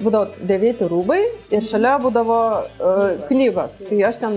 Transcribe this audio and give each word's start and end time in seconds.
Būdavo 0.00 0.46
dėvėti 0.48 0.86
rūbai 0.88 1.18
ir 1.52 1.64
šalia 1.68 1.98
būdavo 2.00 2.36
uh, 2.64 3.00
knygos. 3.28 3.74
Tai 3.84 3.96
aš 4.08 4.14
ten 4.22 4.36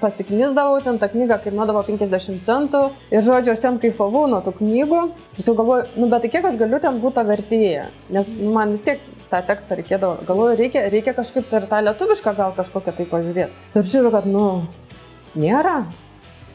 pasiknisdavau, 0.00 0.78
ten 0.80 0.96
tą 1.02 1.10
knygą 1.12 1.36
kainuodavo 1.44 1.82
50 1.84 2.40
centų 2.46 2.80
ir 3.12 3.26
žodžiu, 3.26 3.52
aš 3.52 3.60
ten 3.60 3.76
kaifavau 3.82 4.22
nuo 4.32 4.38
tų 4.46 4.54
knygų. 4.62 5.00
Vis 5.36 5.50
jau 5.50 5.54
galvoju, 5.58 5.90
nu 6.00 6.08
bet 6.08 6.24
tai 6.24 6.30
kiek 6.32 6.48
aš 6.48 6.56
galiu 6.62 6.80
ten 6.80 6.96
būti 7.02 7.26
vertėję, 7.28 7.82
nes 8.16 8.30
nu, 8.38 8.54
man 8.54 8.72
vis 8.72 8.86
tiek 8.86 9.04
tą 9.28 9.42
tekstą 9.50 9.76
reikėdavo. 9.82 10.24
Galvoju, 10.30 10.56
reikia, 10.62 10.86
reikia 10.96 11.12
kažkaip 11.20 11.52
per 11.52 11.68
tą 11.68 11.82
lietuvišką 11.84 12.34
gal 12.40 12.56
kažkokią 12.56 12.96
tai 12.96 13.08
pažiūrėti. 13.12 13.68
Ir 13.76 13.86
žiūriu, 13.90 14.14
kad, 14.16 14.24
nu, 14.24 14.46
nėra. 15.36 15.82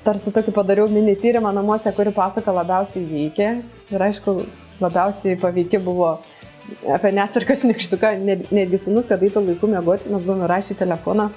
Tarsi 0.02 0.34
tokį 0.34 0.56
padariau 0.58 0.90
mini 0.90 1.14
tyrimą 1.14 1.54
namuose, 1.54 1.94
kuri 1.94 2.18
pasaka 2.18 2.58
labiausiai 2.58 3.06
veikia. 3.06 3.54
Ir 3.94 4.10
aišku, 4.10 4.40
labiausiai 4.82 5.38
paveiki 5.38 5.78
buvo 5.84 6.16
apie 6.96 7.12
netvarkas 7.16 7.64
nikštuką, 7.68 8.12
netgi 8.52 8.80
sunus, 8.82 9.08
kad 9.10 9.24
eitų 9.26 9.44
laiku 9.46 9.70
miegoti, 9.72 10.10
mes 10.12 10.26
buvome 10.26 10.50
rašę 10.50 10.78
telefoną. 10.80 11.30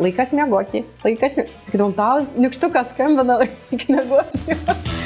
Laikas 0.00 0.32
miegoti, 0.32 0.84
laikas 1.04 1.36
miegoti. 1.36 1.56
Sakydavom, 1.66 1.94
tau 1.98 2.22
nikštukas 2.40 2.92
skambina, 2.94 3.36
laikas 3.42 3.88
miegoti. 3.90 4.98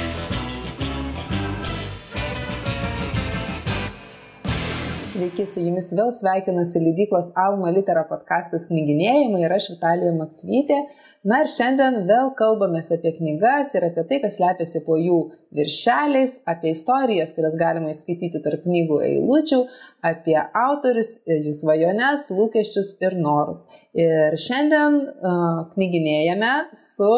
Sveiki, 5.15 5.45
su 5.47 5.63
jumis 5.63 5.93
vėl 5.95 6.11
sveikinasi 6.11 6.81
leidyklos 6.83 7.29
Alma 7.39 7.71
Litera 7.71 8.03
podkastas 8.09 8.67
knyginėjimai 8.67 9.45
ir 9.45 9.53
aš 9.55 9.69
Vitalija 9.77 10.11
Maksvytė. 10.17 10.81
Na 11.25 11.39
ir 11.41 11.49
šiandien 11.49 12.03
vėl 12.05 12.35
kalbamės 12.37 12.91
apie 12.93 13.15
knygas 13.17 13.71
ir 13.79 13.87
apie 13.87 14.03
tai, 14.11 14.19
kas 14.21 14.37
slepiasi 14.37 14.83
po 14.85 14.99
jų 15.01 15.17
viršeliais, 15.57 16.35
apie 16.53 16.75
istorijas, 16.75 17.33
kurias 17.33 17.57
galima 17.57 17.89
įskaityti 17.95 18.43
tarp 18.45 18.67
knygų 18.67 18.99
eilučių, 19.07 19.63
apie 20.05 20.37
autorius, 20.37 21.15
jų 21.25 21.55
svajones, 21.57 22.29
lūkesčius 22.37 22.93
ir 23.01 23.17
norus. 23.25 23.65
Ir 23.97 24.37
šiandien 24.37 25.01
uh, 25.01 25.65
knyginėjame 25.73 26.53
su 26.77 27.15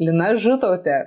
Lina 0.00 0.32
Žutautė. 0.40 1.02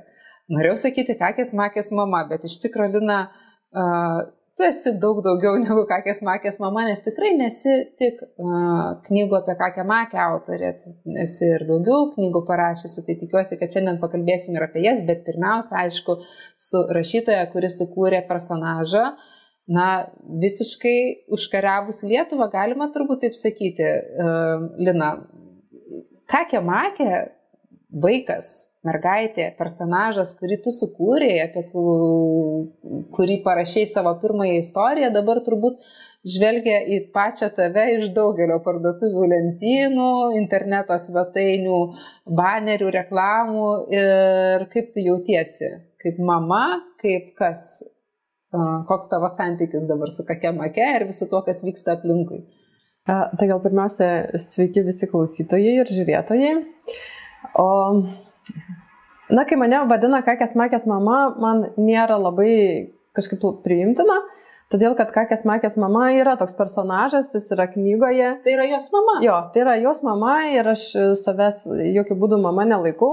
Norėjau 0.54 0.78
sakyti, 0.86 1.18
kakės 1.18 1.56
makės 1.58 1.90
mama, 1.90 2.22
bet 2.30 2.46
iš 2.46 2.62
tikrųjų 2.68 3.00
Lina 3.00 3.24
uh, 3.30 4.30
tu 4.60 4.66
esi 4.68 4.92
daug 5.00 5.22
daugiau 5.24 5.56
negu 5.64 5.86
kakės 5.88 6.20
makės 6.28 6.60
mama, 6.60 6.84
nes 6.90 7.02
tikrai 7.06 7.32
nesi 7.40 7.76
tik 8.00 8.20
uh, 8.26 9.00
knygų 9.06 9.40
apie 9.40 9.56
kakę 9.62 9.86
makę 9.88 10.20
autorė, 10.26 10.74
esi 11.24 11.50
ir 11.56 11.66
daugiau 11.70 12.10
knygų 12.16 12.44
parašysi, 12.50 13.06
tai 13.08 13.16
tikiuosi, 13.24 13.58
kad 13.62 13.72
šiandien 13.76 14.02
pakalbėsim 14.04 14.58
ir 14.58 14.68
apie 14.68 14.84
jas, 14.84 15.06
bet 15.08 15.24
pirmiausia, 15.28 15.86
aišku, 15.86 16.20
su 16.60 16.84
rašytoja, 16.96 17.48
kuri 17.54 17.72
sukūrė 17.72 18.22
personažą, 18.28 19.06
na, 19.72 19.90
visiškai 20.44 21.00
užkariavus 21.36 22.04
Lietuvą, 22.10 22.50
galima 22.52 22.90
turbūt 22.94 23.24
taip 23.24 23.40
sakyti, 23.40 23.90
uh, 24.26 24.70
Lina, 24.82 25.14
kakė 26.30 26.64
makė 26.66 27.12
vaikas 27.90 28.70
mergaitė, 28.86 29.50
personažas, 29.60 30.36
kurį 30.40 30.60
tu 30.64 30.72
sukūrėjai, 30.72 31.50
apie 31.50 31.64
kurį 33.16 33.40
parašiai 33.44 33.90
savo 33.90 34.14
pirmąją 34.22 34.62
istoriją, 34.62 35.10
dabar 35.16 35.42
turbūt 35.44 35.82
žvelgia 36.28 36.80
į 36.88 37.00
pačią 37.16 37.50
tave 37.56 37.86
iš 37.98 38.10
daugelio 38.16 38.60
parduotuvių 38.64 39.28
lentynų, 39.34 40.10
interneto 40.40 40.98
svetainių, 41.00 41.80
banerių, 42.40 42.90
reklamų 42.96 43.70
ir 43.96 44.68
kaip 44.74 44.92
tu 44.96 45.04
jautiesi, 45.04 45.74
kaip 46.04 46.20
mama, 46.24 46.80
kaip 47.04 47.34
kas, 47.40 47.84
koks 48.88 49.12
tavo 49.12 49.32
santykis 49.32 49.88
dabar 49.90 50.12
su 50.12 50.28
kokia 50.28 50.54
make 50.56 50.88
ir 50.96 51.08
visu 51.10 51.28
tuo, 51.32 51.44
kas 51.48 51.64
vyksta 51.68 51.98
aplinkui. 51.98 52.46
Tai 53.10 53.46
gal 53.48 53.62
pirmiausia, 53.64 54.40
sveiki 54.52 54.84
visi 54.86 55.08
klausytojai 55.10 55.80
ir 55.82 55.88
žiūrėtojai. 55.90 56.52
O 57.60 57.68
Na, 59.30 59.44
kai 59.46 59.60
mane 59.62 59.78
vadina 59.86 60.24
kakės 60.26 60.56
makės 60.58 60.88
mama, 60.90 61.20
man 61.38 61.68
nėra 61.78 62.16
labai 62.18 62.54
kažkaip 63.14 63.44
priimtina, 63.62 64.16
todėl 64.74 64.96
kad 64.98 65.12
kakės 65.14 65.44
makės 65.46 65.76
mama 65.78 66.08
yra 66.18 66.34
toks 66.40 66.56
personažas, 66.58 67.30
jis 67.38 67.46
yra 67.54 67.68
knygoje. 67.70 68.32
Tai 68.42 68.56
yra 68.56 68.66
jos 68.72 68.90
mama. 68.96 69.20
Jo, 69.22 69.38
tai 69.54 69.62
yra 69.68 69.76
jos 69.84 70.02
mama 70.06 70.40
ir 70.50 70.72
aš 70.74 70.88
savęs 71.22 71.68
jokių 72.00 72.18
būdų 72.24 72.42
mama 72.42 72.66
nelaikau. 72.72 73.12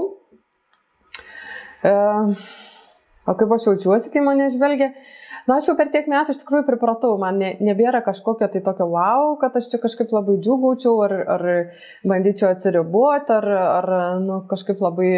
E, 1.85 1.93
o 3.29 3.37
kaip 3.37 3.53
aš 3.53 3.69
jaučiuosi, 3.69 4.09
kai 4.09 4.25
mane 4.25 4.49
žvelgia, 4.55 4.95
Na, 5.47 5.61
aš 5.61 5.69
jau 5.69 5.77
per 5.79 5.87
tiek 5.93 6.09
metų 6.11 6.33
iš 6.33 6.41
tikrųjų 6.41 6.65
pripratau, 6.67 7.13
man 7.21 7.37
ne, 7.39 7.53
nebėra 7.63 8.01
kažkokio 8.03 8.49
tai 8.51 8.59
tokio 8.65 8.89
wow, 8.91 9.37
kad 9.39 9.55
aš 9.55 9.69
čia 9.71 9.79
kažkaip 9.79 10.11
labai 10.11 10.35
džiugaučiau 10.43 10.97
ar, 11.05 11.13
ar 11.35 11.43
bandyčiau 12.03 12.49
atsiriboti, 12.51 13.31
ar, 13.37 13.47
ar 13.55 13.87
nu, 14.25 14.41
kažkaip 14.51 14.83
labai 14.83 15.11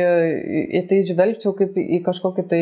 į 0.78 0.84
tai 0.91 1.00
žvelgčiau 1.07 1.56
kaip 1.57 1.79
į 1.81 2.03
kažkokį 2.06 2.45
tai, 2.51 2.62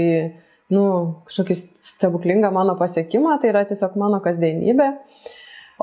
nu, 0.72 0.86
kažkokį 1.28 1.60
stebuklingą 1.90 2.54
mano 2.56 2.78
pasiekimą, 2.80 3.36
tai 3.42 3.52
yra 3.52 3.66
tiesiog 3.68 4.00
mano 4.00 4.24
kasdienybė. 4.24 4.88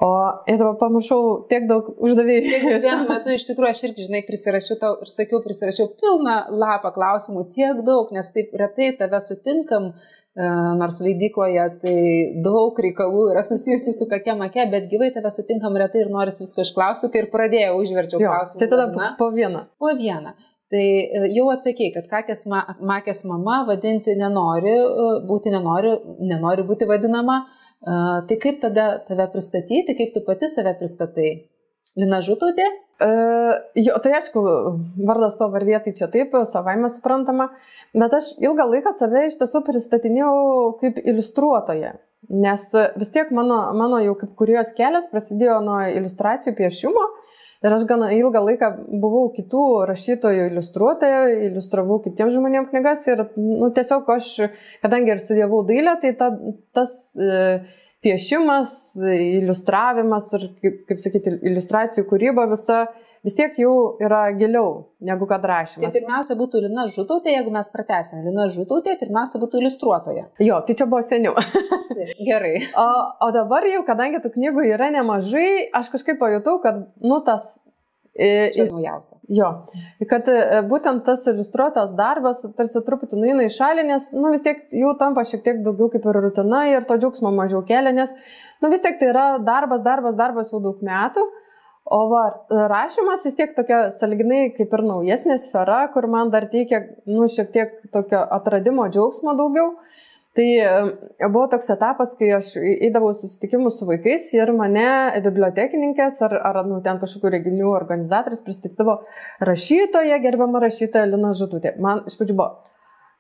O 0.03 0.11
ir 0.51 0.57
dabar 0.59 0.75
pamiršau 0.81 1.21
tiek 1.53 1.69
daug 1.71 1.93
uždavėjų. 2.03 2.49
Tiek 2.49 2.81
vienu 2.83 3.05
metu 3.13 3.37
iš 3.37 3.45
tikrųjų 3.47 3.71
aš 3.71 3.83
irgi, 3.87 4.09
žinai, 4.09 4.25
prisirašiau 4.27 4.81
tau 4.81 4.97
ir 5.05 5.13
sakiau, 5.13 5.39
prisirašiau 5.45 5.93
pilną 6.01 6.41
lapą 6.51 6.91
klausimų, 6.97 7.45
tiek 7.55 7.85
daug, 7.87 8.09
nes 8.17 8.33
taip 8.35 8.57
retai 8.59 8.91
tave 8.99 9.21
sutinkam 9.23 9.93
nors 10.35 10.97
leidykloje 10.99 11.65
tai 11.83 11.99
daug 12.43 12.79
reikalų 12.87 13.29
yra 13.31 13.43
susijusi 13.47 13.93
su 13.95 14.09
kokia 14.11 14.35
make, 14.39 14.65
bet 14.73 14.89
gyvai 14.91 15.13
tave 15.15 15.31
sutinkam 15.31 15.79
retai 15.79 16.03
ir 16.03 16.11
noris 16.11 16.41
visko 16.43 16.65
išklausti, 16.65 17.11
tai 17.13 17.23
ir 17.23 17.31
pradėjau, 17.31 17.77
užverčiau 17.85 18.19
klausimą. 18.23 18.61
Tai 18.63 18.71
tada 18.73 18.89
na, 18.91 19.13
po 19.21 19.31
vieną. 19.35 19.63
Po 19.79 19.95
vieną. 19.95 20.35
Tai 20.75 20.83
e, 20.83 21.25
jau 21.37 21.47
atsakėjai, 21.53 21.93
kad 21.95 22.11
kakės 22.11 22.47
ma, 22.51 22.65
makės 22.83 23.23
mama 23.31 23.63
vadinti 23.69 24.17
nenori, 24.19 24.75
e, 24.75 25.11
būti 25.29 25.55
nenori, 25.55 25.95
nenori 26.33 26.67
būti 26.67 26.91
vadinama. 26.91 27.45
Tai 27.85 28.37
kaip 28.41 28.63
tada 28.63 28.85
tave 29.05 29.27
pristatyti, 29.29 29.93
kaip 29.99 30.15
tu 30.15 30.23
pati 30.25 30.49
save 30.49 30.73
pristatai? 30.79 31.35
Lina 32.01 32.23
Žutautė? 32.25 32.65
Uh, 33.03 33.57
jo, 33.75 33.97
tai 34.05 34.13
aišku, 34.21 34.41
vardas 35.03 35.35
pavardė 35.35 35.81
tai 35.83 35.93
čia 35.99 36.07
taip, 36.13 36.37
savaime 36.47 36.87
suprantama, 36.95 37.49
bet 37.91 38.15
aš 38.15 38.29
ilgą 38.39 38.69
laiką 38.71 38.93
save 38.95 39.25
iš 39.27 39.35
tiesų 39.41 39.65
pristatinėjau 39.67 40.37
kaip 40.79 41.01
iliustruotoje, 41.03 41.91
nes 42.31 42.69
vis 42.95 43.11
tiek 43.17 43.35
mano, 43.35 43.59
mano 43.75 43.99
jau 44.05 44.15
kaip 44.21 44.37
kurijos 44.39 44.71
kelias 44.79 45.11
prasidėjo 45.11 45.59
nuo 45.67 45.81
iliustracijų 45.91 46.55
piešimo 46.63 47.05
ir 47.67 47.75
aš 47.75 47.87
gana 47.91 48.13
ilgą 48.15 48.45
laiką 48.47 48.71
buvau 49.03 49.27
kitų 49.35 49.67
rašytojų 49.91 50.49
iliustruotoja, 50.53 51.23
iliustravau 51.51 51.99
kitiems 52.05 52.39
žmonėms 52.39 52.71
knygas 52.71 53.09
ir 53.11 53.27
nu, 53.35 53.73
tiesiog 53.75 54.11
aš, 54.21 54.35
kadangi 54.87 55.17
ir 55.17 55.25
studijavau 55.25 55.65
dailę, 55.67 55.99
tai 56.05 56.15
ta, 56.21 56.31
tas... 56.79 57.01
Uh, 57.19 57.81
piešimas, 58.05 58.77
iliustravimas 59.01 60.31
ir, 60.37 60.47
kaip, 60.63 60.85
kaip 60.91 61.03
sakyti, 61.05 61.39
iliustracijų 61.51 62.07
kūryba 62.11 62.47
visa 62.53 62.85
vis 63.25 63.37
tiek 63.39 63.57
jau 63.59 63.97
yra 64.05 64.27
giliau 64.37 64.85
negu 65.05 65.27
kad 65.29 65.45
rašymas. 65.49 65.89
Tai 65.89 65.97
pirmiausia 65.97 66.37
būtų 66.39 66.61
Lina 66.67 66.87
Žutautė, 66.93 67.33
jeigu 67.33 67.53
mes 67.55 67.71
pratęsime. 67.73 68.25
Lina 68.27 68.47
Žutautė 68.53 68.99
pirmiausia 69.01 69.41
būtų 69.43 69.63
iliustruotoja. 69.63 70.27
Jo, 70.45 70.61
tai 70.67 70.77
čia 70.79 70.89
buvo 70.91 71.01
seniau. 71.05 71.35
Gerai. 72.29 72.57
O, 72.81 72.89
o 73.25 73.31
dabar 73.35 73.67
jau, 73.71 73.81
kadangi 73.89 74.21
tų 74.25 74.35
knygų 74.37 74.69
yra 74.75 74.91
nemažai, 74.95 75.71
aš 75.73 75.93
kažkaip 75.95 76.21
pajutau, 76.21 76.59
kad, 76.65 76.85
nu, 77.01 77.21
tas 77.25 77.57
Čia 78.15 78.69
naujausia. 78.71 79.17
Jo, 79.35 79.49
kad 80.11 80.29
e, 80.31 80.61
būtent 80.71 81.03
tas 81.07 81.25
iliustruotas 81.31 81.97
darbas 81.99 82.45
tarsi 82.55 82.83
truputį 82.87 83.19
nueina 83.19 83.47
į 83.49 83.55
šalį, 83.57 83.87
nes 83.89 84.11
nu, 84.15 84.31
vis 84.31 84.45
tiek 84.45 84.61
jau 84.71 84.93
tampa 85.01 85.25
šiek 85.27 85.43
tiek 85.43 85.65
daugiau 85.67 85.91
kaip 85.91 86.07
ir 86.07 86.21
rutina 86.23 86.61
ir 86.71 86.87
to 86.87 86.95
džiaugsmo 87.01 87.33
mažiau 87.35 87.65
kelia, 87.67 87.91
nes 87.97 88.13
nu, 88.63 88.71
vis 88.71 88.85
tiek 88.85 89.01
tai 89.01 89.09
yra 89.11 89.25
darbas, 89.43 89.83
darbas, 89.83 90.15
darbas 90.21 90.55
jau 90.55 90.63
daug 90.63 90.85
metų. 90.87 91.27
O 91.85 91.99
va, 92.09 92.23
rašymas 92.71 93.27
vis 93.27 93.35
tiek 93.37 93.51
tokia 93.53 93.91
salginai 93.93 94.47
kaip 94.57 94.71
ir 94.73 94.83
naujesnė 94.87 95.35
sfera, 95.43 95.83
kur 95.93 96.07
man 96.09 96.31
dar 96.33 96.47
teikia, 96.53 96.81
nu, 97.11 97.27
šiek 97.29 97.51
tiek 97.53 97.75
tokio 97.93 98.23
atradimo 98.39 98.87
džiaugsmo 98.95 99.35
daugiau. 99.37 99.75
Tai 100.35 100.47
e, 100.59 101.29
buvo 101.31 101.47
toks 101.47 101.69
etapas, 101.71 102.17
kai 102.19 102.33
aš 102.35 102.57
įdavau 102.59 103.13
susitikimus 103.15 103.77
su 103.79 103.87
vaikais 103.87 104.27
ir 104.35 104.51
mane 104.57 104.87
bibliotekininkės 105.23 106.17
ar, 106.27 106.35
ar 106.49 106.57
nu, 106.67 106.81
ten 106.83 106.99
kažkokių 106.99 107.31
renginių 107.37 107.69
organizatorius 107.71 108.43
pristatydavo 108.43 108.97
rašytoja, 109.47 110.19
gerbiama 110.25 110.63
rašytoja 110.65 111.07
Lina 111.13 111.31
Žututė. 111.39 111.77
Man 111.79 112.03
iš 112.11 112.17
pradžių 112.19 112.35
buvo, 112.41 112.49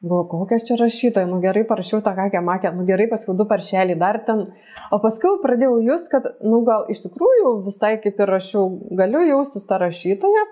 galvoju, 0.02 0.26
kokia 0.32 0.58
čia 0.66 0.78
rašytoja, 0.80 1.28
nu 1.30 1.38
gerai 1.44 1.62
parašiau 1.68 2.02
tą 2.02 2.16
kakę 2.16 2.42
makę, 2.42 2.72
nu 2.74 2.86
gerai 2.88 3.06
paskui 3.12 3.36
du 3.38 3.46
paršelį 3.52 3.94
dar 4.00 4.18
ten. 4.26 4.42
O 4.90 4.98
paskui 5.04 5.36
pradėjau 5.44 5.76
just, 5.86 6.10
kad, 6.10 6.26
nu 6.42 6.64
gal 6.66 6.88
iš 6.90 7.04
tikrųjų 7.04 7.52
visai 7.68 7.92
kaip 8.02 8.18
ir 8.18 8.34
rašiau, 8.34 8.66
galiu 8.90 9.22
jaustis 9.28 9.70
tą 9.70 9.78
rašytoją. 9.84 10.42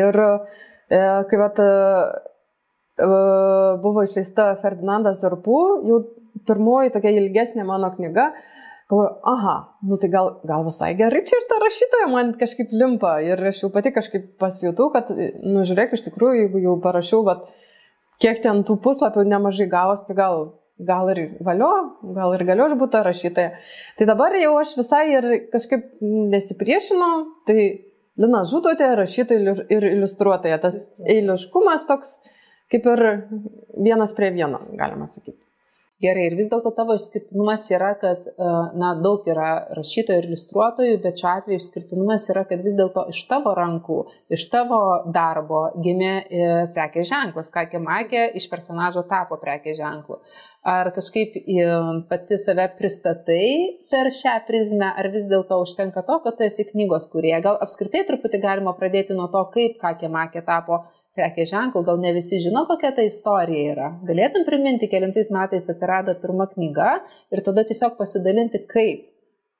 Ir 0.00 0.16
e, 0.16 0.32
kai 1.28 1.42
vat 1.44 1.60
buvo 2.96 4.04
išleista 4.06 4.54
Ferdinandas 4.62 5.20
Zarpų, 5.20 5.62
jau 5.88 6.02
pirmoji 6.48 6.94
tokia 6.94 7.12
ilgesnė 7.16 7.66
mano 7.68 7.90
knyga. 7.94 8.30
galvoju, 8.90 9.08
aha, 9.26 9.54
nu 9.82 9.96
tai 9.98 10.08
gal, 10.08 10.28
gal 10.46 10.64
visai 10.64 10.92
gerai 10.94 11.24
čia 11.26 11.40
ir 11.40 11.46
ta 11.50 11.56
rašytoja 11.58 12.06
man 12.06 12.28
kažkaip 12.38 12.70
limpa 12.70 13.16
ir 13.20 13.40
aš 13.48 13.64
jau 13.64 13.70
pati 13.74 13.90
kažkaip 13.90 14.36
pasijutau, 14.38 14.92
kad, 14.94 15.10
nu 15.42 15.64
žiūrėk, 15.66 15.96
iš 15.96 16.04
tikrųjų, 16.06 16.44
jeigu 16.44 16.62
jau 16.62 16.76
parašiau, 16.84 17.24
bet 17.26 17.42
kiek 18.22 18.38
ten 18.44 18.62
tų 18.62 18.78
puslapių 18.84 19.26
nemažai 19.26 19.66
gavos, 19.72 20.04
tai 20.06 20.14
gal, 20.14 20.46
gal 20.78 21.10
ir 21.10 21.34
valio, 21.42 21.72
gal 22.14 22.36
ir 22.36 22.46
galiu 22.46 22.68
aš 22.68 22.76
būti 22.78 23.02
rašytoja. 23.08 23.50
Tai 23.98 24.08
dabar 24.12 24.38
jau 24.38 24.54
aš 24.60 24.76
visai 24.78 25.04
ir 25.16 25.28
kažkaip 25.50 25.90
nesipriešinau, 26.36 27.12
tai 27.50 27.66
Lina 28.16 28.46
Žutotė, 28.48 28.94
rašytoja 28.96 29.66
ir 29.68 29.84
iliustruotoja. 29.90 30.56
Tas 30.62 30.78
eiliškumas 31.04 31.84
toks 31.90 32.14
kaip 32.72 32.86
ir 32.94 33.04
vienas 33.88 34.14
prie 34.16 34.32
vieno, 34.34 34.62
galima 34.78 35.08
sakyti. 35.10 35.46
Gerai, 35.96 36.26
ir 36.28 36.34
vis 36.36 36.50
dėlto 36.52 36.74
tavo 36.76 36.92
išskirtinumas 36.98 37.62
yra, 37.72 37.94
kad, 37.96 38.26
e, 38.28 38.48
na, 38.76 38.90
daug 39.00 39.24
yra 39.32 39.52
rašytojų 39.78 40.20
ir 40.20 40.26
iliustruotojų, 40.28 40.96
bet 41.00 41.22
šiuo 41.22 41.30
atveju 41.30 41.56
išskirtinumas 41.62 42.26
yra, 42.34 42.42
kad 42.50 42.60
vis 42.60 42.74
dėlto 42.76 43.06
iš 43.14 43.22
tavo 43.30 43.54
rankų, 43.56 43.96
iš 44.36 44.44
tavo 44.52 44.80
darbo 45.14 45.62
gimė 45.80 46.10
e, 46.12 46.50
prekės 46.76 47.08
ženklas, 47.08 47.48
kakė 47.54 47.80
magė 47.80 48.26
iš 48.36 48.44
personažo 48.52 49.06
tapo 49.08 49.38
prekės 49.40 49.78
ženklu. 49.80 50.20
Ar 50.68 50.90
kažkaip 50.92 51.38
e, 51.40 51.64
pati 52.10 52.36
save 52.44 52.68
pristatai 52.76 53.48
per 53.88 54.12
šią 54.12 54.34
prizmę, 54.50 54.92
ar 55.00 55.08
vis 55.14 55.24
dėlto 55.30 55.62
užtenka 55.64 56.04
to, 56.04 56.18
kad 56.26 56.36
tu 56.36 56.44
esi 56.44 56.68
knygos 56.74 57.08
kurie? 57.08 57.32
Gal 57.40 57.56
apskritai 57.64 58.04
truputį 58.04 58.42
galima 58.44 58.76
pradėti 58.76 59.16
nuo 59.16 59.30
to, 59.32 59.46
kaip 59.56 59.80
kakė 59.80 60.12
magė 60.12 60.44
tapo 60.44 60.82
prekės 61.16 61.50
ženklų, 61.50 61.82
gal 61.86 61.98
ne 62.02 62.12
visi 62.16 62.38
žino, 62.42 62.64
kokia 62.68 62.92
ta 62.96 63.04
istorija 63.06 63.74
yra. 63.74 63.90
Galėtum 64.06 64.46
priminti, 64.46 64.88
kelintais 64.92 65.30
metais 65.34 65.68
atsirado 65.72 66.14
pirma 66.20 66.46
knyga 66.50 66.98
ir 67.34 67.42
tada 67.46 67.64
tiesiog 67.66 67.96
pasidalinti, 67.98 68.62
kaip, 68.70 69.06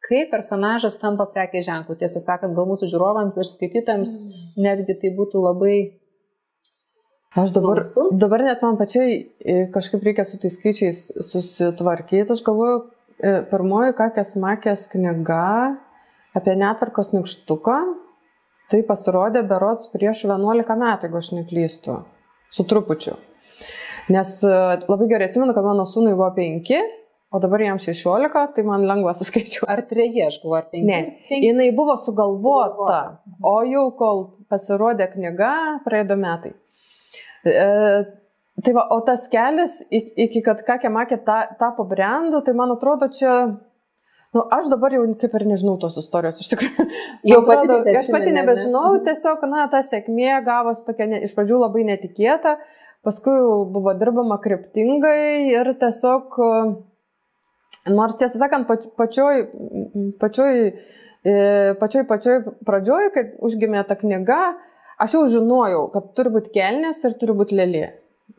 kaip 0.06 0.32
personažas 0.32 0.98
tampa 1.02 1.26
prekės 1.32 1.66
ženklų. 1.68 1.98
Tiesą 2.00 2.22
sakant, 2.22 2.56
gal 2.56 2.68
mūsų 2.70 2.90
žiūrovams 2.92 3.38
ir 3.40 3.50
skaitytams 3.50 4.18
mm. 4.24 4.50
netgi 4.68 4.98
tai 5.02 5.14
būtų 5.18 5.44
labai... 5.48 5.76
Aš 7.36 7.52
dabar, 7.52 7.82
dabar 8.16 8.46
net 8.46 8.62
man 8.64 8.78
pačiai 8.80 9.16
e, 9.44 9.56
kažkaip 9.74 10.06
reikia 10.06 10.24
su 10.24 10.38
tais 10.40 10.54
skaičiais 10.56 11.02
susitvarkyti. 11.26 12.30
Aš 12.32 12.40
galvoju, 12.46 12.78
e, 13.20 13.34
pirmoji 13.50 13.96
Kakės 13.98 14.32
Makės 14.40 14.86
knyga 14.88 15.76
apie 16.36 16.54
netvarkos 16.56 17.12
nikštuką 17.12 17.76
Tai 18.72 18.82
pasirodė 18.86 19.44
berots 19.46 19.86
prieš 19.92 20.24
11 20.26 20.74
metų, 20.80 21.06
jeigu 21.06 21.18
aš 21.20 21.32
neklystu, 21.36 22.00
su 22.50 22.66
trupučiu. 22.66 23.14
Nes 24.10 24.32
e, 24.46 24.56
labai 24.86 25.06
gerai 25.10 25.28
atsimenu, 25.28 25.54
kad 25.54 25.66
mano 25.66 25.84
sūnui 25.86 26.14
buvo 26.14 26.32
5, 26.34 26.72
o 27.34 27.40
dabar 27.42 27.62
jam 27.62 27.78
16, 27.82 28.42
tai 28.56 28.64
man 28.66 28.86
lengva 28.86 29.14
suskaičiuoti. 29.18 29.70
Ar 29.70 29.82
3, 29.86 30.18
aš 30.26 30.40
galvoju, 30.42 30.58
ar 30.58 30.68
5? 30.74 30.84
Ne, 30.90 31.00
5. 31.30 31.46
jinai 31.46 31.70
buvo 31.78 31.94
sugalvota, 32.02 32.74
sugalvota, 32.74 33.40
o 33.46 33.56
jau 33.70 33.86
kol 33.98 34.22
pasirodė 34.50 35.10
knyga, 35.14 35.54
praėjo 35.86 36.18
metai. 36.22 36.54
E, 37.46 37.66
tai 38.66 38.74
va, 38.74 38.86
o 38.94 38.98
tas 39.06 39.26
kelias, 39.30 39.78
iki 39.90 40.42
kad 40.42 40.66
kakė 40.66 40.90
makė 40.90 41.20
tapo 41.26 41.86
brandų, 41.86 42.42
tai 42.46 42.54
man 42.58 42.74
atrodo, 42.74 43.10
čia 43.14 43.36
Nu, 44.34 44.42
aš 44.52 44.66
dabar 44.72 44.94
jau 44.94 45.04
kaip 45.20 45.34
ir 45.38 45.44
nežinau 45.48 45.76
tos 45.80 45.96
istorijos, 46.00 46.40
iš 46.42 46.50
tikrųjų. 46.52 46.86
Jau 47.30 47.38
pati, 47.46 47.68
atrodo, 47.68 47.94
aš 48.00 48.10
pati 48.14 48.34
nebežinau, 48.34 48.88
ne? 48.96 49.04
tiesiog, 49.06 49.44
na, 49.50 49.66
ta 49.72 49.82
sėkmė 49.86 50.40
gavosi 50.46 50.84
tokia 50.88 51.06
ne, 51.10 51.22
iš 51.26 51.32
pradžių 51.36 51.60
labai 51.62 51.86
netikėta, 51.88 52.56
paskui 53.06 53.36
buvo 53.72 53.94
dirbama 53.96 54.38
kryptingai 54.42 55.52
ir 55.54 55.72
tiesiog, 55.80 56.36
nors 57.94 58.18
tiesą 58.20 58.42
sakant, 58.42 58.68
pač, 58.68 58.88
pačioj, 58.98 59.46
pačioj, 60.20 60.56
e, 61.22 61.36
pačioj, 61.80 62.06
pačioj 62.10 62.40
pradžioj, 62.66 63.12
kai 63.14 63.28
užgimė 63.46 63.86
ta 63.88 63.98
knyga, 64.00 64.40
aš 65.02 65.16
jau 65.18 65.26
žinojau, 65.38 65.86
kad 65.94 66.10
turi 66.18 66.34
būti 66.34 66.52
kelnės 66.58 67.04
ir 67.06 67.16
turi 67.20 67.38
būti 67.38 67.56
lėlė. 67.62 67.86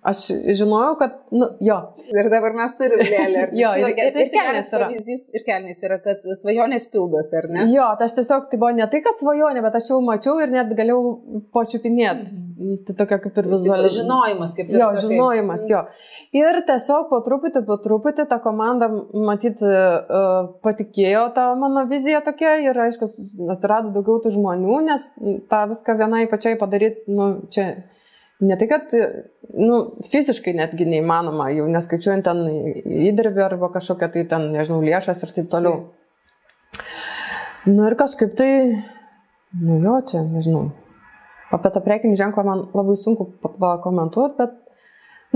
Aš 0.08 0.28
žinojau, 0.56 0.96
kad, 1.00 1.16
nu, 1.32 1.48
jo. 1.60 1.78
Ir 2.08 2.30
dabar 2.32 2.54
mes 2.56 2.74
turime 2.80 3.04
lėlę. 3.04 3.42
jo, 3.62 3.72
ir, 3.82 3.90
ir, 3.92 4.20
ir 4.22 4.30
kelnės 4.32 4.70
yra. 4.72 4.88
Ir 4.94 5.44
kelnės 5.44 5.82
yra, 5.84 5.98
kad 6.04 6.22
svajonės 6.40 6.86
pildosi, 6.94 7.34
ar 7.42 7.48
ne? 7.52 7.66
Jo, 7.74 7.88
tai 8.00 8.08
aš 8.08 8.16
tiesiog, 8.20 8.46
tai 8.52 8.60
buvo 8.62 8.70
ne 8.78 8.88
tai, 8.92 9.02
kad 9.04 9.18
svajonė, 9.20 9.64
bet 9.66 9.80
aš 9.80 9.90
jau 9.92 9.98
mačiau 10.06 10.38
ir 10.44 10.54
net 10.54 10.72
galėjau 10.78 11.02
pačiupinėti. 11.56 12.28
Mm 12.30 12.46
-hmm. 12.46 12.78
Tai 12.88 12.96
tokia 13.02 13.18
kaip 13.26 13.42
ir 13.42 13.50
vizualiai. 13.52 13.92
Žinojimas, 13.98 14.54
kaip 14.56 14.70
ir. 14.70 14.80
Jo, 14.80 14.88
sakai. 14.94 15.02
žinojimas, 15.02 15.68
jo. 15.70 15.82
Ir 16.40 16.62
tiesiog 16.70 17.10
po 17.10 17.20
truputį, 17.28 17.66
po 17.66 17.78
truputį 17.84 18.28
ta 18.30 18.40
komanda, 18.40 18.88
matyt, 19.14 19.62
uh, 19.62 20.48
patikėjo 20.64 21.28
tą 21.36 21.50
mano 21.60 21.86
viziją 21.90 22.22
tokia 22.26 22.56
ir, 22.64 22.80
aišku, 22.88 23.12
atsirado 23.52 23.92
daugiau 23.96 24.22
tų 24.24 24.34
žmonių, 24.40 24.82
nes 24.88 25.12
tą 25.52 25.62
viską 25.74 25.98
vienai 25.98 26.26
pačiai 26.32 26.58
padaryti, 26.60 27.04
nu, 27.08 27.30
čia 27.50 27.70
Ne 28.40 28.54
tai, 28.58 28.68
kad 28.70 28.92
nu, 29.58 29.78
fiziškai 30.12 30.54
netgi 30.60 30.86
neįmanoma, 30.86 31.48
jau 31.58 31.66
neskaičiuojant 31.74 32.28
ten 32.28 32.44
įdirbį 33.10 33.42
arba 33.48 33.72
kažkokią 33.74 34.12
tai 34.14 34.26
ten, 34.30 34.52
nežinau, 34.54 34.84
lėšas 34.86 35.24
ir 35.26 35.34
taip 35.34 35.48
toliau. 35.50 35.80
Nu 37.66 37.88
ir 37.88 37.98
kažkaip 37.98 38.36
tai, 38.38 38.52
nu 39.58 39.80
jo, 39.82 39.96
čia, 40.12 40.22
nežinau. 40.22 40.68
Apie 41.56 41.72
tą 41.74 41.82
prekinį 41.82 42.20
ženklą 42.20 42.46
man 42.46 42.64
labai 42.78 42.98
sunku 43.02 43.26
pakomentuoti, 43.42 44.38
bet 44.38 44.54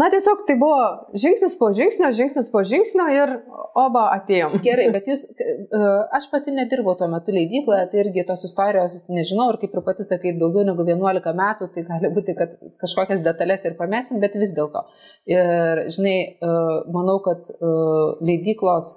Na, 0.02 0.08
tiesiog 0.10 0.40
tai 0.48 0.56
buvo 0.58 0.78
žingsnis 1.22 1.54
po 1.60 1.68
žingsnio, 1.78 2.08
žingsnis 2.18 2.48
po 2.50 2.64
žingsnio 2.66 3.04
ir 3.14 3.34
oba 3.78 4.08
atėjom. 4.16 4.56
Gerai, 4.66 4.88
bet 4.96 5.06
jūs, 5.12 5.22
e, 5.30 5.82
aš 6.18 6.26
pati 6.32 6.54
nedirbau 6.56 6.96
tuo 6.98 7.10
metu 7.12 7.36
leidykloje, 7.36 7.84
tai 7.92 8.02
irgi 8.06 8.24
tos 8.26 8.48
istorijos 8.48 8.96
nežinau 9.14 9.52
ir 9.52 9.60
kaip 9.62 9.78
ir 9.78 9.86
pati 9.86 10.08
sakai, 10.08 10.34
daugiau 10.42 10.66
negu 10.66 10.88
11 10.88 11.38
metų, 11.42 11.70
tai 11.76 11.86
gali 11.92 12.12
būti, 12.16 12.36
kad 12.40 12.58
kažkokias 12.82 13.22
detalės 13.28 13.68
ir 13.70 13.78
pamesim, 13.78 14.24
bet 14.24 14.40
vis 14.42 14.56
dėlto. 14.58 14.88
Ir, 15.30 15.86
žinai, 15.94 16.18
e, 16.34 16.58
manau, 16.98 17.20
kad 17.28 17.54
e, 17.54 17.74
leidyklos 18.32 18.96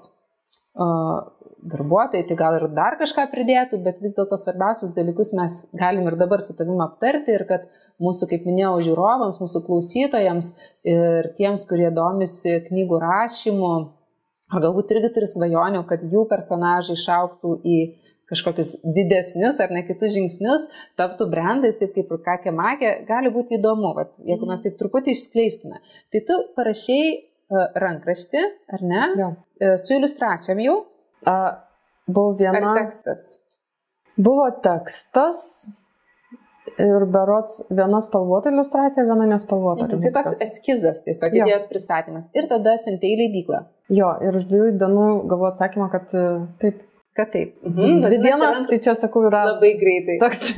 darbuotojai 1.65 2.27
tai 2.29 2.37
gal 2.39 2.57
ir 2.59 2.65
dar 2.77 2.97
kažką 3.01 3.29
pridėtų, 3.33 3.79
bet 3.85 4.01
vis 4.03 4.17
dėlto 4.17 4.37
svarbiausius 4.41 4.93
dalykus 4.97 5.33
mes 5.39 5.61
galim 5.79 6.09
ir 6.11 6.17
dabar 6.21 6.43
su 6.45 6.57
tavim 6.59 6.81
aptarti 6.85 7.37
ir 7.37 7.45
kad 7.49 7.69
mūsų, 8.03 8.29
kaip 8.31 8.47
minėjau, 8.49 8.77
žiūrovams, 8.89 9.41
mūsų 9.43 9.65
klausytojams 9.67 10.53
ir 10.89 11.31
tiems, 11.39 11.67
kurie 11.69 11.91
domisi 11.95 12.59
knygų 12.67 13.01
rašymu, 13.03 13.75
ar 14.55 14.65
galbūt 14.65 14.95
irgi 14.95 15.13
turi 15.15 15.29
svajonių, 15.31 15.85
kad 15.89 16.03
jų 16.07 16.25
personažai 16.31 16.97
išauktų 16.99 17.59
į 17.65 17.79
kažkokius 18.31 18.79
didesnius 18.97 19.61
ar 19.61 19.73
ne 19.75 19.85
kitus 19.87 20.15
žingsnius, 20.15 20.67
taptų 20.99 21.29
brandais, 21.33 21.77
taip 21.81 21.93
kaip 21.97 22.11
ir 22.11 22.23
kakė 22.25 22.55
makė, 22.57 22.95
gali 23.09 23.33
būti 23.35 23.59
įdomu, 23.59 23.93
vat, 23.99 24.17
jeigu 24.25 24.49
mes 24.49 24.65
taip 24.65 24.79
truputį 24.81 25.15
išskleistume. 25.15 25.81
Tai 26.13 26.25
tu 26.29 26.41
parašiai 26.57 27.13
uh, 27.15 27.67
rankraštį, 27.85 28.45
ar 28.77 28.85
ne? 28.85 29.07
Jo. 29.21 29.31
Uh, 29.61 29.77
su 29.81 29.97
iliustracijom 29.99 30.65
jau? 30.65 30.77
Uh, 31.25 31.51
buvo 32.09 32.35
viena. 32.41 32.61
Ar 32.73 32.85
tekstas? 32.85 33.27
Buvo 34.17 34.47
tekstas, 34.65 35.45
ir 36.81 37.05
berots 37.15 37.61
viena 37.71 38.01
spalvota 38.05 38.51
iliustracija, 38.53 39.05
viena 39.09 39.29
nespalvota. 39.31 39.87
Mhm, 39.89 40.03
tai 40.03 40.13
toks 40.17 40.41
eskizas, 40.45 41.03
tiesiog 41.07 41.37
jo. 41.37 41.45
idėjos 41.45 41.69
pristatymas. 41.71 42.31
Ir 42.37 42.49
tada 42.51 42.77
siuntė 42.81 43.13
į 43.13 43.21
leidyklą. 43.23 43.63
Jo, 43.95 44.15
ir 44.25 44.37
už 44.41 44.49
dviejų 44.51 44.75
dienų 44.81 45.07
gavau 45.31 45.51
atsakymą, 45.53 45.89
kad 45.93 46.15
e, 46.17 46.27
taip. 46.63 46.83
Kad 47.15 47.31
taip. 47.31 47.55
Mhm. 47.63 48.01
Dvi 48.03 48.17
dienas, 48.25 48.65
tai 48.67 48.81
čia 48.83 48.97
sakau, 48.99 49.23
yra. 49.29 49.45
Labai 49.53 49.77
greitai. 49.79 50.17
Toks 50.19 50.49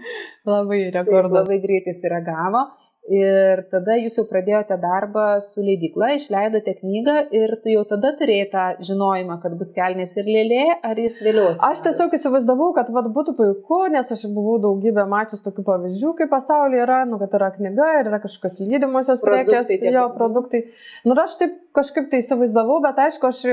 labai 0.54 0.86
rekordas. 0.94 1.42
Labai 1.42 1.58
greitai 1.60 1.92
sureagavo. 1.96 2.62
Ir 3.06 3.60
tada 3.70 3.94
jūs 4.00 4.16
jau 4.18 4.24
pradėjote 4.26 4.74
darbą 4.82 5.26
su 5.44 5.62
leidykla, 5.62 6.08
išleidote 6.16 6.72
knygą 6.80 7.14
ir 7.38 7.52
tu 7.62 7.70
jau 7.70 7.84
tada 7.86 8.10
turėjai 8.18 8.46
tą 8.50 8.64
žinojimą, 8.88 9.36
kad 9.42 9.54
bus 9.60 9.70
kelnės 9.76 10.16
ir 10.18 10.26
lėlė, 10.26 10.64
ar 10.82 10.98
jis 10.98 11.20
vėliau? 11.22 11.52
Atsirado? 11.52 11.70
Aš 11.70 11.84
tiesiog 11.84 12.16
įsivaizdavau, 12.18 12.72
kad 12.74 12.90
vat, 12.96 13.06
būtų 13.14 13.36
puiku, 13.38 13.80
nes 13.94 14.10
aš 14.16 14.26
buvau 14.34 14.56
daugybę 14.64 15.06
mačius 15.10 15.44
tokių 15.46 15.66
pavyzdžių, 15.68 16.14
kaip 16.18 16.32
pasaulyje 16.34 16.82
yra, 16.82 17.04
nu, 17.06 17.20
kad 17.22 17.36
yra 17.38 17.52
knyga 17.54 17.92
ir 18.00 18.10
yra 18.10 18.20
kažkokios 18.24 18.58
lydimosios 18.64 19.22
prekės, 19.22 19.70
jo 19.86 20.08
produktai. 20.16 20.64
Nu, 21.06 21.14
ir 21.14 21.22
aš 21.22 21.38
taip 21.44 21.54
kažkaip 21.78 22.10
tai 22.10 22.24
įsivaizdavau, 22.24 22.80
bet 22.88 22.98
aišku, 23.06 23.30
aš 23.30 23.44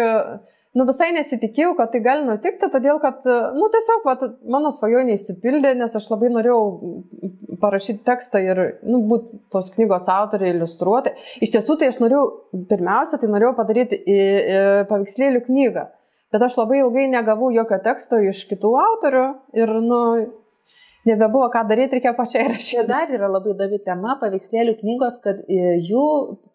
nu, 0.78 0.86
visai 0.90 1.12
nesitikėjau, 1.16 1.74
kad 1.78 1.92
tai 1.94 2.02
gali 2.06 2.26
nutikti, 2.28 2.70
todėl 2.74 3.00
kad, 3.04 3.26
nu, 3.56 3.70
tiesiog, 3.74 4.06
va, 4.08 4.16
mano 4.56 4.72
svajonė 4.74 5.18
įsipildė, 5.18 5.74
nes 5.80 5.96
aš 6.00 6.10
labai 6.12 6.32
norėjau 6.34 6.62
parašyti 7.64 8.04
tekstą 8.08 8.42
ir, 8.44 8.62
nu, 8.88 9.04
būti 9.10 9.42
tos 9.54 9.72
knygos 9.76 10.10
autoriai, 10.12 10.54
iliustruoti. 10.56 11.14
Iš 11.46 11.54
tiesų, 11.56 11.78
tai 11.80 11.92
aš 11.94 12.00
norėjau, 12.04 12.24
pirmiausia, 12.72 13.22
tai 13.22 13.30
norėjau 13.32 13.54
padaryti 13.60 14.00
į, 14.02 14.18
į 14.20 14.64
paveikslėlių 14.90 15.44
knygą. 15.48 15.90
Bet 16.34 16.48
aš 16.48 16.56
labai 16.58 16.80
ilgai 16.82 17.06
negavau 17.12 17.52
jokio 17.54 17.78
teksto 17.86 18.18
iš 18.32 18.48
kitų 18.50 18.72
autorių 18.82 19.28
ir, 19.62 19.74
nu, 19.86 20.00
nebebuvo 21.06 21.50
ką 21.54 21.62
daryti, 21.70 22.00
reikia 22.00 22.16
pačiai 22.18 22.48
rašyti. 22.50 22.88
Dar 22.90 23.12
yra 23.14 23.30
labai 23.30 23.54
įdomi 23.54 23.80
tema 23.84 24.18
paveikslėlių 24.22 24.78
knygos, 24.82 25.20
kad 25.24 25.42
jų 25.46 26.06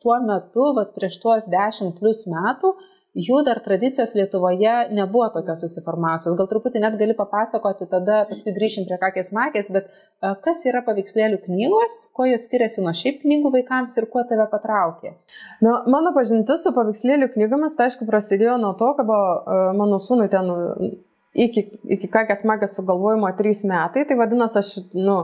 tuo 0.03 0.21
metu, 0.27 0.73
va, 0.77 0.89
prieš 0.97 1.21
tuos 1.23 1.47
10 1.53 1.95
plus 2.01 2.25
metų, 2.31 2.75
jų 3.19 3.41
dar 3.47 3.59
tradicijos 3.65 4.15
Lietuvoje 4.17 4.75
nebuvo 4.95 5.27
tokios 5.35 5.63
susiformavusios. 5.65 6.37
Gal 6.39 6.49
truputį 6.51 6.83
net 6.85 6.99
gali 7.01 7.17
papasakoti, 7.19 7.89
tada 7.91 8.21
paskui 8.29 8.55
grįšim 8.57 8.87
prie 8.89 8.99
kakės 9.01 9.33
makės, 9.35 9.71
bet 9.75 9.89
kas 10.45 10.63
yra 10.71 10.85
paveikslėlių 10.87 11.41
knygos, 11.47 11.99
kuo 12.15 12.29
jos 12.29 12.47
skiriasi 12.47 12.85
nuo 12.85 12.95
šiaip 12.97 13.23
knygų 13.25 13.53
vaikams 13.59 13.99
ir 13.99 14.07
kuo 14.13 14.23
tave 14.29 14.47
patraukė? 14.53 15.17
Na, 15.65 15.81
mano 15.91 16.15
pažintis 16.17 16.63
su 16.67 16.73
paveikslėlių 16.77 17.33
knygomis, 17.35 17.75
tai 17.79 17.89
aišku, 17.89 18.07
prasidėjo 18.09 18.59
nuo 18.63 18.75
to, 18.79 18.93
kad 18.99 19.09
buvo 19.09 19.73
mano 19.79 19.99
sūnui 20.03 20.29
ten 20.33 20.53
iki, 21.35 21.67
iki 21.99 22.11
kakės 22.13 22.45
makės 22.47 22.77
sugalvojimo 22.79 23.31
trys 23.39 23.65
metai, 23.69 24.07
tai 24.07 24.19
vadinasi, 24.21 24.63
aš, 24.63 24.75
nu, 24.95 25.19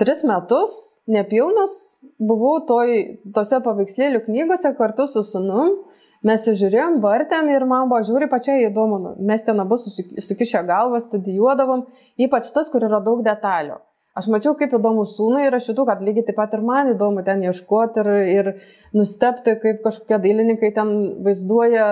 tris 0.00 0.24
metus, 0.26 0.76
nepilnus, 1.10 1.76
buvau 2.18 2.58
toj, 2.66 2.96
tose 3.36 3.62
paveikslėlių 3.62 4.24
knygose 4.26 4.74
kartu 4.78 5.06
su 5.10 5.22
sunum 5.26 5.78
Mes 6.20 6.44
žiūrėjom, 6.44 6.98
vartėm 7.00 7.48
ir 7.48 7.64
man 7.64 7.88
buvo 7.88 8.02
žiūri 8.04 8.26
pačiai 8.28 8.66
įdomu. 8.66 8.98
Nu, 9.00 9.12
mes 9.24 9.40
ten 9.46 9.62
abu 9.62 9.78
sukišę 9.80 10.60
galvą 10.68 11.00
studijuodavom, 11.00 11.86
ypač 12.20 12.50
tas, 12.52 12.68
kur 12.72 12.84
yra 12.84 13.00
daug 13.04 13.22
detalių. 13.24 13.78
Aš 14.20 14.26
mačiau, 14.28 14.52
kaip 14.58 14.74
įdomu 14.76 15.06
sūnui 15.08 15.46
ir 15.46 15.54
aš 15.56 15.70
šitau, 15.70 15.86
kad 15.88 16.02
lygiai 16.04 16.26
taip 16.26 16.36
pat 16.36 16.52
ir 16.52 16.64
man 16.66 16.90
įdomu 16.92 17.22
ten 17.24 17.40
ieškoti 17.46 18.02
ir, 18.02 18.10
ir 18.34 18.50
nustepti, 18.92 19.54
kaip 19.62 19.80
kažkokie 19.86 20.18
dailininkai 20.20 20.72
ten 20.76 20.92
vaizduoja, 21.24 21.86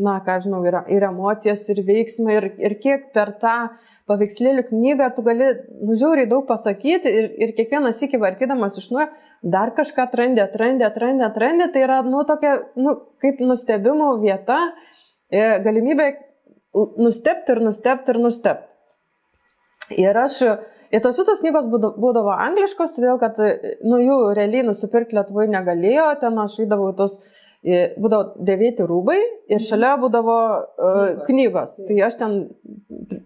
na, 0.00 0.16
ką 0.26 0.38
žinau, 0.42 0.62
ir, 0.66 0.80
ir 0.90 1.06
emocijas, 1.06 1.62
ir 1.70 1.84
veiksmą, 1.86 2.38
ir, 2.40 2.48
ir 2.58 2.78
kiek 2.82 3.12
per 3.14 3.36
tą 3.42 3.56
paveikslėlių 4.10 4.64
knygą 4.72 5.12
tu 5.14 5.22
gali, 5.28 5.52
nu, 5.84 5.94
žiūri 6.00 6.26
daug 6.30 6.48
pasakyti 6.48 7.12
ir, 7.20 7.30
ir 7.44 7.54
kiekvienas 7.54 8.00
iki 8.02 8.18
vartydamas 8.18 8.80
iš 8.80 8.90
nuojo 8.90 9.12
dar 9.42 9.72
kažką 9.74 10.06
atrandi, 10.06 10.40
atrandi, 10.40 10.84
atrandi, 10.86 11.24
atrandi, 11.26 11.68
tai 11.74 11.82
yra, 11.86 12.02
nu, 12.06 12.22
tokia, 12.26 12.58
nu, 12.78 12.94
kaip 13.22 13.40
nustebimo 13.42 14.14
vieta, 14.22 14.58
e, 15.32 15.58
galimybė 15.64 16.12
nustepti 17.02 17.56
ir 17.56 17.62
nustepti 17.66 18.14
ir 18.14 18.20
nustepti. 18.22 18.68
Ir 19.98 20.16
aš, 20.16 20.38
ir 20.94 21.02
tos 21.04 21.18
visos 21.18 21.42
knygos 21.42 21.66
būdavo 21.72 22.32
angliškos, 22.32 22.94
todėl 22.96 23.18
kad, 23.20 23.38
nu, 23.84 23.98
jų 24.00 24.18
realiai 24.38 24.64
nusipirkti 24.68 25.18
Lietuvoje 25.18 25.50
negalėjo, 25.52 26.06
ten 26.22 26.38
aš 26.40 26.60
įdavau 26.64 26.92
tos, 26.96 27.18
e, 27.66 27.90
būdavo 28.00 28.44
dėvėti 28.46 28.86
rūbai 28.88 29.18
ir 29.52 29.64
šalia 29.64 29.96
būdavo 30.00 30.36
uh, 30.38 31.02
knygos. 31.26 31.76
knygos. 31.82 31.88
Tai 31.88 31.98
aš 32.06 32.16
ten 32.22 32.38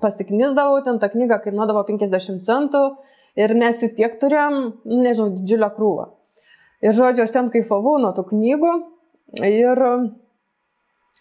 pasiknisdavau, 0.02 0.80
ten 0.86 0.98
ta 1.02 1.12
knyga 1.12 1.38
kainuodavo 1.44 1.84
50 1.86 2.42
centų, 2.48 2.82
Ir 3.36 3.52
mes 3.58 3.82
jų 3.82 3.90
tiek 3.98 4.14
turėjom, 4.20 4.54
nu, 4.88 5.00
nežinau, 5.04 5.32
didžiulę 5.36 5.68
krūvą. 5.76 6.06
Ir 6.84 6.94
žodžiu, 6.96 7.24
aš 7.24 7.34
ten 7.34 7.50
kaifavau 7.52 7.96
nuo 8.00 8.12
tų 8.16 8.26
knygų 8.30 8.72
ir 9.44 9.82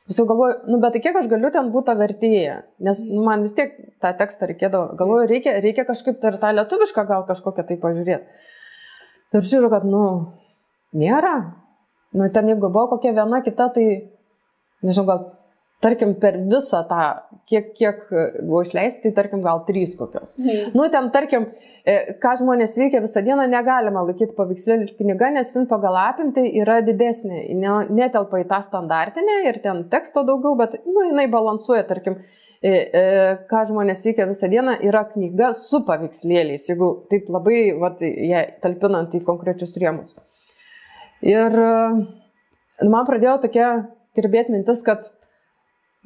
vis 0.06 0.20
jau 0.20 0.26
galvoju, 0.30 0.58
nu 0.70 0.80
bet 0.84 0.96
tai 0.96 1.02
kiek 1.04 1.18
aš 1.20 1.28
galiu 1.32 1.50
ten 1.52 1.72
būti 1.74 1.96
vertėja, 1.98 2.58
nes 2.88 3.02
nu, 3.10 3.24
man 3.26 3.44
vis 3.44 3.56
tiek 3.58 3.74
tą 4.04 4.12
tekstą 4.20 4.52
reikėdavo, 4.52 4.96
galvoju, 5.00 5.28
reikia, 5.32 5.58
reikia 5.64 5.88
kažkaip 5.88 6.24
ir 6.24 6.38
tą 6.42 6.52
lietuvišką 6.56 7.06
gal 7.10 7.26
kažkokią 7.28 7.66
tai 7.68 7.80
pažiūrėti. 7.82 8.44
Ir 9.36 9.48
žiūriu, 9.50 9.72
kad, 9.74 9.88
nu, 9.90 10.04
nėra. 10.96 11.36
Nu, 12.16 12.30
ten 12.32 12.48
jeigu 12.48 12.70
buvo 12.70 12.86
kokia 12.94 13.12
viena 13.18 13.42
kita, 13.44 13.68
tai, 13.76 13.88
nežinau, 14.86 15.08
gal 15.10 15.24
tarkim, 15.86 16.16
per 16.22 16.38
visą 16.50 16.82
tą, 16.90 17.02
kiek, 17.50 17.72
kiek 17.78 18.02
buvo 18.42 18.64
išleisti, 18.66 19.04
tai 19.06 19.14
tarkim, 19.20 19.44
gal 19.46 19.62
trys 19.68 19.94
kokios. 20.00 20.34
Mhm. 20.40 20.72
Nu, 20.78 20.88
ten, 20.94 21.10
tarkim, 21.14 21.48
e, 21.86 21.98
ką 22.22 22.36
žmonės 22.42 22.78
veikia 22.80 23.04
visą 23.04 23.22
dieną, 23.26 23.46
negalima 23.52 24.04
laikyti 24.08 24.36
paveikslėlį 24.38 24.96
knyga, 24.98 25.32
nes 25.38 25.54
jin 25.56 25.68
pagal 25.70 26.00
apimtai 26.02 26.48
yra 26.62 26.80
didesnė, 26.86 27.44
netelpa 27.94 28.42
į 28.42 28.48
tą 28.50 28.64
standartinę 28.66 29.44
ir 29.50 29.62
ten 29.64 29.86
teksto 29.92 30.26
daugiau, 30.28 30.58
bet, 30.60 30.80
nu, 30.90 31.06
jinai 31.12 31.28
balansuoja, 31.32 31.86
tarkim, 31.90 32.18
e, 32.66 32.72
e, 32.74 33.04
ką 33.52 33.66
žmonės 33.72 34.06
veikia 34.08 34.30
visą 34.32 34.50
dieną, 34.52 34.80
yra 34.90 35.06
knyga 35.12 35.54
su 35.60 35.84
paveikslėliais, 35.86 36.70
jeigu 36.72 36.92
taip 37.12 37.30
labai, 37.34 37.60
vat, 37.82 38.02
ją 38.02 38.46
talpinant 38.66 39.14
į 39.14 39.22
konkrečius 39.28 39.78
rėmus. 39.82 40.16
Ir 41.26 41.54
man 42.86 43.06
pradėjo 43.08 43.38
tokia 43.46 43.70
kirbėti 44.18 44.54
mintis, 44.54 44.82
kad 44.86 45.06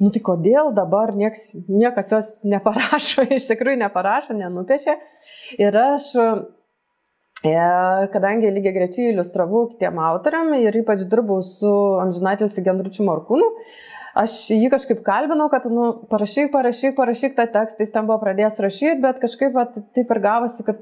nu 0.00 0.10
tai 0.12 0.22
kodėl 0.24 0.72
dabar 0.76 1.12
nieks, 1.16 1.50
niekas 1.68 2.14
jos 2.14 2.32
neparašo, 2.48 3.26
iš 3.38 3.50
tikrųjų 3.50 3.82
neparašo, 3.84 4.36
nenupiešia. 4.38 4.96
Ir 5.60 5.76
aš, 5.76 6.08
e, 7.44 7.54
kadangi 8.14 8.52
lygiai 8.54 8.76
grečiai 8.76 9.12
iliustravau 9.12 9.66
kitiem 9.74 10.00
autoriam 10.00 10.52
ir 10.56 10.80
ypač 10.82 11.04
dirbau 11.10 11.42
su 11.44 11.72
amžinatelsi 12.00 12.64
Gendručiu 12.64 13.06
Morkūnu, 13.08 13.50
aš 14.20 14.40
jį 14.54 14.70
kažkaip 14.72 15.04
kalbinau, 15.06 15.50
kad, 15.52 15.68
nu, 15.70 15.92
parašyk, 16.10 16.50
parašyk, 16.54 16.96
parašyk 16.96 17.36
tą 17.36 17.46
tekstą, 17.52 17.84
jis 17.84 17.94
ten 17.94 18.08
buvo 18.08 18.20
pradėjęs 18.24 18.60
rašyti, 18.64 18.98
bet 19.04 19.20
kažkaip 19.22 19.56
at, 19.60 19.80
taip 19.96 20.14
ir 20.14 20.22
gavosi, 20.24 20.66
kad 20.66 20.80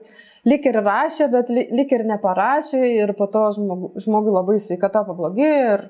lik 0.49 0.67
ir 0.69 0.79
rašė, 0.85 1.29
bet 1.33 1.51
lik 1.51 1.93
ir 1.93 2.07
neparašė 2.09 2.85
ir 2.95 3.15
po 3.19 3.27
to 3.33 3.49
žmogui 3.59 4.35
labai 4.35 4.61
sveikata 4.63 5.03
pablogėjo 5.09 5.65
ir 5.75 5.89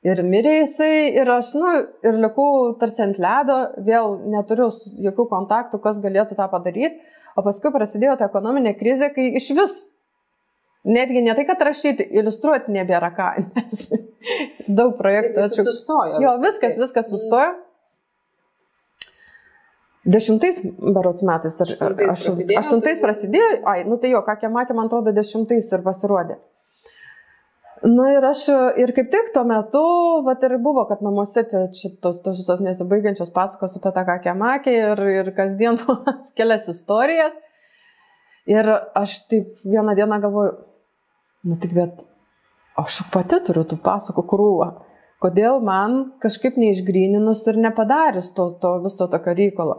Ir 0.00 0.22
mirė 0.24 0.62
jisai 0.62 1.10
ir 1.12 1.28
aš, 1.28 1.52
nu, 1.60 1.70
ir 2.08 2.16
likau 2.22 2.72
tarsi 2.80 3.02
ant 3.04 3.18
ledo, 3.20 3.56
vėl 3.84 4.14
neturiu 4.32 4.70
jokių 5.04 5.26
kontaktų, 5.28 5.80
kas 5.84 6.00
galėtų 6.00 6.38
tą 6.38 6.46
padaryti. 6.48 6.96
O 7.36 7.44
paskui 7.44 7.72
prasidėjo 7.74 8.16
ta 8.18 8.30
ekonominė 8.30 8.72
krizė, 8.78 9.10
kai 9.12 9.28
iš 9.36 9.50
vis, 9.58 9.74
netgi 10.88 11.20
ne 11.26 11.34
tai, 11.36 11.44
kad 11.48 11.60
rašyti, 11.68 12.08
iliustruoti 12.16 12.72
nebėra 12.72 13.12
ką, 13.16 13.28
nes 13.52 13.90
daug 14.80 14.96
projektų. 14.96 15.44
Tai 15.52 15.66
sustojo. 15.68 16.22
Jo, 16.24 16.36
viskas, 16.46 16.78
viskas 16.80 17.10
mhm. 17.10 17.18
sustojo. 17.18 17.50
Dešimtais 20.10 20.62
berots 20.80 21.20
metais, 21.28 21.58
ar, 21.60 21.74
ar 21.84 21.98
aš, 22.14 22.22
aštuntais 22.56 23.02
prasidėjo, 23.04 23.58
ai, 23.68 23.82
nu 23.84 23.98
tai 24.00 24.14
jo, 24.14 24.22
ką 24.24 24.38
kemakė, 24.46 24.72
man 24.72 24.88
atrodo, 24.88 25.12
dešimtais 25.12 25.68
ir 25.76 25.84
pasirodė. 25.84 26.38
Na 27.80 28.10
ir 28.12 28.24
aš, 28.28 28.42
ir 28.76 28.90
kaip 28.92 29.08
tik 29.08 29.30
tuo 29.32 29.40
metu, 29.48 29.80
vat 30.26 30.42
ir 30.44 30.58
buvo, 30.60 30.82
kad 30.88 31.00
namuose 31.00 31.46
šitos 31.48 32.18
tos 32.20 32.40
visos 32.42 32.60
nesibaigiančios 32.60 33.30
pasakos 33.32 33.78
apie 33.78 33.92
tą 33.94 34.02
kakę 34.04 34.34
makę 34.36 34.74
ir, 34.74 35.00
ir 35.14 35.30
kasdien 35.36 35.78
kelias 36.36 36.68
istorijas. 36.68 37.32
Ir 38.50 38.68
aš 38.68 39.14
taip 39.30 39.62
vieną 39.64 39.94
dieną 39.96 40.18
galvoju, 40.20 40.52
nu 41.48 41.56
tik 41.62 41.72
bet 41.76 42.02
aš 42.80 43.00
pati 43.14 43.38
turiu 43.48 43.64
tų 43.68 43.78
pasakų 43.84 44.26
krūvą. 44.28 44.68
Kodėl 45.20 45.60
man 45.64 45.96
kažkaip 46.20 46.56
neišgryninus 46.60 47.46
ir 47.48 47.60
nepadarius 47.60 48.30
to, 48.36 48.50
to 48.60 48.74
viso 48.84 49.08
tokio 49.12 49.34
reikalo. 49.36 49.78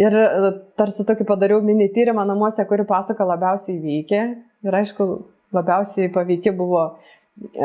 Ir 0.00 0.16
e, 0.16 0.50
tarsi 0.80 1.04
tokį 1.08 1.26
padariau 1.28 1.60
mini 1.64 1.88
tyrimą 1.92 2.24
namuose, 2.28 2.64
kuri 2.68 2.84
pasaka 2.88 3.24
labiausiai 3.28 3.80
veikė. 3.80 4.22
Ir 4.64 4.76
aišku, 4.76 5.06
labiausiai 5.56 6.10
paveiki 6.12 6.52
buvo 6.56 6.84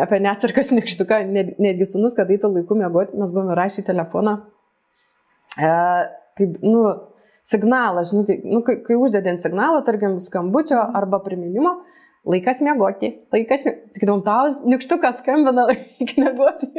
apie 0.04 0.20
netvarkas 0.24 0.72
nikštuką, 0.76 1.20
net, 1.32 1.56
netgi 1.62 1.88
sunus, 1.90 2.16
kad 2.18 2.30
eitų 2.32 2.52
laiku 2.54 2.78
mėgoti, 2.80 3.18
mes 3.20 3.34
buvome 3.34 3.58
rašę 3.58 3.84
telefoną, 3.88 4.38
e, 5.60 5.74
kaip, 6.40 6.56
nu, 6.64 6.86
signalą, 7.46 8.06
žinai, 8.08 8.24
tai, 8.30 8.38
nu, 8.48 8.62
kai, 8.66 8.78
kai 8.86 8.98
uždedėt 9.00 9.42
signalą, 9.44 9.84
tarkim, 9.86 10.18
skambučio 10.24 10.80
arba 10.98 11.20
priminimo, 11.26 11.76
laikas 12.30 12.62
mėgoti, 12.66 13.12
laikas 13.36 13.68
sakydavom, 13.68 14.24
tau 14.26 14.50
nikštukas 14.66 15.20
skambina, 15.22 15.68
laikas 15.70 16.18
mėgoti. 16.22 16.72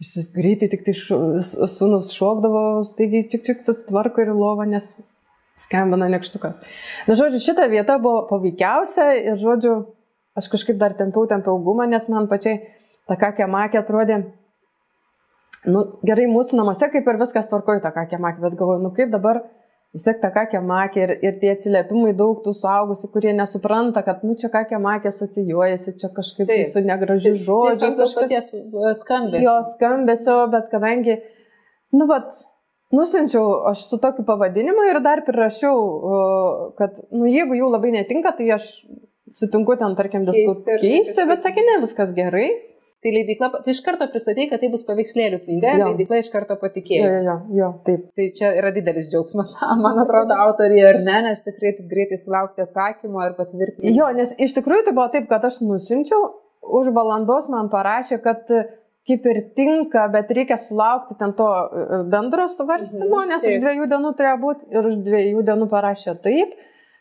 Jis 0.00 0.30
greitai 0.32 0.70
tik 0.72 0.86
tai 0.86 0.94
sunus 0.96 2.10
šokdavo, 2.16 2.80
staigiai 2.88 3.26
tik 3.28 3.44
tik 3.44 3.60
susitvarko 3.60 4.24
ir 4.24 4.32
lovą, 4.32 4.64
nes 4.70 4.94
skambina 5.60 6.08
nikštukas. 6.08 6.56
Na, 7.04 7.16
žodžiu, 7.18 7.42
šita 7.50 7.68
vieta 7.68 7.98
buvo 8.00 8.24
paveikiausia 8.30 9.10
ir, 9.18 9.36
žodžiu, 9.40 9.74
aš 10.40 10.50
kažkaip 10.52 10.80
dar 10.80 10.96
tempiau, 10.98 11.28
tempiau 11.30 11.60
gumą, 11.64 11.86
nes 11.90 12.08
man 12.12 12.28
pačiai 12.30 12.58
ta 13.08 13.16
kakė 13.20 13.46
makė 13.50 13.80
atrodė, 13.80 14.20
nu, 15.68 15.84
gerai, 16.06 16.26
mūsų 16.30 16.58
namuose 16.60 16.90
kaip 16.92 17.08
ir 17.08 17.20
viskas 17.20 17.48
tvarkoja 17.50 17.84
ta 17.84 17.94
kakė 17.94 18.20
makė, 18.22 18.44
bet 18.46 18.58
galvoju, 18.60 18.82
nu 18.84 18.92
kaip 18.96 19.12
dabar 19.12 19.42
vis 19.94 20.04
tiek 20.06 20.20
ta 20.22 20.30
kakė 20.34 20.60
makė 20.64 21.02
ir, 21.02 21.12
ir 21.26 21.38
tie 21.40 21.50
atsiliepimai 21.54 22.12
daug 22.18 22.44
tų 22.44 22.54
suaugusių, 22.60 23.10
kurie 23.14 23.32
nesupranta, 23.36 24.04
kad, 24.06 24.22
nu, 24.26 24.36
čia 24.38 24.52
kakė 24.52 24.78
makė 24.82 25.10
asocijuojasi, 25.10 25.96
čia 26.00 26.12
kažkaip 26.14 26.50
tai 26.50 26.62
su 26.70 26.84
negražiu 26.86 27.34
žodžiu. 27.34 27.80
Tai 27.82 27.90
kažkokies 28.04 28.52
skambesio. 29.02 29.42
Jo 29.48 29.56
skambesio, 29.74 30.38
bet 30.54 30.70
kadangi, 30.72 31.18
nu, 31.96 32.06
vat, 32.10 32.30
Nusinčiau 32.90 33.68
aš 33.70 33.84
su 33.86 34.00
tokiu 34.02 34.24
pavadinimu 34.26 34.82
ir 34.88 34.96
dar 35.04 35.20
prirašiau, 35.22 35.76
kad, 36.78 36.96
nu, 37.14 37.28
jeigu 37.30 37.54
jų 37.54 37.68
labai 37.70 37.92
netinka, 37.94 38.32
tai 38.34 38.48
aš 38.56 38.66
sutinku 39.36 39.76
ten, 39.80 39.94
tarkim, 39.98 40.26
diskutuoti. 40.28 40.80
Keisti, 40.82 41.24
bet 41.30 41.46
sakė, 41.46 41.64
ne, 41.66 41.78
viskas 41.86 42.12
gerai. 42.16 42.48
Tai 43.00 43.08
leidikla, 43.14 43.48
tai 43.64 43.72
iš 43.72 43.78
karto 43.80 44.04
pristatė, 44.12 44.44
kad 44.50 44.60
tai 44.60 44.68
bus 44.68 44.82
paveikslėlių 44.84 45.38
knyga, 45.46 45.70
jo. 45.80 45.86
leidikla 45.88 46.18
iš 46.20 46.28
karto 46.34 46.52
patikėjo. 46.60 47.06
Jo, 47.08 47.20
jo, 47.24 47.36
jo, 47.56 47.68
taip. 47.86 48.02
Tai 48.18 48.26
čia 48.36 48.50
yra 48.60 48.72
didelis 48.76 49.08
džiaugsmas, 49.08 49.54
man 49.84 50.02
atrodo, 50.02 50.36
autoriai 50.36 50.82
ar 50.90 50.98
ne, 51.06 51.16
nes 51.30 51.40
tikrai 51.46 51.72
greitai 51.88 52.18
sulaukti 52.20 52.60
atsakymų 52.66 53.22
ar 53.24 53.32
patvirtinimo. 53.38 53.94
Jo, 53.96 54.10
nes 54.18 54.34
iš 54.36 54.52
tikrųjų 54.58 54.84
tai 54.90 54.94
buvo 54.98 55.08
taip, 55.14 55.30
kad 55.32 55.46
aš 55.48 55.62
nusinčiau, 55.64 56.20
už 56.80 56.92
valandos 56.92 57.48
man 57.48 57.72
parašė, 57.72 58.20
kad 58.20 58.52
kaip 59.08 59.24
ir 59.32 59.38
tinka, 59.56 60.04
bet 60.12 60.28
reikia 60.36 60.60
sulaukti 60.60 61.16
ten 61.18 61.32
to 61.38 61.46
e, 61.48 62.02
bendro 62.12 62.44
svarstymo, 62.52 63.22
Mhm, 63.22 63.30
nes 63.32 63.42
taip. 63.42 63.54
už 63.56 63.62
dviejų 63.64 63.86
dienų 63.94 64.10
turėjo 64.18 64.36
būti 64.44 64.68
ir 64.76 64.90
už 64.92 65.00
dviejų 65.08 65.46
dienų 65.48 65.70
parašė 65.72 66.18
taip. 66.20 66.52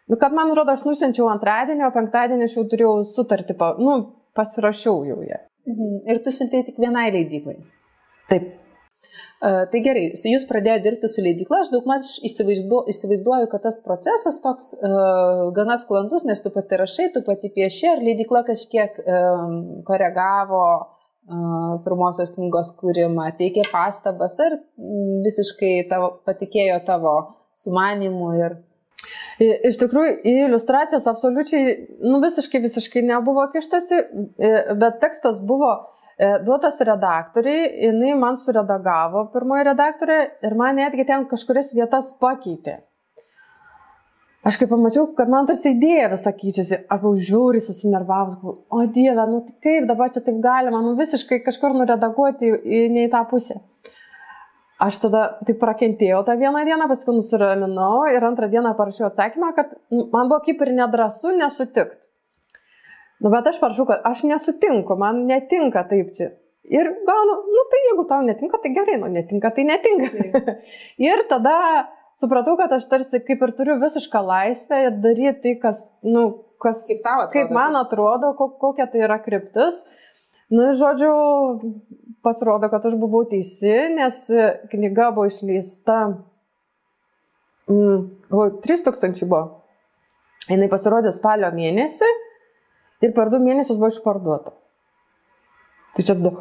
Nu, 0.10 0.18
kad 0.18 0.34
man 0.34 0.54
rodo, 0.58 0.74
aš 0.74 0.86
nusinčiau 0.88 1.28
antradienį, 1.30 1.86
o 1.86 1.92
penktadienį 1.94 2.48
aš 2.48 2.56
jau 2.58 2.66
turėjau 2.72 2.94
sutartį, 3.14 3.56
pa, 3.60 3.76
nu, 3.78 4.00
pasirašiau 4.38 5.04
jau 5.06 5.20
ją. 5.26 5.44
Mhm. 5.70 6.00
Ir 6.10 6.24
tu 6.26 6.34
siuntėjai 6.34 6.72
tik 6.72 6.82
vienai 6.82 7.12
leidyklai. 7.14 7.60
Taip. 8.32 8.50
Uh, 9.40 9.64
tai 9.72 9.80
gerai, 9.80 10.10
jūs 10.12 10.44
pradėjote 10.50 10.84
dirbti 10.84 11.08
su 11.08 11.24
leidykla, 11.24 11.62
aš 11.64 11.70
daug 11.72 11.86
mat 11.88 12.04
įsivaizduoju, 12.28 12.92
įsivaizduoju, 12.92 13.48
kad 13.54 13.64
tas 13.64 13.78
procesas 13.86 14.42
toks 14.44 14.74
uh, 14.76 15.46
gana 15.56 15.78
sklandus, 15.80 16.26
nes 16.28 16.44
tu 16.44 16.52
pati 16.52 16.80
rašai, 16.82 17.06
tu 17.16 17.22
pati 17.24 17.48
pieši, 17.56 17.86
ar 17.94 18.04
leidykla 18.04 18.42
kažkiek 18.50 19.00
um, 19.00 19.54
koregavo 19.88 20.64
uh, 20.76 21.78
pirmosios 21.86 22.34
knygos 22.36 22.74
kūrimą, 22.82 23.30
teikė 23.40 23.64
pastabas, 23.72 24.36
ar 24.44 24.58
mm, 24.60 25.22
visiškai 25.30 25.74
tavo, 25.94 26.18
patikėjo 26.28 26.82
tavo 26.90 27.16
sumanimu 27.64 28.34
ir... 28.42 28.60
Iš 29.40 29.78
tikrųjų, 29.80 30.18
į 30.28 30.34
iliustracijas 30.50 31.06
absoliučiai, 31.08 31.76
nu 32.04 32.20
visiškai, 32.20 32.60
visiškai 32.66 33.06
nebuvo 33.08 33.46
kištasi, 33.54 34.02
bet 34.82 34.98
tekstas 35.00 35.38
buvo 35.40 35.70
e, 36.20 36.34
duotas 36.44 36.82
redaktoriai, 36.84 37.70
jinai 37.86 38.18
man 38.20 38.36
suredagavo 38.44 39.30
pirmoji 39.32 39.70
redaktorė 39.70 40.20
ir 40.44 40.58
man 40.60 40.76
netgi 40.82 41.08
ten 41.08 41.24
kažkurias 41.32 41.72
vietas 41.72 42.12
pakeitė. 42.20 42.82
Aš 44.44 44.56
kai 44.60 44.68
pamačiau, 44.72 45.10
kad 45.16 45.32
man 45.32 45.48
tarsi 45.48 45.74
idėja 45.74 46.12
visą 46.14 46.32
keičiasi, 46.36 46.82
buvau 46.90 47.16
žiūri 47.30 47.60
susinervavus, 47.64 48.38
galvoju, 48.40 48.62
o 48.72 48.86
dieve, 48.96 49.26
nu 49.28 49.42
kaip 49.64 49.88
dabar 49.88 50.12
čia 50.16 50.24
taip 50.24 50.38
galima, 50.44 50.80
nu 50.84 50.94
visiškai 51.00 51.42
kažkur 51.48 51.76
nuredaguoti 51.76 52.48
į, 52.48 52.60
į, 52.64 52.80
ne 52.92 53.08
į 53.08 53.12
tą 53.12 53.26
pusę. 53.32 53.60
Aš 54.80 55.02
tada 55.04 55.22
taip 55.44 55.58
prakentėjau 55.60 56.22
tą 56.28 56.38
vieną 56.40 56.62
dieną, 56.68 56.86
paskui 56.88 57.16
nusiraminau 57.18 58.06
ir 58.08 58.24
antrą 58.24 58.48
dieną 58.52 58.72
parašiau 58.78 59.10
atsakymą, 59.10 59.52
kad 59.58 59.74
man 59.92 60.32
buvo 60.32 60.40
kaip 60.46 60.62
ir 60.64 60.72
nedrasu 60.78 61.34
nesutikti. 61.36 62.08
Nu, 63.20 63.32
bet 63.34 63.50
aš 63.52 63.60
parašau, 63.60 63.86
kad 63.90 64.06
aš 64.08 64.24
nesutinku, 64.30 64.96
man 65.00 65.26
netinka 65.28 65.84
taip 65.90 66.14
čia. 66.16 66.30
Ir 66.70 66.88
gaunu, 67.08 67.36
nu 67.50 67.64
tai 67.72 67.80
jeigu 67.90 68.06
tau 68.08 68.22
netinka, 68.24 68.60
tai 68.64 68.72
gerai, 68.76 68.96
nu 69.02 69.10
netinka, 69.12 69.52
tai 69.56 69.66
netinka. 69.68 70.56
ir 71.10 71.24
tada 71.28 71.56
supratau, 72.20 72.56
kad 72.60 72.72
aš 72.78 72.88
tarsi 72.92 73.20
kaip 73.26 73.44
ir 73.44 73.56
turiu 73.58 73.80
visišką 73.82 74.22
laisvę 74.32 74.86
daryti 75.04 75.42
tai, 75.44 75.56
kas, 75.64 75.88
nu, 76.08 76.30
kas, 76.64 76.86
Kaip 76.88 77.04
atrodo? 77.04 77.32
kaip 77.36 77.56
man 77.56 77.80
atrodo, 77.80 78.32
ko, 78.40 78.52
kokia 78.62 78.88
tai 78.92 79.04
yra 79.08 79.20
kryptis. 79.24 79.84
Nu, 80.50 80.72
žodžiu, 80.74 81.12
pasirodo, 82.26 82.70
kad 82.72 82.86
aš 82.86 82.96
buvau 82.98 83.22
teisi, 83.30 83.74
nes 83.94 84.24
knyga 84.72 85.12
buvo 85.14 85.28
išleista, 85.30 86.00
mm, 87.70 88.00
galvoju, 88.32 88.56
3000 88.66 89.30
buvo. 89.30 89.44
Jis 90.50 90.72
pasirodė 90.72 91.12
spalio 91.14 91.52
mėnesį 91.54 92.08
ir 93.06 93.14
per 93.14 93.30
du 93.30 93.38
mėnesius 93.44 93.78
buvo 93.78 93.92
išparduota. 93.94 94.56
Tai 95.94 96.06
čia 96.06 96.16
tada, 96.16 96.34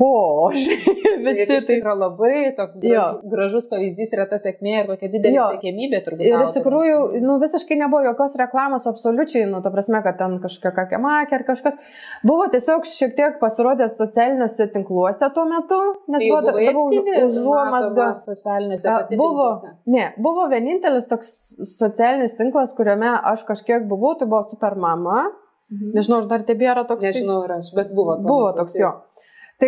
o, 0.00 0.50
Ir 0.54 1.22
visi 1.24 1.44
iš 1.56 1.66
tai. 1.66 1.76
tikrųjų 1.78 1.96
labai 1.98 2.52
toks 2.56 2.76
Jo. 2.86 3.04
gražus, 3.32 3.66
pavyzdys 3.70 4.12
yra 4.14 4.26
ta 4.30 4.38
sėkmė 4.38 4.74
ir 4.82 4.86
tokia 4.92 5.08
didelė 5.12 5.34
Jo. 5.34 5.46
sėkmybė 5.54 6.00
turbūt. 6.06 6.26
Ir 6.28 6.44
iš 6.44 6.54
tikrųjų, 6.58 6.98
nu, 7.24 7.38
visiškai 7.42 7.78
nebuvo 7.80 8.02
jokios 8.06 8.36
reklamos, 8.38 8.86
absoliučiai, 8.90 9.46
nu, 9.50 9.60
ta 9.64 9.72
prasme, 9.74 10.00
kad 10.06 10.18
ten 10.20 10.38
kažkokia 10.44 10.74
kakė 10.78 11.00
makė 11.02 11.38
ar 11.40 11.44
kažkas. 11.48 11.74
Buvo 12.26 12.46
tiesiog 12.52 12.86
šiek 12.86 13.16
tiek 13.18 13.40
pasirodęs 13.42 13.98
socialiniuose 13.98 14.68
tinkluose 14.76 15.30
tuo 15.34 15.44
metu, 15.50 15.80
nes 16.14 16.22
Tai 16.22 16.30
buvo 16.30 16.46
užuomasgą. 17.32 18.06
matoma 18.06 18.14
socialiniuose 18.22 18.88
pati 18.94 19.16
Buvo, 19.18 19.48
tinkluose? 19.58 19.74
ne, 19.86 20.06
buvo 20.18 20.46
vienintelis 20.52 21.08
toks 21.10 21.34
socialinis 21.78 22.36
tinklas, 22.38 22.74
kuriame 22.78 23.10
aš 23.32 23.42
kažkiek 23.48 23.88
buvau, 23.90 24.14
tai 24.18 24.28
buvo 24.30 24.44
Supermama. 24.48 25.26
Mhm. 25.68 25.90
Nežinau, 25.92 26.22
ar 26.22 26.26
dar 26.30 26.42
tebėra 26.48 26.86
toks. 26.88 27.02
Nežinau 27.04 27.42
ir 27.44 27.50
aš, 27.58 27.66
bet 27.76 27.90
buvo. 27.92 28.14
Buvo 28.24 28.52
toks 28.56 28.78
jo. 28.80 28.88
Tai 28.88 29.07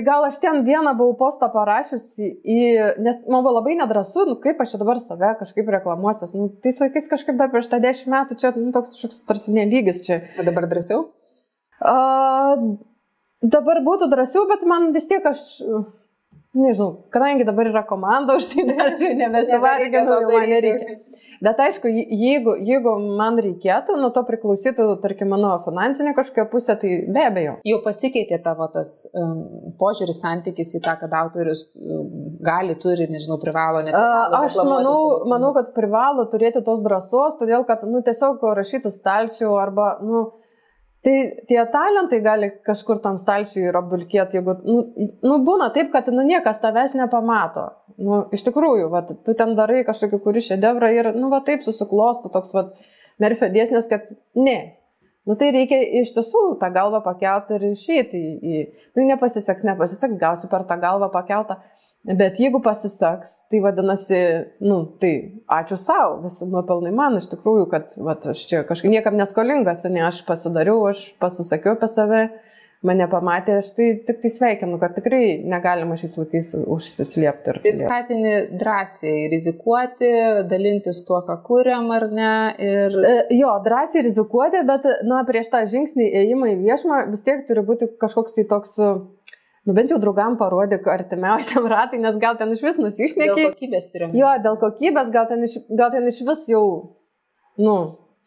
gal 0.07 0.22
aš 0.22 0.38
ten 0.38 0.61
vieną 0.62 0.92
buvau 0.94 1.16
postą 1.18 1.48
parašiusi, 1.50 2.29
į, 2.46 2.59
nes 3.03 3.16
man 3.26 3.42
buvo 3.42 3.57
labai 3.57 3.74
nedrasu, 3.81 4.22
nu 4.29 4.37
kaip 4.42 4.61
aš 4.62 4.74
čia 4.74 4.79
dabar 4.83 5.00
save 5.03 5.33
kažkaip 5.40 5.72
reklamuosiu. 5.74 6.29
Nu, 6.38 6.46
tais 6.62 6.79
laikais 6.79 7.09
kažkaip 7.11 7.40
dar 7.40 7.50
prieš 7.50 7.72
tą 7.72 7.81
dešimt 7.83 8.14
metų 8.14 8.38
čia 8.38 8.53
nu, 8.55 8.70
toks 8.76 8.94
kažkoks 8.94 9.24
tarsi 9.26 9.55
nelygis 9.57 9.98
čia. 10.07 10.20
O 10.38 10.46
dabar 10.46 10.68
drąsiau? 10.70 11.09
A, 11.83 11.96
dabar 13.42 13.83
būtų 13.87 14.11
drąsiau, 14.12 14.46
bet 14.53 14.62
man 14.70 14.92
vis 14.94 15.11
tiek 15.11 15.26
aš, 15.26 15.42
nežinau, 16.55 16.92
kadangi 17.11 17.48
dabar 17.48 17.72
yra 17.72 17.83
komanda, 17.88 18.38
už 18.38 18.53
tai 18.53 18.68
dar 18.70 18.94
nebesivarginu, 19.24 20.20
man 20.31 20.50
nereikia. 20.55 21.00
Bet 21.40 21.57
aišku, 21.64 21.88
je- 21.88 22.05
jeigu, 22.20 22.53
jeigu 22.61 22.92
man 23.16 23.38
reikėtų, 23.40 23.94
nuo 23.96 24.11
to 24.12 24.20
priklausytų, 24.29 25.00
tarkim, 25.00 25.31
mano 25.33 25.55
finansinė 25.64 26.12
kažkokia 26.18 26.44
pusė, 26.53 26.74
tai 26.83 26.90
be 27.09 27.22
abejo. 27.24 27.55
Jau 27.64 27.79
pasikeitė 27.85 28.42
tavo 28.44 28.66
tas 28.74 29.07
um, 29.16 29.38
požiūris, 29.81 30.20
santykis 30.20 30.74
į 30.76 30.83
tą, 30.85 30.98
kad 31.00 31.14
autorius 31.16 31.62
um, 31.81 32.11
gali, 32.44 32.76
turi, 32.83 33.09
nežinau, 33.09 33.38
privalo, 33.40 33.81
net. 33.87 33.96
A, 33.96 34.29
Aš 34.42 34.59
manau, 34.68 34.98
manau, 35.33 35.55
kad 35.57 35.72
privalo 35.72 36.26
turėti 36.29 36.61
tos 36.66 36.85
drąsos, 36.85 37.38
todėl 37.40 37.64
kad, 37.64 37.88
nu, 37.88 38.05
tiesiog 38.05 38.44
rašyti 38.61 38.92
stalčių 38.92 39.55
arba, 39.57 39.94
nu, 40.05 40.26
tai 41.00 41.16
tie 41.48 41.62
talentai 41.72 42.20
gali 42.20 42.50
kažkur 42.68 43.00
tam 43.00 43.16
stalčiui 43.16 43.64
ir 43.70 43.81
apdulkėti, 43.81 44.37
jeigu, 44.37 44.59
nu, 44.68 44.83
nu, 45.24 45.40
būna 45.48 45.72
taip, 45.72 45.88
kad, 45.94 46.12
nu, 46.12 46.20
niekas 46.20 46.61
tavęs 46.61 46.92
nepamato. 47.00 47.70
Nu, 48.01 48.23
iš 48.33 48.45
tikrųjų, 48.47 48.89
va, 48.93 49.03
tu 49.05 49.35
ten 49.37 49.53
darai 49.59 49.83
kažkokį 49.85 50.21
kurį 50.25 50.43
šedevrą 50.47 50.89
ir, 50.97 51.11
nu, 51.17 51.29
va, 51.33 51.43
taip 51.45 51.65
susiklostų 51.67 52.31
toks, 52.33 52.55
va, 52.57 52.71
merfio 53.21 53.51
dėsnis, 53.53 53.89
kad 53.91 54.09
ne. 54.39 54.59
Nu, 55.29 55.37
tai 55.37 55.51
reikia 55.53 55.79
iš 56.01 56.15
tiesų 56.17 56.45
tą 56.63 56.71
galvą 56.73 57.03
pakelti 57.05 57.59
ir 57.59 57.67
išeiti 57.75 58.21
į, 58.41 58.63
nu, 58.97 59.05
nepasiseks, 59.11 59.67
nepasiseks, 59.69 60.17
gausi 60.21 60.49
per 60.49 60.65
tą 60.69 60.81
galvą 60.81 61.11
pakeltą. 61.13 61.59
Bet 62.17 62.39
jeigu 62.41 62.63
pasiseks, 62.65 63.35
tai 63.53 63.59
vadinasi, 63.61 64.19
nu, 64.65 64.79
tai 65.03 65.11
ačiū 65.53 65.77
savo, 65.77 66.23
visi 66.23 66.49
nuopelnai 66.49 66.95
man 66.97 67.19
iš 67.19 67.27
tikrųjų, 67.35 67.67
kad 67.69 67.93
vat, 68.01 68.25
aš 68.33 68.47
čia 68.49 68.63
kažkaip 68.65 68.89
niekam 68.95 69.19
neskolingas, 69.21 69.85
ne 69.93 70.07
aš 70.07 70.23
pasidariau, 70.25 70.87
aš 70.89 71.03
pasisakiau 71.21 71.77
apie 71.77 71.91
save, 71.93 72.23
mane 72.87 73.07
pamatė, 73.12 73.59
aš 73.61 73.73
tai 73.77 73.88
tik 74.09 74.23
tai 74.23 74.31
sveikinu, 74.33 74.79
kad 74.81 74.95
tikrai 74.97 75.40
negalima 75.45 75.99
šiais 76.01 76.16
laikais 76.16 76.53
užsislėpti. 76.61 77.59
Tai 77.64 77.73
skatini 77.77 78.33
drąsiai 78.61 79.27
rizikuoti, 79.33 80.09
dalintis 80.49 81.03
tuo, 81.09 81.21
ką 81.27 81.37
kuriam 81.45 81.90
ar 81.97 82.09
ne. 82.12 82.33
Ir... 82.57 82.97
E, 83.05 83.16
Jo, 83.37 83.53
drąsiai 83.64 84.05
rizikuoti, 84.09 84.64
bet, 84.69 84.88
na, 85.09 85.21
prieš 85.29 85.53
tą 85.53 85.62
žingsnį 85.71 86.09
įėjimą 86.09 86.55
į 86.55 86.57
viešumą 86.64 87.03
vis 87.12 87.25
tiek 87.27 87.45
turi 87.49 87.64
būti 87.69 87.90
kažkoks 88.01 88.37
tai 88.38 88.47
toks, 88.49 88.75
nu, 88.81 89.77
bent 89.77 89.93
jau 89.93 90.01
draugam 90.01 90.38
parodyk 90.40 90.88
artimiausiam 90.88 91.69
ratai, 91.71 92.01
nes 92.01 92.16
gal 92.23 92.40
ten 92.40 92.57
iš 92.57 92.64
vis 92.64 92.81
Dėl 92.81 92.88
nusišneki. 92.88 93.49
kokybės 93.53 93.93
turim. 93.93 94.16
Jo, 94.16 94.33
dėl 94.40 94.57
kokybės 94.61 95.12
gal 95.12 95.29
ten 95.29 95.45
iš, 95.45 95.61
gal 95.69 95.93
ten 95.93 96.09
iš 96.09 96.25
vis 96.25 96.49
jau, 96.49 96.64
nu, 97.61 97.77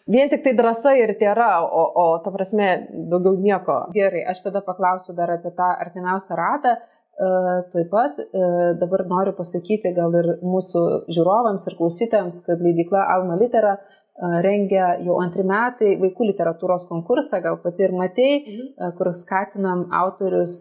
vien 0.09 0.29
tik 0.31 0.43
tai 0.43 0.53
drąsa 0.57 0.95
ir 0.99 1.13
tėra, 1.19 1.49
o, 1.63 1.83
o 1.99 2.05
ta 2.23 2.33
prasme, 2.33 2.69
daugiau 3.11 3.37
nieko. 3.39 3.79
Gerai, 3.95 4.25
aš 4.31 4.45
tada 4.47 4.63
paklausiu 4.65 5.15
dar 5.17 5.35
apie 5.37 5.53
tą 5.55 5.69
artimiausią 5.85 6.39
ratą. 6.39 6.75
Uh, 7.13 7.59
taip 7.69 7.91
pat 7.91 8.17
uh, 8.17 8.71
dabar 8.81 9.03
noriu 9.05 9.35
pasakyti 9.37 9.91
gal 9.93 10.15
ir 10.17 10.31
mūsų 10.41 10.81
žiūrovams 11.13 11.67
ir 11.69 11.75
klausytojams, 11.77 12.39
kad 12.47 12.63
leidikla 12.65 13.03
Alma 13.13 13.37
Litera 13.37 13.75
uh, 13.77 14.39
rengia 14.41 14.95
jau 14.97 15.19
antri 15.21 15.45
metai 15.45 15.91
vaikų 16.01 16.31
literatūros 16.31 16.87
konkursą, 16.89 17.37
gal 17.45 17.59
pati 17.61 17.85
ir 17.85 17.93
matei, 17.93 18.31
uh, 18.41 18.89
kur 18.97 19.11
skatinam 19.13 19.85
autorius 19.93 20.57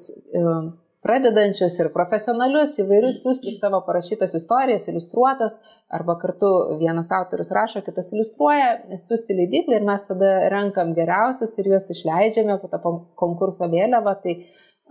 pradedančius 1.03 1.77
ir 1.83 1.91
profesionalius 1.95 2.77
įvairius 2.83 3.23
siūsti 3.25 3.55
savo 3.57 3.81
parašytas 3.87 4.37
istorijas, 4.39 4.87
iliustruotas, 4.91 5.57
arba 5.91 6.17
kartu 6.23 6.51
vienas 6.81 7.11
autorius 7.15 7.51
rašo, 7.57 7.83
kitas 7.87 8.13
iliustruoja, 8.15 8.99
siūsti 9.03 9.39
leidyklą 9.41 9.81
ir 9.81 9.89
mes 9.89 10.07
tada 10.09 10.35
renkam 10.53 10.95
geriausius 10.99 11.57
ir 11.59 11.73
juos 11.73 11.91
išleidžiame 11.95 12.59
po 12.63 12.71
tą 12.71 12.81
konkurso 13.19 13.67
vėliavą. 13.73 14.15
Tai, 14.23 14.37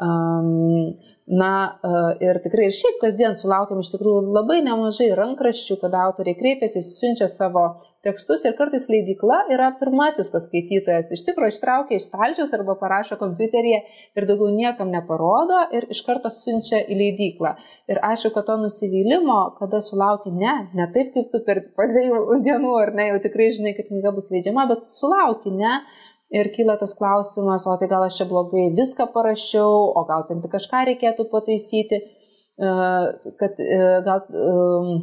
um, 0.04 0.92
Na 1.32 1.80
uh, 1.80 2.10
ir 2.20 2.42
tikrai 2.44 2.66
ir 2.68 2.74
šiaip 2.76 2.98
kasdien 3.00 3.38
sulaukiam 3.40 3.80
iš 3.80 3.94
tikrųjų 3.94 4.34
labai 4.36 4.58
nemažai 4.66 5.14
rankraščių, 5.16 5.78
kada 5.80 6.02
autoriai 6.10 6.36
kreipiasi, 6.36 6.84
siunčia 6.84 7.30
savo 7.32 7.70
tekstus 8.04 8.44
ir 8.44 8.56
kartais 8.58 8.88
leidykla 8.92 9.38
yra 9.54 9.70
pirmasis 9.80 10.32
tas 10.34 10.50
skaitytojas. 10.50 11.14
Iš 11.16 11.24
tikrųjų 11.30 11.54
ištraukia 11.54 12.00
iš 12.00 12.10
stalčius 12.10 12.52
arba 12.58 12.76
parašo 12.82 13.16
kompiuteryje 13.22 13.80
ir 14.18 14.28
daugiau 14.28 14.52
niekam 14.52 14.92
neparodo 14.92 15.62
ir 15.78 15.88
iš 15.94 16.02
karto 16.08 16.34
siunčia 16.36 16.82
į 16.84 17.00
leidyklą. 17.00 17.54
Ir 17.92 18.02
aišku, 18.12 18.34
kad 18.36 18.50
to 18.50 18.58
nusivylimo, 18.66 19.40
kada 19.60 19.80
sulauki 19.86 20.34
ne, 20.36 20.56
ne 20.76 20.90
taip 20.96 21.14
kaip 21.16 21.32
tu 21.32 21.44
per 21.48 21.64
dviejų 21.80 22.42
dienų 22.44 22.76
ar 22.82 22.96
ne, 22.98 23.12
jau 23.14 23.24
tikrai 23.24 23.54
žinai, 23.56 23.76
kad 23.78 23.88
knyga 23.88 24.16
bus 24.18 24.32
leidžiama, 24.34 24.68
bet 24.74 24.84
sulauki 24.88 25.54
ne 25.54 25.80
ir 26.32 26.50
kyla 26.56 26.78
tas 26.80 26.96
klausimas, 26.98 27.68
o 27.68 27.78
tai 27.80 27.90
gal 27.92 28.06
aš 28.08 28.22
čia 28.22 28.28
blogai 28.30 28.70
viską 28.78 29.10
parašiau, 29.16 29.92
o 30.00 30.04
gal 30.10 30.28
ten 30.30 30.44
tik 30.44 30.54
kažką 30.56 30.86
reikėtų 30.92 31.28
pataisyti, 31.32 32.00
e, 32.02 32.76
kad 33.42 33.60
e, 33.60 33.82
gal 34.08 34.24
um, 34.32 34.94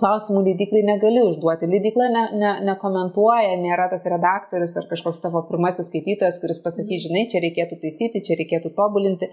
klausimų 0.00 0.44
leidiklai 0.46 0.82
negali 0.88 1.20
užduoti. 1.26 1.68
Leidikla 1.68 2.08
ne, 2.14 2.22
ne, 2.40 2.52
nekomentuoja, 2.70 3.58
nėra 3.60 3.90
tas 3.92 4.08
redaktorius 4.08 4.78
ar 4.80 4.88
kažkoks 4.90 5.20
tavo 5.24 5.44
pirmasis 5.50 5.92
skaitytojas, 5.92 6.40
kuris 6.40 6.62
pasakys, 6.64 7.06
žinai, 7.08 7.26
čia 7.28 7.44
reikėtų 7.44 7.82
taisyti, 7.84 8.24
čia 8.24 8.40
reikėtų 8.40 8.72
tobulinti. 8.78 9.28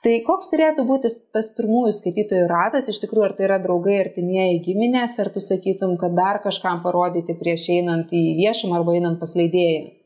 Tai 0.00 0.14
koks 0.24 0.48
turėtų 0.48 0.86
būti 0.88 1.10
tas 1.34 1.50
pirmųjų 1.58 1.92
skaitytojų 1.92 2.46
ratas, 2.48 2.86
iš 2.88 3.02
tikrųjų, 3.02 3.26
ar 3.26 3.34
tai 3.36 3.50
yra 3.50 3.58
draugai, 3.60 3.98
artimieji 4.06 4.62
giminės, 4.64 5.18
ar 5.20 5.28
tu 5.34 5.42
sakytum, 5.44 5.98
kad 6.00 6.14
dar 6.16 6.38
kažkam 6.40 6.80
parodyti 6.86 7.36
prieš 7.36 7.66
einant 7.74 8.14
į 8.14 8.22
viešumą 8.38 8.78
arba 8.78 8.94
einant 8.96 9.20
pas 9.20 9.34
leidėją? 9.36 9.99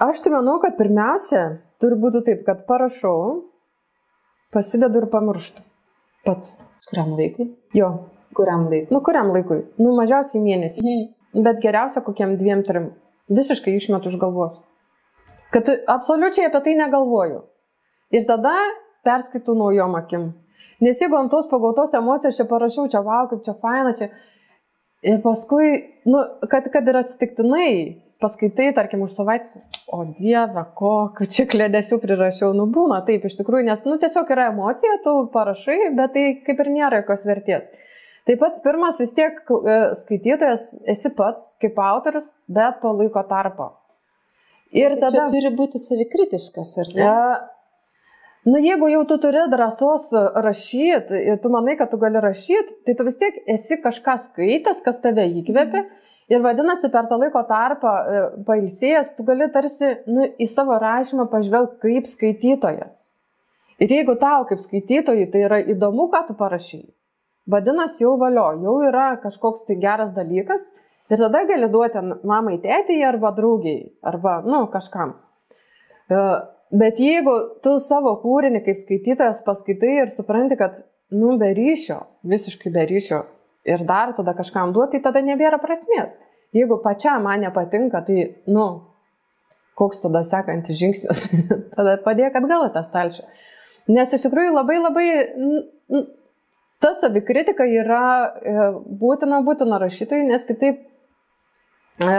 Aš 0.00 0.22
tai 0.24 0.32
manau, 0.32 0.56
kad 0.62 0.78
pirmiausia, 0.78 1.42
turi 1.82 1.98
būti 2.00 2.24
taip, 2.26 2.40
kad 2.46 2.64
parašau, 2.66 3.44
pasidedu 4.54 5.04
ir 5.04 5.10
pamirštu. 5.12 5.62
Pats. 6.26 6.54
Kuriam 6.88 7.12
laikui? 7.18 7.46
Jo. 7.76 7.90
Kuriam 8.34 8.66
laikui? 8.70 8.90
Nu, 8.94 9.02
kuriam 9.06 9.30
laikui? 9.34 9.60
Nu, 9.78 9.92
mažiausiai 9.98 10.42
mėnesį. 10.42 10.82
Mhm. 10.82 11.44
Bet 11.46 11.62
geriausia 11.62 12.02
kokiam 12.02 12.34
dviem, 12.40 12.64
trim. 12.66 12.90
Visiškai 13.30 13.76
išmetu 13.78 14.10
iš 14.10 14.18
galvos. 14.18 14.58
Kad 15.54 15.70
absoliučiai 15.86 16.48
apie 16.48 16.60
tai 16.64 16.74
negalvoju. 16.78 17.44
Ir 18.10 18.26
tada 18.26 18.54
perskaitau 19.06 19.54
naujom 19.54 19.94
akim. 19.98 20.32
Nes 20.82 20.98
jeigu 20.98 21.16
ant 21.18 21.30
tos 21.30 21.46
pagautos 21.50 21.94
emocijos 21.94 22.36
čia 22.36 22.46
parašiau, 22.50 22.88
čia 22.90 23.04
wow, 23.06 23.28
kaip 23.30 23.44
čia 23.46 23.54
faina, 23.62 23.94
čia... 23.94 24.10
Ir 25.06 25.22
paskui, 25.24 25.68
nu, 26.04 26.18
kad, 26.50 26.66
kad 26.72 26.88
ir 26.88 26.98
atsitiktinai 27.00 27.70
paskaitai, 28.20 28.70
tarkim, 28.76 29.02
už 29.04 29.14
savaitę, 29.16 29.62
o 29.90 30.02
dieve, 30.04 30.64
kokiu 30.78 31.28
čia 31.30 31.46
klėdėsiu 31.50 32.00
prirašiau, 32.02 32.52
nu 32.56 32.66
būna 32.70 33.00
taip 33.06 33.24
iš 33.26 33.38
tikrųjų, 33.40 33.66
nes, 33.70 33.84
nu, 33.88 33.96
tiesiog 34.02 34.30
yra 34.36 34.50
emocija, 34.52 34.98
tu 35.04 35.16
parašai, 35.34 35.78
bet 35.98 36.14
tai 36.16 36.26
kaip 36.46 36.62
ir 36.64 36.72
nėra 36.76 37.02
jokios 37.02 37.26
vertės. 37.28 37.70
Taip 38.28 38.42
pat 38.42 38.58
pirmas 38.64 39.00
vis 39.00 39.14
tiek 39.16 39.38
e, 39.40 39.78
skaitytojas 39.96 40.66
esi 40.92 41.10
pats 41.16 41.54
kaip 41.62 41.78
autorius, 41.80 42.34
bet 42.52 42.82
po 42.82 42.92
laiko 42.94 43.24
tarpo. 43.28 43.72
Ir 44.76 44.94
tada... 45.00 45.14
Čia 45.16 45.30
turi 45.32 45.54
būti 45.56 45.80
savikritiškas, 45.82 46.76
ar 46.84 46.92
ne? 46.94 47.00
Ja, 47.00 47.24
Nu, 48.44 48.56
jeigu 48.56 48.88
jau 48.88 49.02
tu 49.04 49.18
turi 49.20 49.42
drąsos 49.52 50.06
rašyti 50.16 51.18
ir 51.28 51.40
tu 51.42 51.50
manai, 51.52 51.74
kad 51.76 51.90
tu 51.92 51.98
gali 52.00 52.22
rašyti, 52.24 52.78
tai 52.86 52.94
tu 52.96 53.04
vis 53.04 53.18
tiek 53.20 53.36
esi 53.52 53.76
kažką 53.84 54.14
skaitęs, 54.22 54.80
kas 54.86 55.00
tave 55.04 55.26
įkvėpia. 55.42 55.82
Ir 56.30 56.42
vadinasi, 56.44 56.92
per 56.92 57.08
tą 57.10 57.18
laiko 57.18 57.42
tarpą 57.48 57.92
e, 57.92 58.20
pailsėjęs, 58.46 59.14
tu 59.16 59.24
gali 59.26 59.48
tarsi 59.50 59.96
nu, 60.06 60.28
į 60.38 60.46
savo 60.50 60.76
rašymą 60.78 61.26
pažvelgti 61.32 61.80
kaip 61.82 62.06
skaitytojas. 62.06 63.08
Ir 63.82 63.90
jeigu 63.96 64.14
tau 64.20 64.44
kaip 64.46 64.62
skaitytojui 64.62 65.26
tai 65.32 65.42
yra 65.48 65.58
įdomu, 65.74 66.06
ką 66.12 66.22
tu 66.28 66.36
parašai, 66.38 66.84
vadinasi, 67.50 68.04
jau 68.04 68.14
valio, 68.20 68.52
jau 68.62 68.76
yra 68.86 69.08
kažkoks 69.22 69.66
tai 69.66 69.80
geras 69.82 70.14
dalykas 70.14 70.68
ir 71.10 71.18
tada 71.18 71.42
gali 71.48 71.66
duoti 71.72 72.04
mamai, 72.22 72.60
tėtijai 72.62 73.08
arba 73.08 73.34
draugiai, 73.34 73.90
arba, 74.06 74.38
nu, 74.46 74.62
kažkam. 74.70 75.16
E, 76.06 76.22
Bet 76.70 77.00
jeigu 77.02 77.32
tu 77.64 77.72
savo 77.82 78.12
kūrinį 78.22 78.60
kaip 78.62 78.78
skaitytojas 78.78 79.40
paskaitai 79.42 79.96
ir 80.04 80.10
supranti, 80.12 80.54
kad, 80.58 80.76
nu, 81.10 81.34
be 81.40 81.48
ryšio, 81.56 81.96
visiškai 82.30 82.70
be 82.70 82.84
ryšio 82.86 83.24
ir 83.70 83.86
dar 83.88 84.14
tada 84.16 84.34
kažkam 84.36 84.74
duoti, 84.76 84.98
tai 84.98 85.08
tada 85.08 85.22
nebėra 85.24 85.60
prasmės. 85.62 86.18
Jeigu 86.56 86.80
pačiam 86.82 87.22
man 87.26 87.44
nepatinka, 87.44 88.02
tai, 88.06 88.24
nu, 88.50 88.66
koks 89.78 90.02
tada 90.02 90.22
sekantis 90.26 90.78
žingsnis, 90.80 91.26
tada 91.76 91.96
padėk 92.04 92.36
atgal 92.40 92.66
tą 92.74 92.82
stalčių. 92.86 93.26
Nes 93.90 94.12
iš 94.14 94.26
tikrųjų 94.26 94.54
labai 94.54 94.78
labai, 94.80 95.06
ta 96.82 96.92
savikritika 96.96 97.66
yra 97.66 98.04
e, 98.26 98.68
būtina 99.00 99.40
būtina 99.46 99.80
rašytojai, 99.82 100.28
nes 100.28 100.46
kitaip 100.48 100.82
e, 102.04 102.18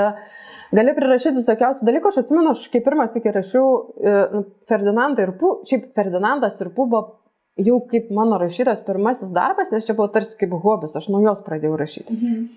gali 0.75 0.95
prirašyti 0.97 1.39
visokiausių 1.39 1.87
dalykų. 1.87 2.11
Aš 2.11 2.21
atsimenu, 2.23 2.53
aš 2.53 2.65
kaip 2.73 2.85
pirmas 2.87 3.15
iki 3.19 3.33
rašiau 3.35 3.71
e, 3.77 4.43
Ferdinandą 4.69 5.27
ir 5.27 5.35
Pū, 5.39 5.57
šiaip 5.69 5.91
Ferdinandas 5.97 6.59
ir 6.61 6.71
Pū 6.75 6.87
buvo 6.87 7.20
jau 7.59 7.79
kaip 7.91 8.11
mano 8.15 8.37
rašytas 8.39 8.83
pirmasis 8.85 9.33
darbas, 9.35 9.71
nes 9.71 9.85
čia 9.85 9.95
buvo 9.97 10.07
tarsi 10.13 10.37
kaip 10.39 10.53
hobis, 10.63 10.95
aš 10.95 11.09
nuo 11.11 11.21
jos 11.25 11.43
pradėjau 11.45 11.79
rašyti. 11.79 12.15
Mhm. 12.15 12.47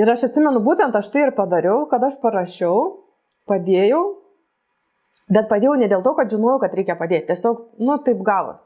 Ir 0.00 0.08
aš 0.08 0.26
atsimenu, 0.30 0.62
būtent 0.64 0.96
aš 0.96 1.10
tai 1.12 1.26
ir 1.26 1.34
padariau, 1.36 1.84
kad 1.90 2.02
aš 2.02 2.16
parašiau, 2.22 3.04
padėjau, 3.48 4.02
bet 5.28 5.50
padėjau 5.50 5.76
ne 5.78 5.88
dėl 5.90 6.02
to, 6.02 6.14
kad 6.16 6.32
žinojau, 6.32 6.60
kad 6.62 6.74
reikia 6.74 6.96
padėti, 6.96 7.28
tiesiog, 7.28 7.66
nu, 7.78 7.98
taip 8.04 8.22
gavos. 8.24 8.62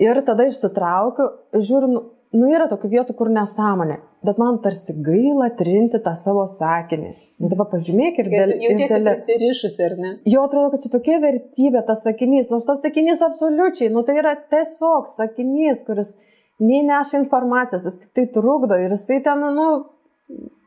Ir 0.00 0.22
tada 0.24 0.46
išsitraukiu, 0.48 1.26
žiūriu, 1.52 2.00
nu, 2.36 2.48
yra 2.52 2.66
tokių 2.70 2.90
vietų, 2.92 3.14
kur 3.18 3.30
nesąmonė, 3.32 3.98
bet 4.26 4.40
man 4.40 4.58
tarsi 4.64 4.94
gaila 5.04 5.48
trinti 5.58 6.00
tą 6.04 6.12
savo 6.18 6.44
sakinį. 6.50 7.12
Nu, 7.40 7.50
dabar 7.52 7.68
pažymėk 7.72 8.18
ir 8.22 8.30
dėl... 8.32 8.54
Jau 8.64 8.72
tiesiog 8.80 9.06
prisirišusi, 9.06 9.84
ar 9.86 9.94
ne? 10.00 10.10
Jo 10.28 10.44
atrodo, 10.48 10.72
kad 10.74 10.84
čia 10.84 10.92
tokia 10.92 11.20
vertybė 11.22 11.84
tas 11.88 12.02
sakinys, 12.06 12.50
nors 12.52 12.66
tas 12.68 12.82
sakinys 12.84 13.22
absoliučiai, 13.24 13.92
nu 13.94 14.02
tai 14.06 14.18
yra 14.22 14.34
tiesiog 14.52 15.08
sakinys, 15.12 15.84
kuris 15.86 16.16
nei 16.60 16.82
neša 16.86 17.22
informacijos, 17.22 17.86
jis 17.86 18.00
tik 18.02 18.12
tai 18.18 18.26
trukdo 18.34 18.76
ir 18.80 18.92
jisai 18.92 19.20
ten, 19.24 19.44
nu, 19.56 19.68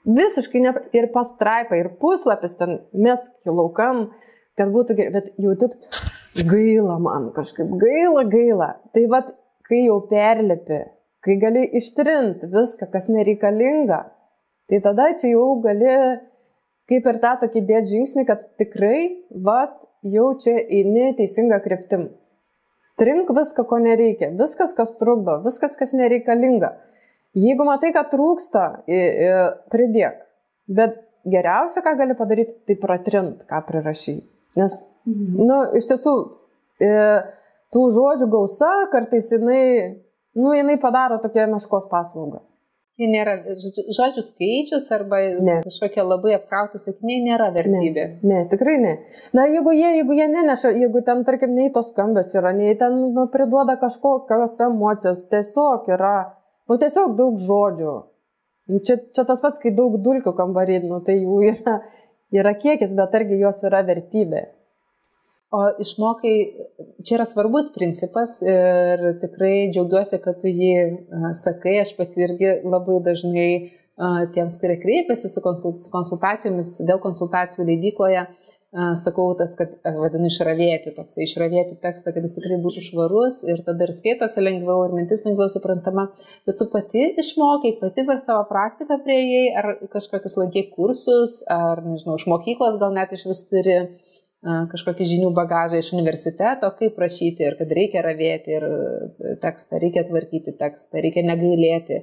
visiškai 0.08 0.64
ne, 0.64 0.74
ir 0.98 1.12
pastraipa, 1.14 1.78
ir 1.78 1.92
puslapis 2.02 2.58
ten 2.60 2.80
mesk 2.96 3.36
laukan, 3.46 4.08
kad 4.58 4.72
būtų 4.74 4.98
gerai, 4.98 5.14
bet 5.20 5.30
jautit 5.42 5.78
gaila 6.48 6.98
man 7.04 7.30
kažkaip, 7.36 7.70
gaila, 7.82 8.26
gaila. 8.32 8.72
Tai 8.96 9.06
vad, 9.12 9.32
kai 9.68 9.84
jau 9.86 10.00
perlipi 10.10 10.82
kai 11.22 11.38
gali 11.42 11.64
ištrinti 11.78 12.50
viską, 12.52 12.90
kas 12.92 13.08
nereikalinga, 13.14 14.02
tai 14.70 14.82
tada 14.84 15.12
čia 15.20 15.36
jau 15.36 15.60
gali 15.64 15.96
kaip 16.92 17.08
ir 17.08 17.20
tą 17.24 17.36
tokį 17.46 17.62
dėti 17.70 17.94
žingsnį, 17.94 18.26
kad 18.28 18.44
tikrai, 18.60 18.98
vat, 19.46 19.86
jau 20.04 20.34
čia 20.42 20.58
eini 20.60 21.12
teisinga 21.16 21.62
kryptim. 21.64 22.10
Trink 23.00 23.32
viską, 23.34 23.64
ko 23.70 23.80
nereikia, 23.82 24.34
viskas, 24.38 24.76
kas 24.78 24.98
trukdo, 25.00 25.40
viskas, 25.46 25.78
kas 25.80 25.96
nereikalinga. 25.98 26.74
Jeigu 27.38 27.64
matai, 27.64 27.94
kad 27.96 28.12
trūksta, 28.12 28.66
pridėk. 29.72 30.20
Bet 30.68 31.00
geriausia, 31.32 31.84
ką 31.86 31.96
gali 32.00 32.18
padaryti, 32.20 32.58
tai 32.68 32.76
pratrint, 32.82 33.46
ką 33.48 33.64
prirašy. 33.70 34.18
Nes, 34.60 34.78
mhm. 35.08 35.40
nu, 35.48 35.60
iš 35.80 35.88
tiesų, 35.94 36.16
tų 37.72 37.88
žodžių 37.96 38.28
gausa 38.36 38.72
kartais 38.92 39.32
jinai 39.32 39.64
nu, 40.36 40.54
jinai 40.56 40.78
padaro 40.80 41.20
tokią 41.24 41.48
meškos 41.52 41.90
paslaugą. 41.92 42.42
Tai 43.00 43.08
nėra, 43.08 43.34
žodžių 43.96 44.22
skaičius 44.22 44.84
arba 44.94 45.22
ne. 45.42 45.56
kažkokie 45.64 46.04
labai 46.04 46.36
apkrauti 46.36 46.78
sakiniai 46.82 47.24
nėra 47.24 47.48
vertybė. 47.56 48.04
Ne, 48.20 48.28
ne, 48.30 48.42
tikrai 48.52 48.76
ne. 48.84 48.92
Na, 49.38 49.48
jeigu 49.50 49.72
jie, 49.74 49.88
jeigu 50.02 50.18
jie 50.18 50.28
neneša, 50.30 50.74
jeigu 50.78 51.02
ten, 51.08 51.24
tarkim, 51.26 51.56
nei 51.56 51.72
tos 51.74 51.94
skambės 51.94 52.36
yra, 52.36 52.52
nei 52.54 52.76
ten 52.78 53.00
nu, 53.16 53.26
priduoda 53.34 53.78
kažkokios 53.82 54.60
emocijos, 54.68 55.24
tiesiog 55.32 55.88
yra, 55.96 56.14
nu, 56.70 56.78
tiesiog 56.84 57.16
daug 57.18 57.40
žodžių. 57.42 57.96
Čia, 58.86 59.00
čia 59.16 59.26
tas 59.28 59.42
pats, 59.44 59.58
kai 59.64 59.74
daug 59.76 59.96
dulkių 60.04 60.36
kambarį, 60.38 60.84
nu, 60.86 61.00
tai 61.08 61.18
jų 61.24 61.40
yra, 61.48 61.80
yra 62.44 62.54
kiekis, 62.60 62.94
bet 63.00 63.16
argi 63.18 63.40
jos 63.40 63.64
yra 63.72 63.82
vertybė. 63.88 64.46
O 65.52 65.66
išmokai, 65.84 66.36
čia 67.04 67.18
yra 67.18 67.26
svarbus 67.28 67.66
principas 67.76 68.38
ir 68.40 69.02
tikrai 69.20 69.68
džiaugiuosi, 69.74 70.22
kad 70.24 70.38
tu 70.40 70.48
jį 70.48 70.76
sakai, 71.36 71.74
aš 71.82 71.92
pati 71.98 72.24
irgi 72.24 72.54
labai 72.64 73.02
dažnai 73.04 73.50
tiems, 74.32 74.56
kurie 74.62 74.78
kreipiasi 74.80 75.28
su 75.28 75.44
konsultacijomis 75.44 76.78
dėl 76.88 77.02
konsultacijų 77.04 77.66
leidykloje, 77.68 78.24
sakau 78.96 79.26
tas, 79.36 79.52
kad 79.60 79.74
vadinu 79.84 80.30
išravėti, 80.32 80.94
toks 80.96 81.20
išravėti 81.20 81.76
tekstą, 81.84 82.14
kad 82.16 82.24
jis 82.24 82.38
tikrai 82.38 82.60
būtų 82.64 82.86
švarus 82.86 83.42
ir 83.44 83.60
tada 83.66 83.90
ir 83.90 83.92
skaitosi 83.98 84.46
lengviau 84.46 84.86
ir 84.86 84.96
mintis 84.96 85.26
lengviau 85.28 85.52
suprantama, 85.52 86.08
bet 86.48 86.62
tu 86.62 86.70
pati 86.72 87.10
išmokai, 87.20 87.74
pati 87.82 88.08
per 88.08 88.22
savo 88.24 88.46
praktiką 88.48 89.02
prieėjai, 89.04 89.52
ar 89.60 89.68
kažkokius 89.92 90.40
lankiai 90.40 90.72
kursus, 90.72 91.42
ar, 91.52 91.84
nežinau, 91.84 92.16
iš 92.16 92.30
mokyklos 92.32 92.80
gal 92.80 92.96
net 92.96 93.12
iš 93.12 93.28
vis 93.28 93.44
turi 93.52 93.76
kažkokį 94.42 95.06
žinių 95.06 95.30
bagažą 95.38 95.78
iš 95.82 95.92
universiteto, 95.94 96.72
kaip 96.80 96.98
rašyti 97.00 97.46
ir 97.46 97.58
kad 97.60 97.72
reikia 97.78 98.02
ravėti 98.06 98.56
ir 98.58 98.66
e, 98.66 99.36
tekstą, 99.44 99.78
reikia 99.82 100.04
tvarkyti 100.08 100.56
tekstą, 100.58 101.02
reikia 101.04 101.24
negailėti. 101.28 102.02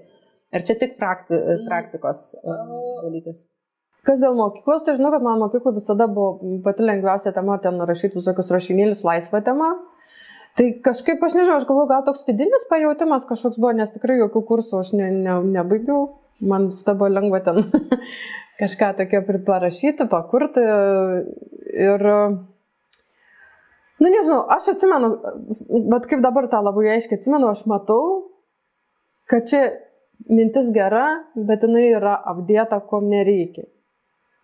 Ar 0.54 0.64
čia 0.64 0.78
tik 0.78 0.94
prakti, 1.00 1.34
e, 1.34 1.58
praktikos 1.66 2.30
dalykas? 3.02 3.48
Kas 4.06 4.22
dėl 4.22 4.38
mokyklos, 4.38 4.84
tai 4.86 4.94
žinau, 4.96 5.10
kad 5.12 5.24
man 5.26 5.42
mokyklų 5.42 5.74
visada 5.80 6.06
buvo 6.06 6.60
pati 6.64 6.86
lengviausia 6.86 7.34
tema 7.34 7.58
ten 7.60 7.82
rašyti 7.82 8.20
visokius 8.20 8.54
rašinėlius 8.54 9.02
laisvą 9.04 9.42
temą. 9.44 9.74
Tai 10.58 10.68
kažkaip 10.86 11.22
aš 11.22 11.34
nežinau, 11.36 11.58
aš 11.58 11.66
galvoju, 11.68 11.90
gal 11.90 12.06
toks 12.06 12.24
vidinis 12.26 12.64
pajūtimas 12.70 13.26
kažkoks 13.28 13.58
buvo, 13.58 13.74
nes 13.78 13.90
tikrai 13.94 14.16
jokių 14.22 14.42
kursų 14.46 14.80
aš 14.80 14.94
ne, 14.98 15.10
ne, 15.26 15.36
nebaigiau, 15.58 16.06
man 16.40 16.70
visada 16.70 16.94
buvo 16.98 17.10
lengva 17.12 17.42
ten 17.46 17.66
kažką 18.58 18.92
tokio 18.98 19.22
priparašyti, 19.26 20.08
pakurti 20.10 20.62
ir, 21.86 22.06
nu 24.02 24.10
nežinau, 24.10 24.40
aš 24.54 24.72
atsimenu, 24.74 25.12
bet 25.92 26.08
kaip 26.10 26.24
dabar 26.24 26.50
tą 26.50 26.62
labai 26.66 26.88
aiškiai 26.96 27.20
atsimenu, 27.20 27.50
aš 27.52 27.64
matau, 27.70 28.02
kad 29.30 29.46
čia 29.48 29.62
mintis 30.28 30.72
gera, 30.74 31.06
bet 31.34 31.66
jinai 31.66 31.88
yra 31.94 32.16
apdėta, 32.32 32.80
ko 32.90 33.00
nereikia. 33.04 33.68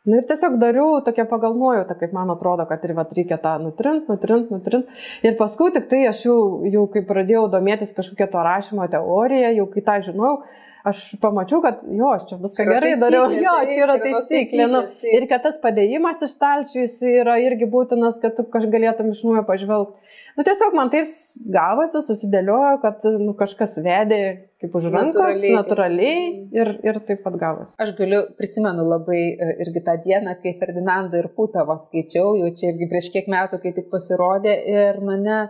Nu 0.05 0.18
ir 0.20 0.27
tiesiog 0.29 0.59
dariau 0.61 0.98
tokia 1.00 1.24
pagal 1.24 1.55
nuojautą, 1.57 1.94
kaip 1.96 2.12
man 2.12 2.29
atrodo, 2.35 2.66
kad 2.68 2.83
ir 2.85 2.92
vat, 2.92 3.12
reikia 3.16 3.38
tą 3.40 3.55
nutrint, 3.62 4.05
nutrint, 4.12 4.50
nutrint. 4.53 4.90
Ir 5.24 5.38
paskui 5.38 5.70
tik 5.72 5.88
tai 5.88 6.03
aš 6.11 6.27
jau, 6.27 6.37
jau 6.68 6.83
kai 6.92 7.00
pradėjau 7.09 7.46
domėtis 7.55 7.94
kažkokią 7.96 8.29
to 8.35 8.42
rašymo 8.44 8.85
teoriją, 8.92 9.55
jau 9.57 9.64
kai 9.72 9.85
tą 9.87 9.94
žinojau, 10.05 10.42
aš 10.85 11.03
pamačiau, 11.23 11.62
kad 11.64 11.83
jo, 11.88 12.11
aš 12.12 12.27
čia 12.29 12.38
viską 12.42 12.66
gerai 12.68 12.92
taisyklė, 12.92 13.05
dariau, 13.05 13.44
jo, 13.47 13.55
čia 13.70 13.83
yra 13.87 13.99
taisyklė. 14.03 14.66
Nu, 14.70 14.83
ir 15.16 15.27
kad 15.31 15.44
tas 15.47 15.61
padėjimas 15.62 16.25
iš 16.27 16.37
talčių 16.40 16.83
jis 16.83 16.99
yra 17.14 17.38
irgi 17.42 17.68
būtinas, 17.73 18.20
kad 18.23 18.37
tu 18.37 18.44
kažką 18.44 18.73
galėtum 18.77 19.12
iš 19.14 19.23
nuojo 19.27 19.47
pažvelgti. 19.49 20.01
Nu, 20.35 20.42
tiesiog 20.42 20.75
man 20.75 20.90
taip 20.90 21.11
gavosi, 21.55 22.01
susidėliojo, 22.03 22.79
kad 22.83 23.05
nu, 23.23 23.37
kažkas 23.38 23.79
vedė 23.85 24.20
kaip 24.64 24.75
už 24.79 24.88
rankos, 24.90 25.20
natūraliai, 25.20 25.53
natūraliai 25.55 26.23
ir, 26.59 26.70
ir 26.88 26.99
taip 27.07 27.20
pat 27.25 27.37
gavosi. 27.38 27.77
Aš 27.81 27.92
galiu, 27.99 28.20
prisimenu 28.38 28.87
labai 28.88 29.20
e, 29.20 29.51
irgi 29.62 29.85
tą 29.87 29.94
dieną, 30.05 30.35
kai 30.42 30.57
Ferdinandą 30.61 31.20
ir 31.20 31.31
Putavo 31.37 31.77
skaičiau, 31.81 32.35
jau 32.40 32.51
čia 32.57 32.73
irgi 32.73 32.90
prieš 32.90 33.11
kiek 33.14 33.31
metų, 33.31 33.61
kai 33.62 33.75
tik 33.77 33.90
pasirodė 33.92 34.57
ir 34.75 35.01
mane 35.07 35.37
e, 35.38 35.47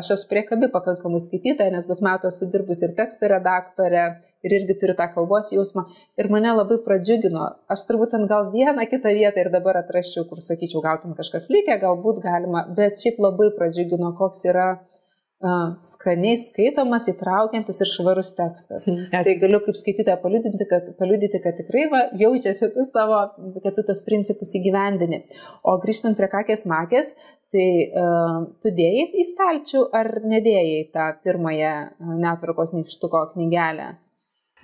aš 0.00 0.12
esu 0.18 0.28
priekabi 0.32 0.68
pakankamai 0.74 1.22
skaitytoja, 1.24 1.72
nes 1.72 1.88
daug 1.88 2.02
metų 2.04 2.32
esu 2.32 2.50
dirbus 2.52 2.84
ir 2.84 2.96
teksto 2.98 3.30
redaktorė, 3.30 4.08
ir 4.46 4.54
irgi 4.60 4.76
turiu 4.80 4.96
tą 4.98 5.08
kalbos 5.14 5.52
jausmą. 5.54 5.84
Ir 6.20 6.30
mane 6.32 6.52
labai 6.54 6.78
pradžiugino. 6.84 7.46
Aš 7.72 7.86
turbūt 7.88 8.14
ten 8.14 8.26
gal 8.30 8.52
vieną 8.54 8.86
kitą 8.90 9.14
vietą 9.16 9.44
ir 9.44 9.50
dabar 9.54 9.80
atraščiau, 9.82 10.28
kur 10.30 10.42
sakyčiau, 10.44 10.82
gal 10.84 11.00
ten 11.02 11.16
kažkas 11.18 11.48
likę, 11.52 11.78
galbūt 11.82 12.22
galima, 12.24 12.66
bet 12.76 13.00
šiaip 13.02 13.18
labai 13.22 13.50
pradžiugino, 13.58 14.12
koks 14.18 14.44
yra 14.50 14.68
uh, 14.78 15.74
skaniai 15.82 16.38
skaitomas, 16.38 17.08
įtraukiantis 17.10 17.82
ir 17.82 17.90
švarus 17.90 18.32
tekstas. 18.38 18.86
Mm, 18.90 19.10
tai 19.26 19.36
galiu 19.42 19.60
kaip 19.66 19.78
skaitytoja 19.80 20.18
paliudyti, 20.22 20.68
kad, 20.70 20.92
paliudyti, 21.00 21.42
kad 21.42 21.58
tikrai 21.58 21.88
va, 21.92 22.04
jaučiasi 22.22 22.70
tu 22.76 22.86
savo, 22.86 23.24
kad 23.64 23.74
tu 23.74 23.86
tos 23.90 24.04
principus 24.06 24.54
įgyvendini. 24.60 25.24
O 25.66 25.78
grįžtant 25.82 26.18
prie 26.18 26.30
kakės 26.30 26.66
makės, 26.70 27.14
tai 27.50 27.68
uh, 27.88 28.42
tu 28.62 28.70
dėjai 28.76 29.08
į 29.18 29.30
stalčių 29.32 29.88
ar 29.98 30.18
nedėjai 30.22 30.82
tą 30.94 31.14
pirmąją 31.24 31.72
netvarkos 32.20 32.76
nykštuko 32.76 33.30
knygelę? 33.32 33.96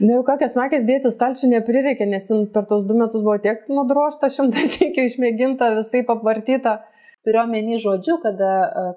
Na 0.01 0.09
nu, 0.09 0.15
jau 0.17 0.25
kokias 0.27 0.57
makės 0.59 0.83
dėti 0.89 1.11
stalčių 1.13 1.53
neprireikė, 1.53 2.07
nes 2.11 2.27
per 2.55 2.67
tos 2.71 2.83
du 2.89 2.97
metus 2.99 3.23
buvo 3.23 3.37
tiek 3.43 3.63
nudrošta, 3.71 4.31
šimtas 4.33 4.75
iki 4.89 5.07
išmėginta, 5.11 5.71
visai 5.79 6.03
pavartyta. 6.09 6.81
Turiu 7.25 7.41
omeny 7.41 7.79
žodžiu, 7.81 8.19
kada, 8.21 8.51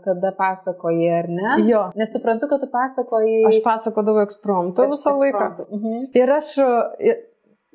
kada 0.03 0.33
pasakoji, 0.35 1.05
ar 1.15 1.29
ne? 1.31 1.53
Jo. 1.63 1.85
Nes 1.95 2.09
suprantu, 2.11 2.49
kad 2.51 2.59
tu 2.59 2.67
pasakoji. 2.73 3.37
Aš 3.47 3.61
pasakodavau 3.63 4.25
ekspromptu 4.25 4.89
visą 4.91 5.13
laiką. 5.15 5.45
Mhm. 5.69 6.01
Ir 6.17 6.33
aš, 6.35 6.49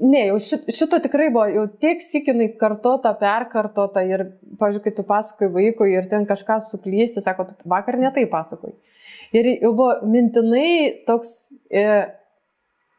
ne, 0.02 0.26
jau 0.26 0.36
šit, 0.50 0.66
šito 0.76 0.98
tikrai 1.06 1.30
buvo, 1.32 1.46
jau 1.54 1.64
tiek 1.80 2.04
sikinai 2.04 2.50
kartota, 2.60 3.14
perkartota 3.16 4.02
ir, 4.04 4.26
pažiūrėk, 4.60 4.90
kai 4.90 4.96
tu 4.98 5.06
pasakoji 5.08 5.54
vaikui 5.54 5.94
ir 5.94 6.10
ten 6.10 6.28
kažką 6.28 6.58
suklysti, 6.68 7.22
sako, 7.24 7.48
tu 7.48 7.72
vakar 7.72 7.96
netai 8.02 8.26
pasakoji. 8.28 8.76
Ir 9.32 9.54
jau 9.54 9.72
buvo 9.78 9.94
mintinai 10.10 11.06
toks... 11.08 11.54
E, 11.72 11.86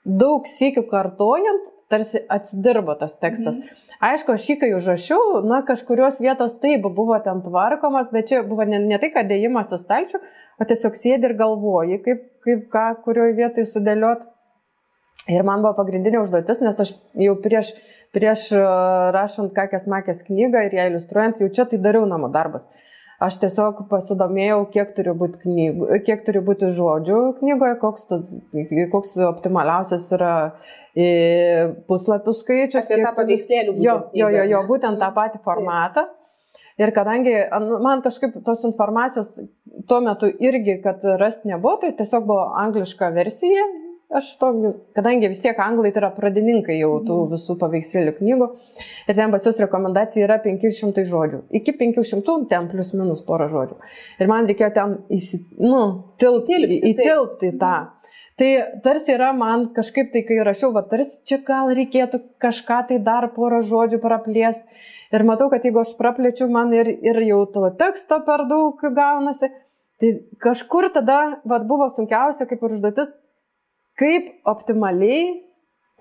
daug 0.06 0.48
sėkių 0.50 0.86
kartojant, 0.90 1.72
tarsi 1.92 2.22
atsidirbo 2.32 2.96
tas 3.00 3.16
tekstas. 3.22 3.60
Mhm. 3.60 3.80
Aišku, 4.04 4.34
aš 4.36 4.46
jį 4.50 4.56
kai 4.60 4.70
užrašiau, 4.76 5.40
na, 5.48 5.62
kažkurios 5.64 6.18
vietos 6.20 6.58
taip 6.60 6.84
buvo 6.84 7.16
ten 7.24 7.40
tvarkomas, 7.46 8.10
bet 8.12 8.28
čia 8.32 8.42
buvo 8.44 8.66
ne, 8.68 8.82
ne 8.84 8.98
tai, 9.00 9.14
kad 9.14 9.30
dėjimas 9.30 9.72
į 9.72 9.80
stalčių, 9.80 10.20
o 10.60 10.68
tiesiog 10.68 10.98
sėdi 11.00 11.30
ir 11.30 11.36
galvoji, 11.40 12.02
kaip, 12.04 12.26
kaip 12.44 12.66
ką, 12.74 12.84
kurioje 13.06 13.38
vietoje 13.38 13.70
sudėliot. 13.72 14.26
Ir 15.32 15.46
man 15.48 15.64
buvo 15.64 15.72
pagrindinė 15.78 16.20
užduotis, 16.20 16.60
nes 16.66 16.82
aš 16.84 16.92
jau 17.24 17.38
prieš, 17.40 17.72
prieš 18.12 18.50
rašant 19.16 19.56
kakės 19.56 19.88
makės 19.88 20.26
knygą 20.28 20.66
ir 20.68 20.76
ją 20.76 20.90
iliustruojant, 20.92 21.40
jau 21.40 21.54
čia 21.56 21.70
tai 21.72 21.80
dariau 21.86 22.04
namų 22.10 22.34
darbas. 22.34 22.68
Aš 23.22 23.38
tiesiog 23.44 23.84
pasidomėjau, 23.92 24.64
kiek 24.74 24.96
turi 24.98 25.14
būti, 25.18 25.40
knygų, 25.44 26.00
kiek 26.08 26.24
turi 26.26 26.42
būti 26.44 26.72
žodžių 26.74 27.20
knygoje, 27.38 27.76
koks, 27.84 28.08
tas, 28.10 28.34
koks 28.92 29.14
optimaliausias 29.28 30.10
yra 30.18 30.34
e, 30.96 31.06
puslapių 31.88 32.34
skaičius. 32.40 32.90
Apie 32.90 33.00
tą 33.04 33.14
paveikslėlių 33.20 33.78
būtent. 33.78 33.86
Jo, 33.86 33.96
jo, 34.18 34.32
jo, 34.34 34.44
jo, 34.56 34.64
būtent 34.68 35.00
tą 35.00 35.12
patį 35.16 35.44
formatą. 35.46 36.08
Ir 36.82 36.90
kadangi 36.96 37.36
man 37.86 38.02
kažkaip 38.02 38.40
tos 38.46 38.64
informacijos 38.66 39.30
tuo 39.88 40.00
metu 40.02 40.32
irgi, 40.42 40.80
kad 40.82 41.06
rasti 41.22 41.52
nebuvo, 41.52 41.78
tai 41.84 41.94
tiesiog 42.00 42.26
buvo 42.26 42.48
angliška 42.64 43.12
versija 43.14 43.66
aš 44.18 44.30
to, 44.42 44.50
kadangi 44.98 45.30
vis 45.32 45.42
tiek 45.44 45.58
anglai 45.60 45.92
tai 45.94 46.04
yra 46.04 46.12
pradininkai 46.16 46.78
jau 46.80 46.98
tų 47.06 47.18
mhm. 47.24 47.32
visų 47.34 47.56
paveikslėlių 47.62 48.14
knygų, 48.20 48.50
ir 49.08 49.18
ten 49.18 49.34
pas 49.34 49.50
jūs 49.50 49.62
rekomendacija 49.64 50.28
yra 50.28 50.40
500 50.44 51.08
žodžių. 51.10 51.42
Iki 51.62 51.76
500 51.82 52.38
ten 52.52 52.70
plus 52.72 52.94
minus 52.98 53.26
porą 53.26 53.50
žodžių. 53.52 53.80
Ir 54.20 54.32
man 54.32 54.48
reikėjo 54.50 54.72
ten 54.78 54.96
įsi, 55.14 55.44
nu, 55.62 55.84
tilpti, 56.22 56.62
įtilpti 56.94 57.54
į 57.54 57.60
tą. 57.62 57.76
Tai 58.40 58.50
tarsi 58.82 59.14
yra 59.14 59.30
man 59.38 59.68
kažkaip 59.76 60.10
tai, 60.14 60.24
kai 60.26 60.40
rašiau, 60.46 60.72
va, 60.74 60.82
tarsi 60.90 61.20
čia 61.30 61.38
gal 61.46 61.70
reikėtų 61.78 62.20
kažką 62.42 62.80
tai 62.90 62.98
dar 63.04 63.30
porą 63.36 63.62
žodžių 63.66 64.00
praplėsti. 64.02 64.66
Ir 65.14 65.26
matau, 65.30 65.52
kad 65.52 65.62
jeigu 65.62 65.84
aš 65.84 65.92
praplečiu, 66.00 66.48
man 66.50 66.74
ir, 66.74 66.90
ir 67.06 67.20
jau 67.28 67.44
to 67.54 67.68
teksto 67.78 68.18
per 68.26 68.48
daug 68.50 68.82
gaunasi. 68.82 69.52
Tai 70.02 70.10
kažkur 70.42 70.90
tada, 70.96 71.20
va, 71.46 71.62
buvo 71.62 71.86
sunkiausia 71.94 72.50
kaip 72.50 72.66
ir 72.66 72.74
užduotis 72.80 73.14
kaip 74.00 74.30
optimaliai 74.50 75.42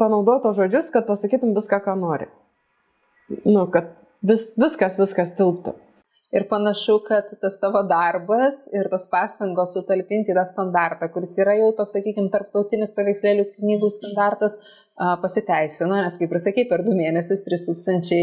panaudoto 0.01 0.53
žodžius, 0.57 0.91
kad 0.95 1.07
pasakytum 1.09 1.55
viską, 1.57 1.83
ką 1.85 1.97
nori. 2.01 2.29
Nu, 3.47 3.67
kad 3.73 3.95
vis, 4.27 4.51
viskas, 4.59 4.99
viskas 5.01 5.35
tilptų. 5.39 5.75
Ir 6.33 6.47
panašu, 6.49 6.97
kad 7.05 7.29
tas 7.43 7.59
tavo 7.61 7.83
darbas 7.85 8.65
ir 8.73 8.89
tos 8.89 9.05
pastangos 9.13 9.75
sutalpinti 9.77 10.33
tą 10.33 10.47
standartą, 10.49 11.11
kuris 11.13 11.35
yra 11.45 11.59
jau 11.59 11.69
toks, 11.77 11.93
sakykime, 11.99 12.31
tarptautinis 12.33 12.95
paveikslėlių 12.97 13.51
knygų 13.59 13.91
standartas, 13.93 14.57
pasiteisino, 15.21 16.01
nes, 16.01 16.17
kaip 16.21 16.33
ir 16.33 16.41
sakė, 16.41 16.65
per 16.71 16.85
du 16.87 16.97
mėnesius 16.97 17.45
3000 17.45 18.23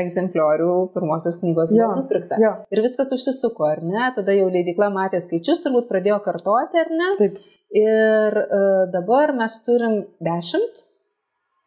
egzempliorių 0.00 0.74
pirmosios 0.94 1.40
knygos 1.40 1.72
buvo 1.74 1.90
nupirkta. 1.98 2.38
Jo. 2.38 2.52
Ir 2.70 2.82
viskas 2.84 3.10
užsisuko, 3.16 3.66
ar 3.66 3.82
ne? 3.82 4.04
Tada 4.14 4.34
jau 4.36 4.46
leidikla 4.52 4.90
matė 4.94 5.18
skaičius, 5.22 5.64
turbūt 5.64 5.88
pradėjo 5.90 6.20
kartoti, 6.22 6.78
ar 6.78 6.92
ne? 6.94 7.08
Taip. 7.18 7.40
Ir 7.70 8.38
uh, 8.40 8.86
dabar 8.90 9.30
mes 9.36 9.52
turim 9.62 10.00
10 10.26 10.80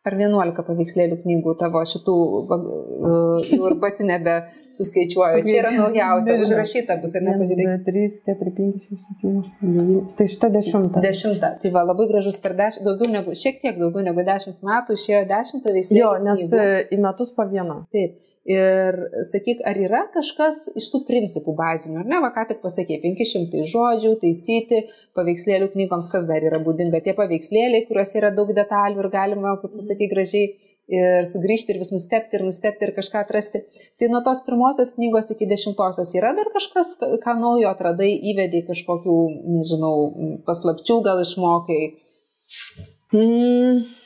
ar 0.04 0.18
11 0.20 0.66
paveikslėlių 0.68 1.22
knygų 1.22 1.54
tavo 1.62 1.80
šitų, 1.88 2.16
uh, 2.44 3.46
jau 3.48 3.70
ir 3.70 3.76
pati 3.80 4.04
nebe 4.08 4.34
suskaičiuoju. 4.68 5.46
Čia 5.48 5.62
yra 5.62 5.72
naujausia, 5.78 6.36
užrašyta 6.44 6.98
bus, 7.00 7.14
ar 7.16 7.24
ne, 7.24 7.38
pažiūrėk. 7.40 7.86
3, 7.88 8.04
4, 8.26 8.54
5, 8.58 8.90
6, 8.90 9.08
7, 9.22 9.32
8, 9.46 9.72
9. 9.78 10.18
Tai 10.20 10.28
šita 10.34 10.50
dešimta. 10.58 11.06
Dešimta. 11.08 11.54
Tai 11.64 11.72
va, 11.78 11.86
labai 11.94 12.10
gražus 12.12 12.42
per 12.44 12.58
dešimt, 12.60 12.84
daugiau 12.90 13.14
negu, 13.16 13.38
šiek 13.40 13.64
tiek 13.64 13.80
daugiau 13.80 14.04
negu 14.04 14.28
dešimt 14.28 14.60
metų 14.68 15.00
išėjo 15.00 15.24
dešimt 15.32 15.64
paveikslėlių. 15.70 16.04
Jo, 16.04 16.14
nes 16.28 16.44
knygų. 16.44 16.62
E, 16.68 16.86
į 16.92 17.02
metus 17.08 17.32
po 17.38 17.48
vieną. 17.48 17.80
Taip. 17.96 18.20
Ir 18.44 18.98
sakyk, 19.24 19.62
ar 19.64 19.78
yra 19.80 20.02
kažkas 20.12 20.66
iš 20.76 20.90
tų 20.92 21.00
principų 21.08 21.54
bazinių, 21.56 22.02
ar 22.02 22.10
ne, 22.12 22.18
va 22.20 22.28
ką 22.36 22.44
tik 22.50 22.60
pasakė, 22.60 22.98
500 23.00 23.62
žodžių, 23.72 24.18
taisyti, 24.20 24.82
paveikslėlių 25.16 25.70
knygoms, 25.72 26.10
kas 26.12 26.28
dar 26.28 26.44
yra 26.44 26.60
būdinga, 26.66 27.00
tie 27.06 27.14
paveikslėliai, 27.16 27.86
kuriuose 27.88 28.20
yra 28.20 28.34
daug 28.36 28.52
detalių 28.52 29.00
ir 29.00 29.10
galima, 29.14 29.56
kaip 29.62 29.78
tu 29.78 29.86
sakai, 29.88 30.12
gražiai 30.12 30.52
ir 30.92 31.24
sugrįžti 31.32 31.72
ir 31.72 31.80
vis 31.80 31.94
nustepti 31.96 32.36
ir 32.36 32.44
nustepti 32.44 32.84
ir 32.84 32.92
kažką 32.98 33.24
atrasti. 33.24 33.64
Tai 33.96 34.12
nuo 34.12 34.20
tos 34.28 34.44
pirmosios 34.44 34.92
knygos 34.98 35.32
iki 35.32 35.48
dešimtosios 35.48 36.12
yra 36.20 36.36
dar 36.36 36.52
kažkas, 36.52 36.98
ką 37.00 37.40
naujo 37.40 37.72
atradai, 37.72 38.12
įvedai 38.34 38.66
kažkokių, 38.68 39.18
nežinau, 39.56 39.96
paslapčių 40.44 41.00
gal 41.08 41.24
išmokai. 41.24 41.84
Mm. 43.16 44.03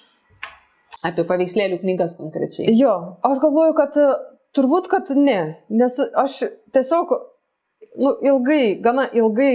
Apie 1.07 1.23
paveikslėlių 1.27 1.79
knygas 1.83 2.17
konkrečiai. 2.19 2.71
Jo, 2.75 2.93
aš 3.27 3.41
galvoju, 3.43 3.75
kad 3.77 3.97
e, 4.01 4.07
turbūt, 4.57 4.89
kad 4.91 5.11
ne, 5.15 5.39
nes 5.71 5.99
aš 6.19 6.39
tiesiog 6.75 7.13
nu, 7.97 8.13
ilgai, 8.25 8.77
gana 8.83 9.07
ilgai 9.15 9.51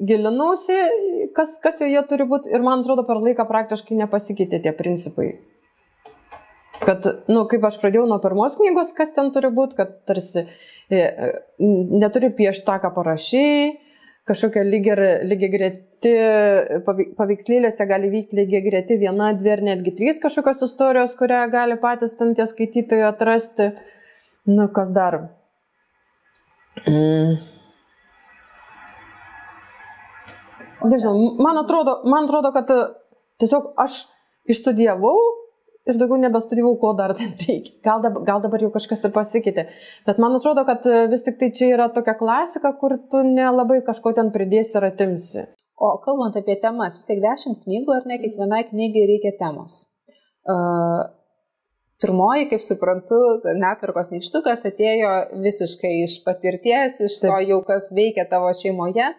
gilinausi, 0.00 0.76
kas, 1.36 1.56
kas 1.62 1.80
joje 1.82 2.02
turi 2.08 2.26
būti 2.28 2.52
ir 2.52 2.64
man 2.64 2.82
atrodo 2.82 3.04
per 3.08 3.20
laiką 3.20 3.46
praktiškai 3.48 3.98
nepasikeitė 4.00 4.62
tie 4.64 4.72
principai. 4.76 5.34
Kad, 6.80 7.04
na, 7.04 7.12
nu, 7.28 7.44
kaip 7.48 7.64
aš 7.68 7.76
pradėjau 7.82 8.06
nuo 8.08 8.16
pirmos 8.22 8.56
knygos, 8.56 8.94
kas 8.96 9.12
ten 9.16 9.28
turi 9.34 9.50
būti, 9.52 9.76
kad 9.76 9.98
tarsi 10.08 10.46
e, 10.88 11.02
neturi 11.60 12.32
piešti 12.36 12.64
tą, 12.64 12.78
ką 12.80 12.92
parašy, 12.96 13.44
kažkokia 14.28 14.64
lygiai, 14.64 15.10
lygiai 15.28 15.74
greti, 16.00 17.14
paveikslėlėse 17.16 17.86
gali 17.86 18.10
vykti 18.10 18.36
lygiai 18.36 18.62
greti 18.62 18.96
viena, 18.96 19.32
dvi 19.34 19.50
ar 19.50 19.62
netgi 19.62 19.94
trys 19.96 20.20
kažkokios 20.20 20.62
istorijos, 20.62 21.14
kurią 21.16 21.50
gali 21.50 21.76
patys 21.76 22.16
ten 22.16 22.34
tie 22.34 22.46
skaitytojai 22.46 23.08
atrasti. 23.08 23.72
Nu, 24.46 24.68
kas 24.68 24.90
dar? 24.90 25.30
Mm. 26.86 27.36
Nežinau, 30.80 31.36
man 31.38 31.58
atrodo, 31.60 32.02
man 32.08 32.24
atrodo, 32.24 32.52
kad 32.52 32.70
tiesiog 33.38 33.74
aš 33.76 34.06
išstudijavau 34.48 35.18
ir 35.86 35.98
daugiau 35.98 36.16
nebestudijavau, 36.20 36.78
ko 36.80 36.94
dar 36.96 37.12
ten 37.14 37.34
reikia. 37.36 37.76
Gal 37.84 38.00
dabar, 38.00 38.24
gal 38.24 38.40
dabar 38.40 38.62
jau 38.62 38.70
kažkas 38.72 39.04
ir 39.04 39.12
pasikeitė. 39.12 39.68
Bet 40.06 40.18
man 40.22 40.36
atrodo, 40.38 40.64
kad 40.64 40.86
e, 40.88 41.06
vis 41.12 41.24
tik 41.26 41.36
tai 41.40 41.50
čia 41.52 41.74
yra 41.74 41.88
tokia 41.92 42.14
klasika, 42.16 42.72
kur 42.80 42.96
tu 43.10 43.20
nelabai 43.26 43.82
kažko 43.84 44.14
ten 44.16 44.32
pridėsi 44.32 44.78
ir 44.78 44.88
atimsi. 44.88 45.48
O 45.80 45.94
kalbant 46.04 46.36
apie 46.36 46.58
temas, 46.60 46.98
vis 46.98 47.08
tiek 47.08 47.22
dešimt 47.24 47.64
knygų 47.64 47.94
ar 47.96 48.08
ne, 48.08 48.20
kiekvienai 48.20 48.66
knygai 48.68 49.06
reikia 49.14 49.32
temos. 49.38 49.86
Uh, 50.44 51.08
pirmoji, 52.00 52.48
kaip 52.52 52.64
suprantu, 52.64 53.18
netvarkos 53.60 54.10
nykštukas 54.12 54.64
atėjo 54.68 55.12
visiškai 55.44 55.92
iš 56.04 56.20
patirties, 56.24 57.00
iš 57.06 57.18
to 57.24 57.36
jau, 57.48 57.60
kas 57.66 57.90
veikia 57.96 58.26
tavo 58.30 58.52
šeimoje. 58.56 59.10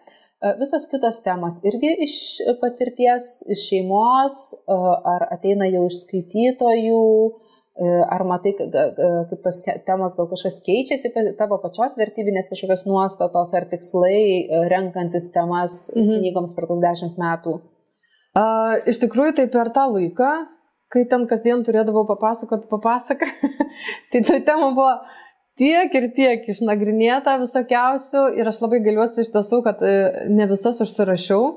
Visos 0.58 0.88
kitos 0.90 1.20
temos 1.22 1.60
irgi 1.70 1.92
iš 2.02 2.16
patirties, 2.62 3.44
iš 3.54 3.68
šeimos, 3.70 4.38
ar 4.66 5.28
ateina 5.36 5.68
jau 5.70 5.84
iš 5.86 6.00
skaitytojų, 6.08 7.04
ar 7.82 8.24
matai, 8.28 8.54
kaip 8.58 9.42
tos 9.44 9.62
temos 9.88 10.16
gal 10.18 10.30
kažkas 10.30 10.60
keičiasi, 10.66 11.12
tavo 11.40 11.58
pačios 11.64 11.98
vertybinės 12.00 12.52
kažkokios 12.52 12.86
nuostatos 12.90 13.54
ar 13.58 13.68
tikslai, 13.72 14.48
renkantis 14.72 15.32
temas 15.34 15.84
mhm. 15.96 16.22
knygoms 16.22 16.56
per 16.58 16.70
tos 16.70 16.82
dešimt 16.84 17.20
metų? 17.22 17.60
A, 18.38 18.44
iš 18.88 19.02
tikrųjų, 19.02 19.36
tai 19.40 19.48
per 19.52 19.72
tą 19.76 19.88
laiką, 19.92 20.32
kai 20.92 21.04
ten 21.12 21.26
kasdien 21.28 21.66
turėdavau 21.68 22.06
papasakot 22.08 22.70
papasaką, 22.72 23.28
tai 24.12 24.24
ta 24.28 24.40
tema 24.46 24.72
buvo 24.76 24.94
tiek 25.60 25.94
ir 25.98 26.08
tiek 26.16 26.48
išnagrinėta 26.54 27.38
visokiausių 27.42 28.24
ir 28.40 28.50
aš 28.52 28.62
labai 28.64 28.82
galiuosi 28.86 29.26
iš 29.26 29.34
tiesų, 29.34 29.62
kad 29.68 29.84
e, 29.84 29.94
ne 30.32 30.48
visas 30.52 30.80
užsirašiau. 30.84 31.52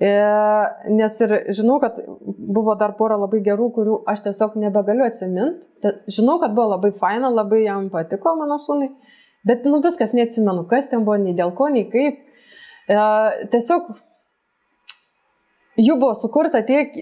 E, 0.00 0.10
nes 0.90 1.18
ir 1.22 1.34
žinau, 1.54 1.78
kad 1.82 1.98
buvo 2.24 2.74
dar 2.80 2.94
pora 2.98 3.18
labai 3.20 3.42
gerų, 3.44 3.68
kurių 3.76 3.98
aš 4.10 4.24
tiesiog 4.26 4.56
nebegaliu 4.62 5.06
atsiminti. 5.06 5.92
Žinau, 6.10 6.38
kad 6.42 6.54
buvo 6.56 6.72
labai 6.74 6.92
faina, 6.98 7.30
labai 7.30 7.64
jam 7.66 7.90
patiko 7.92 8.34
mano 8.38 8.58
sūnai, 8.62 8.90
bet 9.46 9.66
nu 9.68 9.82
viskas 9.84 10.14
neatsimenu, 10.16 10.66
kas 10.70 10.88
ten 10.90 11.04
buvo, 11.06 11.18
nei 11.22 11.36
dėl 11.38 11.54
ko, 11.58 11.68
nei 11.72 11.88
kaip. 11.92 12.22
E, 12.88 13.00
tiesiog 13.54 13.92
jų 15.82 15.98
buvo 15.98 16.14
sukurta 16.22 16.64
tiek 16.66 16.96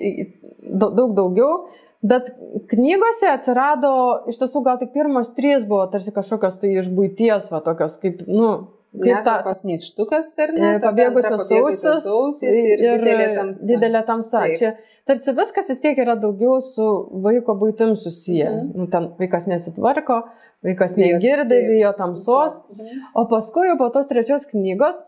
daug 0.71 1.15
daugiau, 1.17 1.69
Bet 2.01 2.31
knygose 2.71 3.29
atsirado, 3.29 3.91
iš 4.33 4.39
tiesų 4.41 4.63
gal 4.65 4.79
tik 4.81 4.95
pirmos 4.95 5.35
trys 5.37 5.67
buvo 5.69 5.83
tarsi 5.93 6.15
kažkokios 6.17 6.57
tai 6.63 6.71
iš 6.81 6.87
būties, 6.97 7.51
va 7.53 7.61
tokios 7.61 7.99
kaip, 8.01 8.23
nu, 8.25 8.53
Kaip 8.91 9.23
ta 9.23 9.53
nykštukas, 9.69 10.33
ar 10.43 10.51
ne? 10.57 10.71
Pabėgusios 10.83 11.45
sausis, 11.47 12.01
sausis 12.03 12.57
ir, 12.59 12.81
ir 12.83 13.05
didelė 13.05 13.29
tamsa. 13.37 13.67
Didelė 13.69 14.01
tamsa. 14.09 14.41
Taip. 14.43 14.57
Čia 14.59 14.73
tarsi 15.07 15.35
viskas 15.39 15.71
vis 15.71 15.83
tiek 15.85 16.01
yra 16.03 16.17
daugiau 16.19 16.59
su 16.65 16.89
vaiko 17.23 17.55
būtim 17.61 17.95
susiję. 17.95 18.49
Mm. 18.51 18.73
Nu, 18.75 18.89
ten 18.91 19.07
vaikas 19.21 19.47
nesitvarko, 19.51 20.19
vaikas 20.67 20.99
negirdi, 20.99 21.61
bijo 21.71 21.95
tamsos. 21.99 22.65
Mm. 22.75 23.07
O 23.15 23.29
paskui 23.31 23.69
jau 23.71 23.79
po 23.79 23.93
tos 23.95 24.11
trečios 24.11 24.51
knygos 24.51 25.05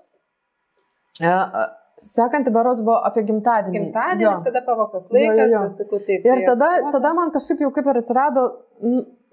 Sekanti 2.02 2.50
baros 2.50 2.80
buvo 2.82 2.98
apie 3.06 3.22
gimtadienį. 3.28 3.74
Gimtadienis, 3.78 4.26
jo. 4.26 4.44
tada 4.48 4.62
pavoktas 4.66 5.06
laikas, 5.12 5.52
jo, 5.52 5.58
jo, 5.58 5.60
jo. 5.62 5.74
Tikų, 5.78 6.00
taip, 6.08 6.26
ir 6.26 6.44
tada, 6.48 6.70
tada 6.94 7.12
man 7.14 7.30
kažkaip 7.34 7.62
jau 7.62 7.70
kaip 7.74 7.90
ir 7.92 8.00
atsirado 8.02 8.46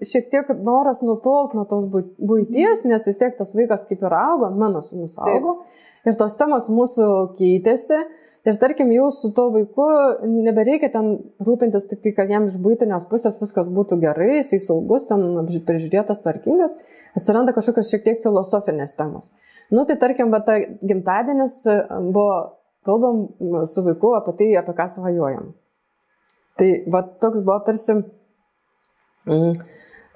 šiek 0.00 0.30
tiek 0.32 0.48
noras 0.64 1.02
nutolt 1.04 1.54
nuo 1.56 1.66
tos 1.68 1.86
būties, 1.90 2.84
nes 2.88 3.06
vis 3.08 3.20
tiek 3.20 3.36
tas 3.36 3.52
vaikas 3.56 3.86
kaip 3.90 4.02
ir 4.06 4.16
augo, 4.16 4.50
mano 4.56 4.82
sunus 4.86 5.18
augo. 5.20 5.60
Taip. 5.60 5.86
Ir 6.08 6.16
tos 6.20 6.36
temos 6.40 6.70
mūsų 6.72 7.06
keitėsi. 7.36 8.00
Ir 8.48 8.56
tarkim, 8.56 8.88
jau 8.94 9.10
su 9.12 9.28
to 9.36 9.50
vaiku 9.52 9.86
nebereikia 10.24 10.88
ten 10.94 11.10
rūpintis 11.44 11.84
tik 11.90 12.00
tai, 12.06 12.14
kad 12.16 12.30
jam 12.32 12.46
iš 12.48 12.56
būtinės 12.64 13.04
pusės 13.10 13.36
viskas 13.36 13.68
būtų 13.68 13.98
gerai, 14.00 14.38
jisai 14.38 14.62
saugus, 14.64 15.04
ten 15.10 15.26
prižiūrėtas, 15.68 16.22
tvarkingas, 16.24 16.72
atsiranda 17.20 17.52
kažkokios 17.52 17.90
šiek 17.92 18.06
tiek 18.06 18.22
filosofinės 18.24 18.96
temos. 18.96 19.28
Nu, 19.68 19.84
tai 19.84 19.98
tarkim, 20.00 20.32
bet 20.32 20.48
ta 20.48 20.56
gimtadienis 20.80 21.58
buvo 22.16 22.30
kalbam 22.86 23.26
su 23.66 23.84
vaiku 23.86 24.14
apie 24.18 24.36
tai, 24.38 24.48
apie 24.60 24.74
ką 24.78 24.86
svajojam. 24.88 25.52
Tai 26.58 26.70
va 26.92 27.02
toks 27.22 27.42
buvo 27.44 27.58
tarsi 27.66 27.96
mm, 27.96 29.52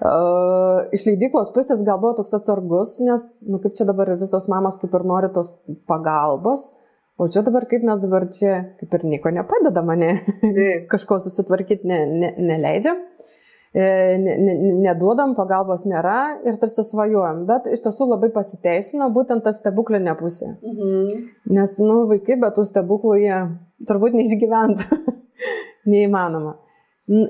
uh, 0.05 0.79
iš 0.95 1.05
leidyklos 1.09 1.51
pusės 1.55 1.83
gal 1.87 2.01
buvo 2.01 2.15
toks 2.19 2.35
atsargus, 2.37 2.97
nes, 3.05 3.27
nu 3.49 3.61
kaip 3.63 3.77
čia 3.77 3.87
dabar 3.89 4.13
visos 4.19 4.49
mamos 4.51 4.79
kaip 4.81 4.93
ir 4.97 5.07
nori 5.09 5.31
tos 5.33 5.53
pagalbos, 5.89 6.73
o 7.17 7.29
čia 7.31 7.45
dabar 7.47 7.65
kaip 7.71 7.85
mes 7.87 8.03
dabar 8.03 8.27
čia 8.33 8.59
kaip 8.81 8.93
ir 8.99 9.07
nieko 9.15 9.33
nepadeda 9.33 9.85
mane, 9.85 10.11
kažko 10.91 11.21
susitvarkyti 11.25 11.89
ne, 11.89 12.03
ne, 12.21 12.35
neleidžiam. 12.51 13.01
E, 13.01 13.44
neduodam, 13.75 15.33
pagalbos 15.35 15.83
nėra 15.87 16.39
ir 16.47 16.55
tarsi 16.61 16.83
svajojam, 16.87 17.43
bet 17.49 17.67
iš 17.67 17.83
tiesų 17.83 18.07
labai 18.13 18.29
pasiteisino 18.31 19.09
būtent 19.11 19.43
ta 19.43 19.51
stebuklinė 19.55 20.15
pusė. 20.19 20.55
Mhm. 20.63 21.25
Nes, 21.57 21.77
nu, 21.83 22.05
vaikai 22.11 22.39
be 22.39 22.51
tų 22.55 22.63
stebuklų 22.69 23.17
jie 23.19 23.39
turbūt 23.87 24.15
neišgyventų. 24.15 25.01
Neįmanoma. 25.91 26.55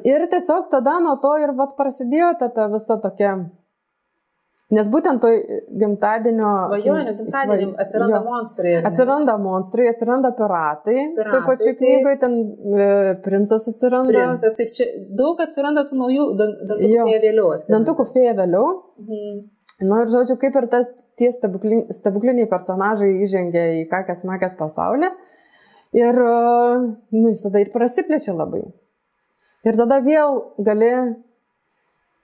Ir 0.07 0.23
tiesiog 0.31 0.69
tada 0.71 0.99
nuo 1.03 1.17
to 1.19 1.33
ir 1.41 1.51
vat 1.57 1.73
prasidėjo 1.75 2.35
ta, 2.39 2.47
ta 2.53 2.69
visa 2.71 2.95
tokia 3.03 3.33
Nes 4.73 4.87
būtent 4.89 5.21
toj 5.21 5.35
gimtadienio... 5.77 6.51
Svajonių 6.63 7.11
gimtadienį 7.19 7.65
atsiranda 7.83 8.17
jo, 8.17 8.21
monstrai. 8.25 8.71
Atsiranda 8.89 9.35
monstrai, 9.37 9.89
atsiranda 9.91 10.31
piratai. 10.33 10.95
piratai 11.13 11.33
taip 11.35 11.49
pačiai 11.51 11.75
knygoje 11.77 12.17
ten 12.23 12.37
e, 12.41 12.87
princas 13.21 13.67
atsiranda. 13.69 14.09
Princas, 14.09 14.55
taip 14.57 14.71
čia 14.73 14.87
daug 15.19 15.43
atsiranda 15.45 15.83
tų 15.85 15.99
naujų 15.99 16.25
dantukų 16.39 16.79
fėja 16.81 17.19
vėliau. 17.27 17.51
Atsiranda. 17.59 17.75
Dantukų 17.77 18.07
fėja 18.09 18.33
vėliau. 18.39 18.71
Mhm. 19.03 19.43
Na 19.83 19.91
nu, 19.91 19.99
ir 20.01 20.09
žodžiu, 20.09 20.37
kaip 20.39 20.57
ir 20.57 20.67
ta, 20.71 20.79
tie 21.19 21.29
stebukliniai, 21.35 21.93
stebukliniai 21.93 22.49
personažai 22.49 23.11
įžengia 23.25 23.67
į 23.81 23.85
kakės 23.91 24.23
makės 24.25 24.57
pasaulį. 24.57 25.11
Ir, 25.93 26.23
e, 26.25 26.81
nu, 27.13 27.27
jis 27.29 27.45
tada 27.45 27.61
ir 27.61 27.69
prasiplečia 27.75 28.33
labai. 28.33 28.63
Ir 29.65 29.77
tada 29.77 30.01
vėl 30.01 30.41
gali 30.65 30.91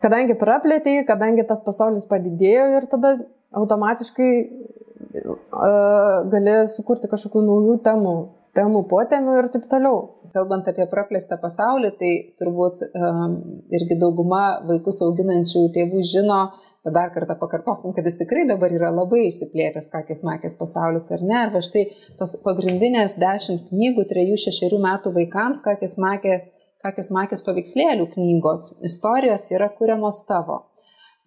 kadangi 0.04 0.38
praplėtėjai, 0.40 1.06
kadangi 1.08 1.46
tas 1.48 1.64
pasaulis 1.66 2.08
padidėjo 2.10 2.68
ir 2.78 2.88
tada 2.92 3.16
automatiškai 3.58 4.32
uh, 4.42 6.30
gali 6.32 6.56
sukurti 6.72 7.10
kažkokių 7.12 7.44
naujų 7.46 7.78
temų, 7.86 8.16
temų 8.58 8.84
potemių 8.92 9.38
ir 9.42 9.52
taip 9.54 9.70
toliau. 9.72 10.02
Kalbant 10.32 10.68
apie 10.72 10.86
praplėstą 10.88 11.36
pasaulį, 11.42 11.90
tai 12.00 12.12
turbūt 12.40 12.86
um, 12.88 13.34
irgi 13.76 13.98
dauguma 14.00 14.62
vaikus 14.64 15.02
auginančių 15.04 15.66
tėvų 15.76 16.04
žino, 16.08 16.38
bet 16.86 16.96
dar 16.96 17.12
kartą 17.12 17.36
pakartokim, 17.42 17.92
kad 17.92 18.08
jis 18.08 18.16
tikrai 18.22 18.46
dabar 18.48 18.72
yra 18.72 18.94
labai 18.96 19.26
išsiplėtęs, 19.28 19.92
kakės 19.92 20.24
makės 20.24 20.56
pasaulis 20.60 21.10
ar 21.12 21.26
ne. 21.26 21.36
Arba 21.42 21.60
štai 21.66 21.84
tos 22.22 22.38
pagrindinės 22.46 23.18
dešimt 23.20 23.68
knygų, 23.74 24.08
trejų, 24.08 24.40
šešerių 24.46 24.80
metų 24.88 25.12
vaikams, 25.20 25.66
kakės 25.68 26.00
makė 26.00 26.40
kakės 26.82 27.12
makės 27.14 27.46
paveikslėlių 27.46 28.10
knygos, 28.16 28.74
istorijos 28.86 29.50
yra 29.54 29.70
kuriamos 29.78 30.24
tavo. 30.30 30.64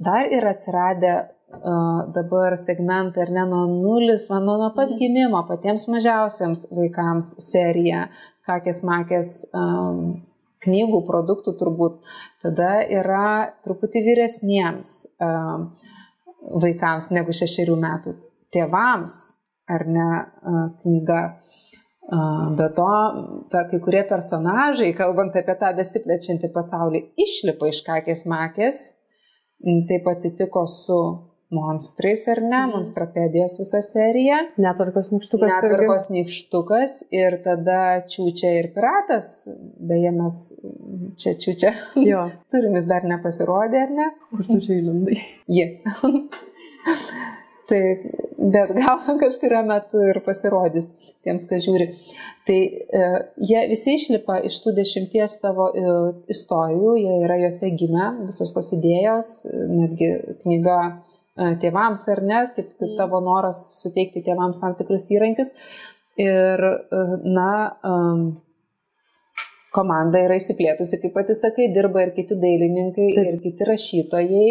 Dar 0.02 0.26
yra 0.26 0.54
atsiradę 0.56 1.14
dabar 2.14 2.56
segmentai, 2.58 3.22
ar 3.22 3.30
ne 3.30 3.44
nuo 3.46 3.64
nulis, 3.70 4.28
man 4.30 4.44
nuo 4.44 4.70
pat 4.74 4.90
mhm. 4.90 4.98
gimimo, 4.98 5.42
patiems 5.48 5.86
mažiausiams 5.88 6.66
vaikams 6.74 7.34
serija, 7.44 8.08
kakės 8.46 8.82
makės 8.84 9.32
um, 9.54 10.22
knygų, 10.64 11.04
produktų 11.06 11.56
turbūt. 11.60 12.00
Tada 12.44 12.82
yra 12.82 13.54
truputį 13.64 14.02
vyresniems 14.04 15.06
um, 15.22 15.70
vaikams 16.60 17.10
negu 17.14 17.32
šešerių 17.32 17.76
metų 17.80 18.16
tėvams, 18.52 19.14
ar 19.70 19.87
ne, 19.88 20.10
uh, 20.44 20.66
knyga 20.83 21.22
Be 22.05 22.67
to, 22.77 22.88
per 23.50 23.69
kai 23.71 23.81
kurie 23.81 24.02
personažai, 24.09 24.90
kalbant 24.96 25.37
apie 25.40 25.55
tą 25.61 25.71
besiplečiantį 25.79 26.50
pasaulį, 26.52 27.00
išlipa 27.25 27.71
iš 27.71 27.81
kakės 27.87 28.27
makės. 28.29 28.83
Taip 29.88 30.11
atsitiko 30.13 30.67
su 30.69 30.98
monstrais 31.55 32.27
ar 32.29 32.40
ne, 32.42 32.61
mhm. 32.67 32.73
monstropedijos 32.77 33.57
visa 33.63 33.81
serija. 33.85 34.40
Netvarkos 34.61 35.11
nykštukas. 35.13 35.52
Netvarkos 35.52 36.09
nykštukas 36.13 36.98
ir 37.15 37.38
tada 37.44 37.79
čiūčia 38.11 38.52
ir 38.59 38.71
piratas, 38.75 39.31
beje 39.90 40.13
mes 40.17 40.42
čia 41.21 41.37
čiūčia. 41.40 41.73
Jo. 42.05 42.27
Turimis 42.52 42.88
dar 42.90 43.07
nepasirodė, 43.09 43.87
ar 43.87 43.96
ne? 44.00 44.11
Kur 44.35 44.44
tu 44.50 44.61
čia 44.67 44.81
įlindai? 44.83 45.23
Ji. 45.48 45.71
Taip, 47.69 48.04
bet 48.37 48.75
gal 48.81 49.19
kažkurio 49.21 49.62
metu 49.65 50.02
ir 50.10 50.21
pasirodys 50.27 50.90
tiems, 51.25 51.46
kas 51.48 51.65
žiūri. 51.65 51.88
Tai 52.44 52.58
e, 52.60 53.06
jie 53.48 53.62
visi 53.71 53.94
išlipa 53.96 54.37
iš 54.44 54.58
tų 54.65 54.75
dešimties 54.77 55.38
tavo 55.40 55.71
e, 55.73 55.94
istorijų, 56.35 56.92
jie 57.00 57.17
yra 57.25 57.38
juose 57.40 57.73
gimę, 57.73 58.10
visos 58.27 58.52
tos 58.52 58.69
idėjos, 58.77 59.33
netgi 59.71 60.10
knyga 60.42 60.79
e, 60.90 61.54
tėvams 61.62 62.04
ar 62.12 62.21
ne, 62.27 62.42
kaip, 62.52 62.75
kaip 62.77 62.90
mm. 62.90 62.98
tavo 63.00 63.23
noras 63.25 63.65
suteikti 63.81 64.25
tėvams 64.27 64.60
tam 64.60 64.77
tikrus 64.77 65.08
įrankius. 65.17 65.54
Ir, 66.21 66.60
e, 66.60 67.04
na, 67.25 67.48
um, 67.88 68.27
komanda 69.75 70.21
yra 70.23 70.37
įsiplėtusi, 70.38 71.00
kaip 71.02 71.17
pati 71.17 71.35
sakai, 71.35 71.73
dirba 71.75 72.04
ir 72.04 72.12
kiti 72.15 72.37
dailininkai, 72.38 73.08
Taip. 73.17 73.27
ir 73.33 73.40
kiti 73.42 73.67
rašytojai 73.73 74.46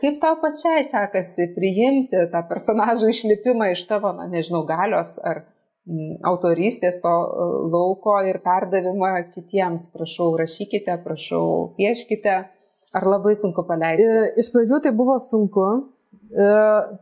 Kaip 0.00 0.16
tau 0.20 0.38
pačiai 0.40 0.80
sekasi 0.86 1.50
priimti 1.52 2.22
tą 2.32 2.40
personažų 2.48 3.10
išlipimą 3.12 3.68
iš 3.74 3.82
tavo, 3.90 4.14
na 4.16 4.24
nežinau, 4.32 4.62
galios 4.68 5.18
ar 5.20 5.42
mm, 5.84 6.22
autorystės 6.30 7.02
to 7.04 7.12
e, 7.12 7.48
lauko 7.74 8.16
ir 8.24 8.40
perdavimą 8.44 9.12
kitiems? 9.34 9.90
Prašau, 9.92 10.32
rašykite, 10.40 10.96
prašau, 11.04 11.44
pieškite. 11.76 12.38
Ar 12.96 13.06
labai 13.06 13.36
sunku 13.36 13.66
paleisti? 13.68 14.08
E, 14.08 14.26
iš 14.40 14.48
pradžių 14.54 14.80
tai 14.86 14.94
buvo 14.96 15.18
sunku, 15.20 15.68
e, 16.32 16.50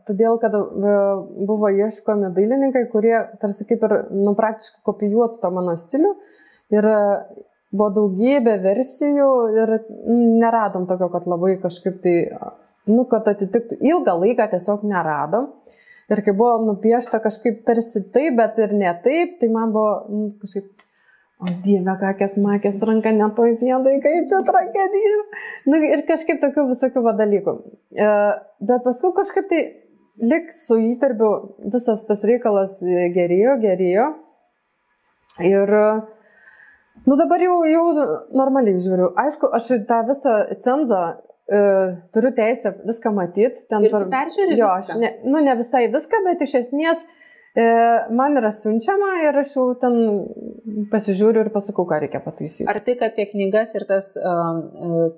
todėl 0.09 0.35
kad 0.43 0.59
buvo 0.59 1.71
ieškomi 1.71 2.35
dailininkai, 2.35 2.83
kurie 2.91 3.15
tarsi 3.39 3.63
kaip 3.69 3.87
ir 3.87 3.99
nu, 4.11 4.35
praktiškai 4.35 4.83
kopijuotų 4.91 5.39
tą 5.39 5.55
mano 5.55 5.79
stilių. 5.79 6.17
Ir 6.75 6.85
buvo 7.71 7.93
daugybė 7.95 8.59
versijų 8.61 9.29
ir 9.55 9.77
neradom 10.43 10.83
tokio, 10.89 11.07
kad 11.15 11.31
labai 11.31 11.55
kažkaip 11.63 12.03
tai 12.03 12.17
nu, 12.89 13.05
kad 13.09 13.27
atitiktų. 13.31 13.79
Ilgą 13.85 14.17
laiką 14.23 14.49
tiesiog 14.53 14.83
neradom. 14.89 15.49
Ir 16.09 16.23
kai 16.25 16.33
buvo 16.33 16.57
nupiešta 16.65 17.19
kažkaip 17.21 17.61
tarsi 17.67 18.01
taip, 18.13 18.37
bet 18.39 18.57
ir 18.61 18.73
ne 18.77 18.91
taip, 19.03 19.37
tai 19.41 19.49
man 19.53 19.73
buvo 19.75 19.91
nu, 20.09 20.29
kažkaip, 20.41 20.85
o 21.39 21.51
dieve, 21.65 21.93
kokias 22.01 22.33
makės 22.41 22.81
ranka 22.89 23.13
netoj 23.13 23.53
vietoj, 23.61 23.99
kaip 24.03 24.25
čia 24.31 24.39
tragedija. 24.47 25.19
Nu, 25.69 25.77
ir 25.85 26.01
kažkaip 26.07 26.41
tokių 26.41 26.65
visokių 26.71 27.05
dalykų. 27.19 27.53
E, 27.93 28.09
bet 28.71 28.83
paskui 28.87 29.13
kažkaip 29.21 29.51
tai 29.53 29.61
lik 30.19 30.49
su 30.55 30.79
įtarbiu 30.89 31.29
visas 31.71 32.03
tas 32.09 32.25
reikalas 32.27 32.79
gerėjo, 33.13 33.55
gerėjo. 33.61 34.09
Ir, 35.45 35.71
nu 37.05 37.15
dabar 37.21 37.45
jau, 37.45 37.61
jau 37.69 37.85
normaliai 38.35 38.81
žiūriu. 38.81 39.13
Aišku, 39.19 39.47
aš 39.55 39.71
tą 39.87 40.01
visą 40.09 40.35
cenzą 40.65 41.03
turiu 42.13 42.31
teisę 42.35 42.75
viską 42.85 43.13
matyti. 43.15 43.65
Ten 43.69 43.87
per... 43.89 44.05
peržiūrėjau. 44.11 44.59
Jo, 44.59 44.69
aš 44.81 44.93
ne, 45.01 45.15
nu, 45.25 45.41
ne 45.45 45.55
visai 45.59 45.87
viską, 45.91 46.21
bet 46.27 46.43
iš 46.45 46.59
esmės 46.63 47.07
uh, 47.07 47.17
man 48.11 48.37
yra 48.37 48.51
siunčiama 48.53 49.09
ir 49.25 49.37
aš 49.41 49.55
jau 49.55 49.65
ten 49.81 49.95
pasižiūriu 50.91 51.41
ir 51.45 51.49
pasakau, 51.53 51.87
ką 51.89 51.97
reikia 52.03 52.21
pataisyti. 52.21 52.67
Ar 52.69 52.77
tik 52.85 53.01
apie 53.05 53.25
knygas 53.31 53.73
ir 53.77 53.87
tas 53.89 54.11
uh, 54.19 54.61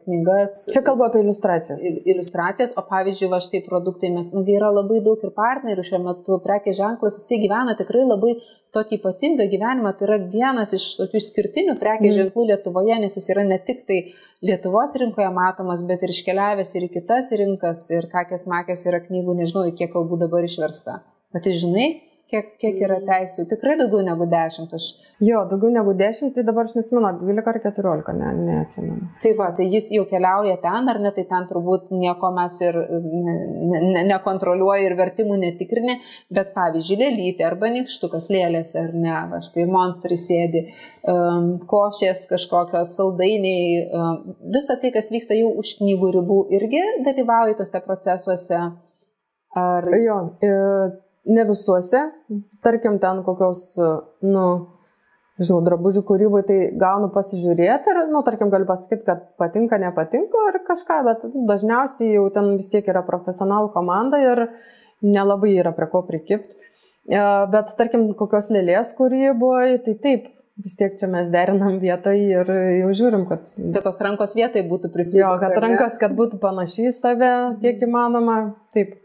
knygas. 0.05 0.55
Čia 0.71 0.83
kalbu 0.85 1.09
apie 1.09 1.25
iliustracijas. 1.25 1.83
Iliustracijas, 1.83 2.73
o 2.79 2.85
pavyzdžiui, 2.87 3.29
va 3.33 3.41
štai 3.43 3.63
produktai, 3.67 4.13
mes, 4.15 4.31
nagi 4.35 4.55
yra 4.55 4.71
labai 4.71 5.01
daug 5.03 5.21
ir 5.21 5.35
partnerių 5.35 5.85
šiuo 5.85 6.01
metu, 6.07 6.39
prekė 6.45 6.75
ženklas, 6.77 7.19
jisai 7.19 7.41
gyvena 7.43 7.75
tikrai 7.79 8.07
labai 8.07 8.37
tokį 8.71 9.01
ypatingą 9.01 9.49
gyvenimą, 9.51 9.91
tai 9.99 10.07
yra 10.07 10.19
vienas 10.31 10.71
iš 10.77 10.93
tokių 11.01 11.19
skirtinių 11.19 11.75
prekė 11.81 12.07
mm. 12.07 12.17
ženklų 12.21 12.47
Lietuvoje, 12.53 13.01
nes 13.03 13.19
jis 13.19 13.27
yra 13.33 13.43
ne 13.43 13.59
tik 13.59 13.83
tai 13.83 14.05
uh, 14.05 14.30
Lietuvos 14.41 14.95
rinkoje 14.97 15.27
matomas, 15.29 15.83
bet 15.85 16.01
ir 16.01 16.11
iškeliavęs 16.15 16.71
ir 16.73 16.87
į 16.87 16.93
kitas 16.95 17.27
rinkas 17.37 17.83
ir 17.93 18.07
kakės 18.09 18.47
makės 18.49 18.87
yra 18.89 18.97
knygų, 19.03 19.35
nežinau, 19.37 19.67
kiek 19.77 19.91
kalbų 19.93 20.17
dabar 20.23 20.47
išversta. 20.47 20.95
Bet 21.29 21.45
tai 21.45 21.53
žinai, 21.53 21.85
kiek, 22.31 22.51
kiek 22.61 22.79
yra 22.81 22.97
mm. 23.01 23.07
teisų? 23.09 23.45
Tikrai 23.51 23.75
daugiau 23.79 24.01
negu 24.05 24.25
10. 24.31 24.71
Aš... 24.77 24.87
Jo, 25.21 25.43
daugiau 25.49 25.71
negu 25.73 25.93
10, 25.97 26.31
tai 26.35 26.45
dabar 26.47 26.67
aš 26.67 26.73
neatsimenu, 26.77 27.11
12 27.21 27.51
ar 27.51 27.59
14, 27.65 28.13
ne, 28.17 28.31
neatsimenu. 28.47 29.09
Tai 29.23 29.33
va, 29.39 29.49
tai 29.57 29.67
jis 29.71 29.91
jau 29.95 30.05
keliauja 30.09 30.57
ten, 30.63 30.89
ar 30.91 31.01
ne, 31.03 31.11
tai 31.15 31.25
ten 31.29 31.47
turbūt 31.49 31.91
nieko 31.93 32.31
mes 32.35 32.57
ir 32.63 32.79
nekontroliuoja 34.09 34.79
ne, 34.81 34.87
ne 34.87 34.89
ir 34.89 34.97
vertimų 34.99 35.39
netikrini, 35.43 35.97
bet 36.33 36.53
pavyzdžiui, 36.55 36.99
lėlytė 37.03 37.45
arba 37.47 37.71
nikštukas 37.75 38.31
lėlės, 38.33 38.73
ar 38.79 38.95
ne, 38.95 39.17
va 39.31 39.41
štai 39.43 39.67
monstrai 39.69 40.19
sėdi, 40.19 40.65
um, 41.11 41.51
košės 41.69 42.25
kažkokios, 42.31 42.95
saldainiai, 42.97 43.83
um, 43.91 44.37
visa 44.55 44.79
tai, 44.81 44.93
kas 44.95 45.11
vyksta 45.13 45.37
jau 45.37 45.51
už 45.61 45.75
knygų 45.81 46.15
ribų, 46.17 46.41
irgi 46.57 46.81
dalyvauja 47.05 47.59
tose 47.59 47.83
procesuose. 47.85 48.63
Ar... 49.51 49.87
Jo, 49.99 50.17
e, 50.39 50.51
ne 51.25 51.45
visuose, 51.45 52.05
tarkim, 52.65 52.97
ten 53.01 53.21
kokios, 53.25 53.63
nu, 54.25 54.45
žinau, 55.41 55.61
drabužių 55.65 56.03
kūrybai, 56.07 56.41
tai 56.47 56.59
gaunu 56.81 57.11
pasižiūrėti 57.13 57.93
ir, 57.93 58.01
nu, 58.11 58.23
tarkim, 58.25 58.51
galiu 58.53 58.67
pasakyti, 58.69 59.05
kad 59.07 59.23
patinka, 59.41 59.79
nepatinka 59.81 60.47
ar 60.49 60.59
kažką, 60.67 60.99
bet 61.07 61.25
dažniausiai 61.49 62.15
jau 62.15 62.27
ten 62.33 62.55
vis 62.57 62.69
tiek 62.73 62.87
yra 62.91 63.03
profesionalų 63.07 63.71
komanda 63.75 64.21
ir 64.21 64.47
nelabai 65.01 65.55
yra 65.57 65.73
prie 65.77 65.89
ko 65.91 66.03
prikipti. 66.07 66.57
E, 67.09 67.23
bet, 67.53 67.73
tarkim, 67.77 68.11
kokios 68.17 68.51
lėlės 68.53 68.93
kūryboje, 68.97 69.81
tai 69.87 69.97
taip, 70.03 70.29
vis 70.61 70.75
tiek 70.77 70.97
čia 70.99 71.09
mes 71.09 71.29
derinam 71.33 71.79
vietą 71.81 72.13
ir 72.17 72.49
jau 72.81 72.91
žiūrim, 72.97 73.25
kad... 73.29 73.49
Kad 73.57 73.85
tos 73.87 74.01
rankos 74.05 74.35
vietai 74.37 74.65
būtų 74.67 74.91
prisijungtos. 74.93 75.41
Jo, 75.41 75.47
kad 75.47 75.63
rankos, 75.63 75.97
kad 76.01 76.13
būtų 76.17 76.41
panašiai 76.41 76.93
save, 76.95 77.31
kiek 77.63 77.81
įmanoma, 77.87 78.41
taip. 78.75 78.99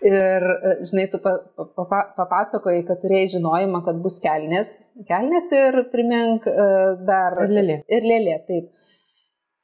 Ir, 0.00 0.44
e, 0.64 0.74
žinai, 0.88 1.06
tu 1.12 1.18
pa, 1.20 1.34
pa, 1.76 2.00
papasakojai, 2.16 2.86
kad 2.88 3.02
turėjai 3.02 3.34
žinojimą, 3.34 3.82
kad 3.84 3.98
bus 4.00 4.16
kelnės. 4.24 4.70
Kelnės 5.08 5.50
ir 5.52 5.76
primink 5.92 6.48
uh, 6.48 6.94
dar. 7.04 7.36
Ir 7.44 7.52
lėlė. 7.58 7.76
Ir 7.92 8.08
lėlė, 8.08 8.38
taip. 8.48 8.70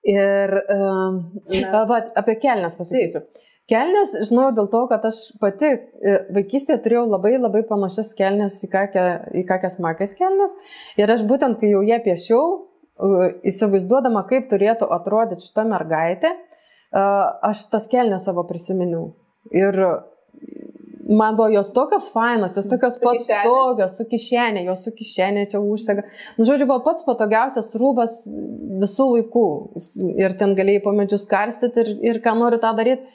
Ir. 0.06 0.52
Uh, 0.76 1.16
na, 1.56 1.82
Va, 1.88 2.02
apie 2.20 2.36
kelnes 2.42 2.76
pasakysiu. 2.76 3.24
Taip. 3.24 3.42
Kelnes 3.66 4.12
žinau 4.28 4.52
dėl 4.54 4.68
to, 4.70 4.84
kad 4.86 5.02
aš 5.08 5.16
pati 5.42 5.72
vaikystėje 6.30 6.84
turėjau 6.84 7.08
labai 7.08 7.32
labai 7.34 7.64
panašias 7.66 8.12
kelnes 8.14 8.60
į, 8.62 8.68
kokias 8.70 9.80
makės 9.82 10.14
kelnes. 10.14 10.54
Ir 11.00 11.10
aš 11.10 11.24
būtent, 11.26 11.58
kai 11.58 11.72
jau 11.72 11.80
ją 11.82 11.98
piešiau, 12.04 12.44
įsivaizduodama, 13.50 14.22
kaip 14.30 14.46
turėtų 14.52 14.86
atrodyti 14.94 15.48
šita 15.48 15.66
mergaitė, 15.66 16.30
aš 16.94 17.66
tas 17.72 17.90
kelnes 17.90 18.28
savo 18.28 18.46
prisiminiau. 18.46 19.08
Ir 19.50 19.74
man 21.08 21.36
buvo 21.36 21.48
jos 21.48 21.72
tokios 21.72 22.08
fainos, 22.10 22.56
jos 22.56 22.66
tokios 22.68 22.94
su 22.98 23.06
patogios, 23.06 23.96
su 23.96 24.06
kišenė, 24.10 24.64
jos 24.66 24.84
su 24.84 24.92
kišenė 24.96 25.46
čia 25.50 25.60
užsega. 25.62 26.04
Nu, 26.38 26.46
žodžiu, 26.48 26.66
buvo 26.66 26.80
pats 26.86 27.06
patogiausias 27.06 27.74
rūbas 27.78 28.24
visų 28.82 29.08
laikų. 29.12 29.46
Ir 30.18 30.36
ten 30.40 30.56
galėjai 30.58 30.82
po 30.84 30.94
medžius 30.96 31.26
karstyti 31.30 31.84
ir, 31.84 31.92
ir 32.10 32.22
ką 32.24 32.34
nori 32.38 32.60
tą 32.62 32.74
daryti. 32.78 33.06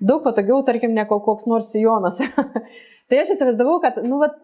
Daug 0.00 0.22
patogiau, 0.24 0.62
tarkim, 0.64 0.94
ne 0.96 1.04
koks 1.08 1.48
nors 1.50 1.68
sijonas. 1.74 2.22
tai 3.10 3.22
aš 3.24 3.34
įsivaizdavau, 3.34 3.80
kad, 3.82 3.98
nu, 4.06 4.20
vat, 4.22 4.38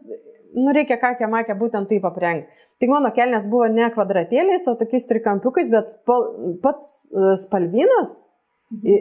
nu, 0.56 0.68
reikia 0.76 0.98
kakę 1.00 1.30
makę 1.32 1.56
būtent 1.56 1.88
taip 1.92 2.04
aprengti. 2.04 2.64
Tik 2.82 2.92
mano 2.92 3.08
kelnes 3.16 3.46
buvo 3.48 3.70
ne 3.72 3.86
kvadratėliais, 3.94 4.66
o 4.68 4.76
tokiais 4.76 5.06
trikampiukais, 5.08 5.70
bet 5.72 5.94
spal, 5.94 6.26
pats 6.60 7.06
e, 7.08 7.36
spalvinas 7.40 8.26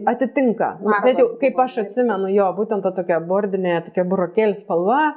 atitinka. 0.06 0.76
Nu, 0.82 0.94
bet 1.04 1.20
jau, 1.22 1.28
kaip 1.42 1.60
aš 1.62 1.80
atsimenu, 1.86 2.30
jo, 2.34 2.48
būtent 2.58 2.86
ta 2.86 2.94
tokia 2.96 3.20
bordinė, 3.24 3.80
tokia 3.88 4.06
burokėlė 4.08 4.58
spalva, 4.58 5.16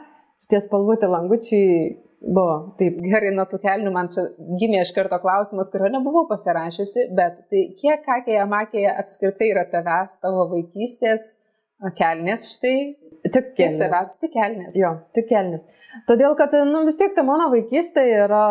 tie 0.48 0.60
spalvoti 0.64 1.10
langučiai 1.10 1.72
buvo 2.18 2.74
taip. 2.80 2.98
Gerai, 3.04 3.32
nuo 3.36 3.44
tų 3.50 3.60
kelnių 3.62 3.92
man 3.94 4.10
čia 4.12 4.24
gimė 4.60 4.82
iš 4.82 4.92
karto 4.96 5.20
klausimas, 5.22 5.70
kurio 5.72 5.90
nebuvau 5.92 6.24
pasirašiusi, 6.30 7.10
bet 7.18 7.44
tai 7.52 7.64
kiek 7.78 8.02
kakėje 8.06 8.46
makėje 8.50 8.94
apskritai 9.04 9.52
yra 9.52 9.66
tavęs, 9.70 10.18
tavo 10.24 10.48
vaikystės, 10.54 11.34
kelnės 11.98 12.50
štai 12.54 12.78
Tik 13.32 13.54
kelnes. 13.56 13.56
Kiek 13.56 13.72
savęs, 13.74 14.10
tik 14.22 14.32
kelnes. 14.32 14.74
Jo, 14.78 14.90
tik 15.16 15.26
kelnes. 15.30 15.66
Todėl, 16.08 16.34
kad, 16.38 16.54
nu, 16.68 16.82
vis 16.86 16.98
tiek 17.00 17.14
ta 17.16 17.24
mano 17.26 17.48
vaikystė 17.52 18.04
yra, 18.24 18.42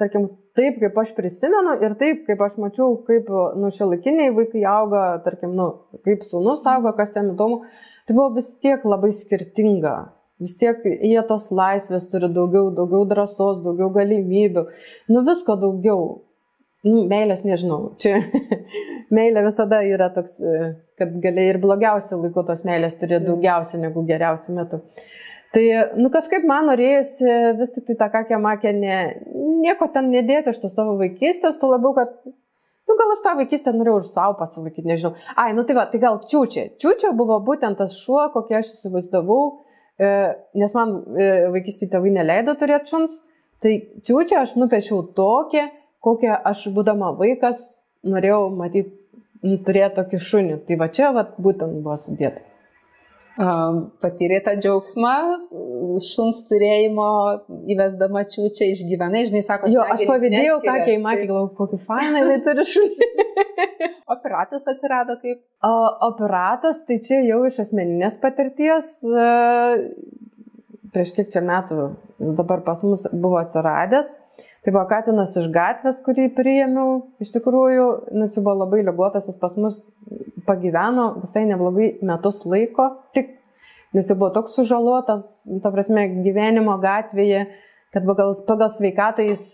tarkim, 0.00 0.28
taip, 0.56 0.78
kaip 0.82 0.96
aš 1.02 1.12
prisimenu 1.16 1.76
ir 1.84 1.96
taip, 2.00 2.22
kaip 2.28 2.40
aš 2.46 2.56
mačiau, 2.62 2.96
kaip, 3.06 3.28
nu, 3.60 3.70
šiolakiniai 3.74 4.32
vaikai 4.36 4.64
auga, 4.68 5.04
tarkim, 5.24 5.52
nu, 5.58 5.68
kaip 6.06 6.24
sūnus 6.26 6.64
auga, 6.70 6.94
kas 6.96 7.18
jam 7.18 7.32
įdomu, 7.34 7.60
tai 8.08 8.16
buvo 8.16 8.32
vis 8.38 8.54
tiek 8.62 8.84
labai 8.88 9.12
skirtinga. 9.16 9.98
Vis 10.40 10.56
tiek 10.56 10.80
jie 10.88 11.20
tos 11.28 11.50
laisvės 11.52 12.08
turi 12.08 12.30
daugiau, 12.32 12.70
daugiau 12.72 13.04
drąsos, 13.08 13.60
daugiau 13.60 13.90
galimybių, 13.92 14.64
nu 15.12 15.24
visko 15.28 15.58
daugiau. 15.60 16.22
Nu, 16.80 17.02
meilės 17.04 17.42
nežinau. 17.44 17.90
Čia 18.00 18.22
meilė 19.16 19.42
visada 19.44 19.82
yra 19.84 20.06
toks, 20.14 20.38
e, 20.40 20.70
kad 21.00 21.16
gali 21.24 21.48
ir 21.50 21.60
blogiausių 21.62 22.20
laikų 22.24 22.44
tos 22.48 22.62
meilės 22.68 22.98
turi 23.00 23.18
daugiausia 23.24 23.80
negu 23.82 24.04
geriausių 24.08 24.56
metų. 24.60 24.82
Tai, 25.50 25.64
nu 25.98 26.12
kažkaip 26.14 26.44
man 26.46 26.68
norėjusi 26.70 27.30
vis 27.58 27.72
tik 27.74 27.88
tai 27.88 27.96
tą 28.04 28.10
kakę 28.12 28.38
makę 28.38 28.70
ne, 28.76 28.98
nieko 29.64 29.88
ten 29.90 30.12
nedėti 30.12 30.52
iš 30.52 30.60
to 30.62 30.70
savo 30.70 30.94
vaikystės, 31.00 31.58
to 31.58 31.72
labiau, 31.72 31.96
kad 31.96 32.14
Nu, 32.90 32.96
gal 32.98 33.12
aš 33.14 33.20
tą 33.22 33.32
vaikystę 33.38 33.70
norėjau 33.70 34.00
ir 34.00 34.06
savo 34.08 34.34
pasilaikyti, 34.40 34.88
nežinau. 34.90 35.12
Ai, 35.38 35.52
nu 35.54 35.62
tai 35.62 35.76
va, 35.76 35.84
tai 35.86 36.00
gal 36.02 36.16
čiūčia. 36.26 36.64
Čiūčia 36.82 37.12
buvo 37.14 37.36
būtent 37.46 37.78
tas 37.78 37.94
šuo, 38.02 38.24
kokį 38.34 38.56
aš 38.58 38.72
įsivaizdavau, 38.72 39.44
e, 39.94 40.08
nes 40.58 40.74
man 40.74 40.96
e, 41.14 41.28
vaikystėje 41.54 41.92
tėvai 41.92 42.10
neleido 42.16 42.56
turėti 42.58 42.90
šuns. 42.90 43.20
Tai 43.62 43.76
čiūčia 44.08 44.40
aš 44.40 44.56
nupiešiau 44.58 45.04
tokią, 45.14 45.68
kokią 46.02 46.40
aš 46.50 46.64
būdama 46.74 47.12
vaikas 47.20 47.62
norėjau 48.10 48.48
matyti, 48.58 48.90
turėti 49.42 49.96
tokį 49.98 50.22
šunį. 50.28 50.60
Tai 50.68 50.80
va 50.80 50.88
čia 50.94 51.10
va, 51.16 51.26
būtent 51.38 51.82
buvo 51.82 51.96
sudėta 52.00 52.50
patyrė 54.02 54.40
tą 54.44 54.54
džiaugsmą, 54.58 55.14
šuns 56.04 56.42
turėjimo 56.50 57.06
įvesdama 57.72 58.24
čiūčią 58.28 58.68
išgyvenai, 58.74 59.22
žinai, 59.30 59.42
sako, 59.46 59.70
jo, 59.72 59.84
aš 59.94 60.02
pavydėjau, 60.08 60.58
ką 60.64 60.74
kai 60.84 60.96
matė, 61.00 61.28
galvoju, 61.30 61.52
kokį 61.56 61.80
fainą 61.86 62.24
jinai 62.24 62.38
turi 62.44 62.66
šunį. 62.68 63.08
o 64.10 64.18
piratas 64.24 64.66
atsirado 64.68 65.16
kaip? 65.22 65.40
O, 65.64 65.72
o 65.72 66.10
piratas, 66.18 66.82
tai 66.88 66.98
čia 67.06 67.22
jau 67.24 67.40
iš 67.48 67.62
asmeninės 67.64 68.20
patirties, 68.20 68.92
prieš 70.92 71.14
kiek 71.16 71.32
čia 71.32 71.44
metų 71.46 71.92
dabar 72.36 72.64
pas 72.66 72.82
mus 72.84 73.06
buvo 73.12 73.40
atsiradęs. 73.40 74.16
Tai 74.60 74.72
buvo 74.74 74.84
Katinas 74.90 75.32
iš 75.40 75.48
gatvės, 75.54 76.02
kurį 76.04 76.28
priėmiau. 76.36 76.98
Iš 77.22 77.32
tikrųjų, 77.38 77.86
nes 78.12 78.34
jis 78.34 78.44
buvo 78.44 78.58
labai 78.60 78.82
lygotas, 78.84 79.30
jis 79.30 79.40
pas 79.40 79.54
mus 79.56 79.78
pagyveno 80.44 81.06
visai 81.22 81.46
neblogai 81.48 81.94
metus 82.04 82.42
laiko, 82.44 82.90
tik 83.16 83.38
nes 83.96 84.04
jis 84.04 84.18
buvo 84.18 84.30
toks 84.34 84.58
sužalotas, 84.58 85.24
ta 85.64 85.72
prasme, 85.72 86.06
gyvenimo 86.26 86.76
gatvėje, 86.82 87.46
kad 87.94 88.06
pagal, 88.06 88.34
pagal 88.46 88.72
sveikatą 88.74 89.24
jis 89.30 89.46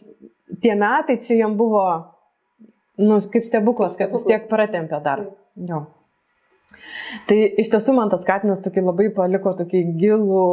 tie 0.62 0.74
metai 0.78 1.18
čia 1.22 1.38
jam 1.40 1.56
buvo, 1.58 1.84
nu, 2.98 3.20
kaip 3.32 3.46
stebuklas, 3.46 3.96
kad 4.00 4.12
jis 4.12 4.26
tiek 4.26 4.48
pratempė 4.50 5.00
dar. 5.04 5.28
Jo. 5.56 5.86
Tai 7.30 7.36
iš 7.62 7.70
tiesų 7.72 7.94
man 7.96 8.10
tas 8.12 8.26
katinas 8.26 8.60
tokį 8.64 8.82
labai 8.84 9.06
paliko 9.14 9.52
tokį 9.56 9.82
gilų, 10.00 10.46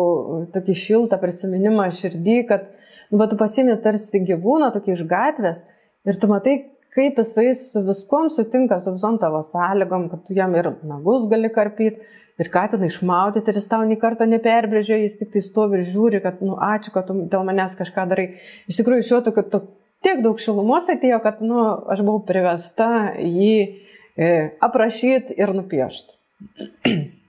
tokį 0.54 0.76
šiltą 0.78 1.18
prisiminimą 1.20 1.89
širdį, 1.97 2.38
kad 2.47 2.70
nu, 3.14 3.22
va, 3.22 3.30
tu 3.30 3.38
pasimė 3.38 3.78
tarsi 3.84 4.24
gyvūną 4.26 4.72
tokį 4.74 4.95
iš 4.95 5.05
gatvės 5.09 5.64
ir 6.09 6.18
tu 6.20 6.30
matai, 6.32 6.57
kaip 6.93 7.22
jisai 7.22 7.51
su 7.57 7.84
viskuom 7.86 8.30
sutinka, 8.34 8.80
su 8.82 8.95
visom 8.95 9.20
tavo 9.22 9.41
sąlygom, 9.45 10.09
kad 10.09 10.26
tu 10.26 10.36
jam 10.38 10.53
ir 10.57 10.74
nagus 10.86 11.30
gali 11.30 11.53
karpyti, 11.53 12.01
ir 12.41 12.49
katiną 12.53 12.89
išmaudyti, 12.89 13.51
ir 13.51 13.59
jis 13.59 13.70
tau 13.70 13.86
nei 13.86 13.99
karto 14.01 14.26
neperbrėžia, 14.30 14.97
jis 15.03 15.18
tik 15.20 15.34
tai 15.36 15.43
stovi 15.45 15.80
ir 15.80 15.86
žiūri, 15.86 16.22
kad, 16.24 16.41
nu, 16.41 16.57
ačiū, 16.57 16.93
kad 16.95 17.07
tu 17.09 17.18
dėl 17.30 17.45
manęs 17.45 17.78
kažką 17.78 18.07
darai. 18.09 18.28
Iš 18.72 18.82
tikrųjų, 18.82 19.05
iš 19.05 19.11
jo, 19.14 19.22
kad 19.36 19.51
tu 19.53 19.61
tiek 20.05 20.24
daug 20.26 20.41
šilumos 20.41 20.89
atėjo, 20.91 21.22
kad, 21.24 21.43
nu, 21.45 21.61
aš 21.93 22.01
buvau 22.05 22.24
privesta 22.26 22.89
jį 23.22 23.53
e, 23.61 24.32
aprašyti 24.66 25.38
ir 25.38 25.53
nupiešti. 25.59 26.18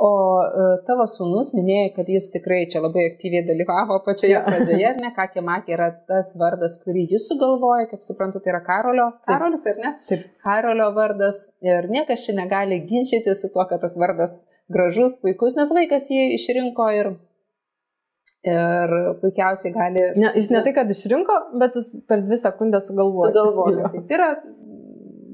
O 0.00 0.10
e, 0.40 0.66
tavo 0.86 1.04
sūnus 1.12 1.50
minėjo, 1.52 1.90
kad 1.98 2.08
jis 2.08 2.30
tikrai 2.32 2.62
čia 2.72 2.80
labai 2.80 3.02
aktyviai 3.10 3.42
dalyvavo 3.44 3.98
pačioje 4.06 4.32
ja. 4.32 4.40
pradžioje, 4.46 4.86
ar 4.88 5.00
ne, 5.02 5.10
Kakė 5.18 5.42
Makė 5.44 5.74
yra 5.76 5.88
tas 6.08 6.30
vardas, 6.40 6.78
kurį 6.80 7.02
jis 7.10 7.26
sugalvoja, 7.28 7.84
kaip 7.90 8.06
suprantu, 8.06 8.40
tai 8.40 8.54
yra 8.54 8.62
Karolio. 8.64 9.10
Karolis, 9.28 9.66
ar 9.68 9.82
ne? 9.82 9.90
Taip. 10.08 10.22
Karolio 10.40 10.86
vardas. 10.96 11.42
Ir 11.60 11.90
niekas 11.92 12.24
čia 12.24 12.36
negali 12.38 12.80
ginčyti 12.88 13.34
su 13.36 13.52
tuo, 13.52 13.66
kad 13.68 13.84
tas 13.84 13.98
vardas 14.00 14.38
gražus, 14.72 15.18
puikus, 15.20 15.58
nes 15.58 15.74
vaikas 15.76 16.08
jį 16.08 16.30
išrinko 16.38 16.88
ir, 16.96 17.12
ir 18.48 18.96
puikiausiai 19.20 19.74
gali. 19.76 20.06
Ne, 20.16 20.32
jis 20.40 20.48
ne 20.54 20.64
tai, 20.64 20.72
kad 20.80 20.96
išrinko, 20.96 21.36
bet 21.60 21.76
jis 21.76 21.92
per 22.08 22.24
dvi 22.24 22.40
sekundės 22.40 22.88
sugalvojo. 22.88 23.34
Sugalvojo. 23.34 23.92
Tai 24.00 24.16
yra 24.16 24.32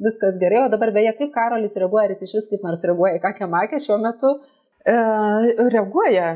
viskas 0.02 0.42
gerai, 0.42 0.64
o 0.66 0.74
dabar 0.74 0.90
beje, 0.90 1.14
kaip 1.22 1.30
Karolis 1.38 1.78
reaguoja, 1.78 2.08
ar 2.08 2.16
jis 2.16 2.26
iš 2.26 2.36
vis 2.40 2.50
kaip 2.50 2.66
nors 2.66 2.82
reaguoja 2.82 3.16
į 3.20 3.22
Kakė 3.22 3.48
Makė 3.54 3.80
šiuo 3.86 4.02
metu? 4.02 4.34
E, 4.36 4.55
reaguoja. 4.86 6.26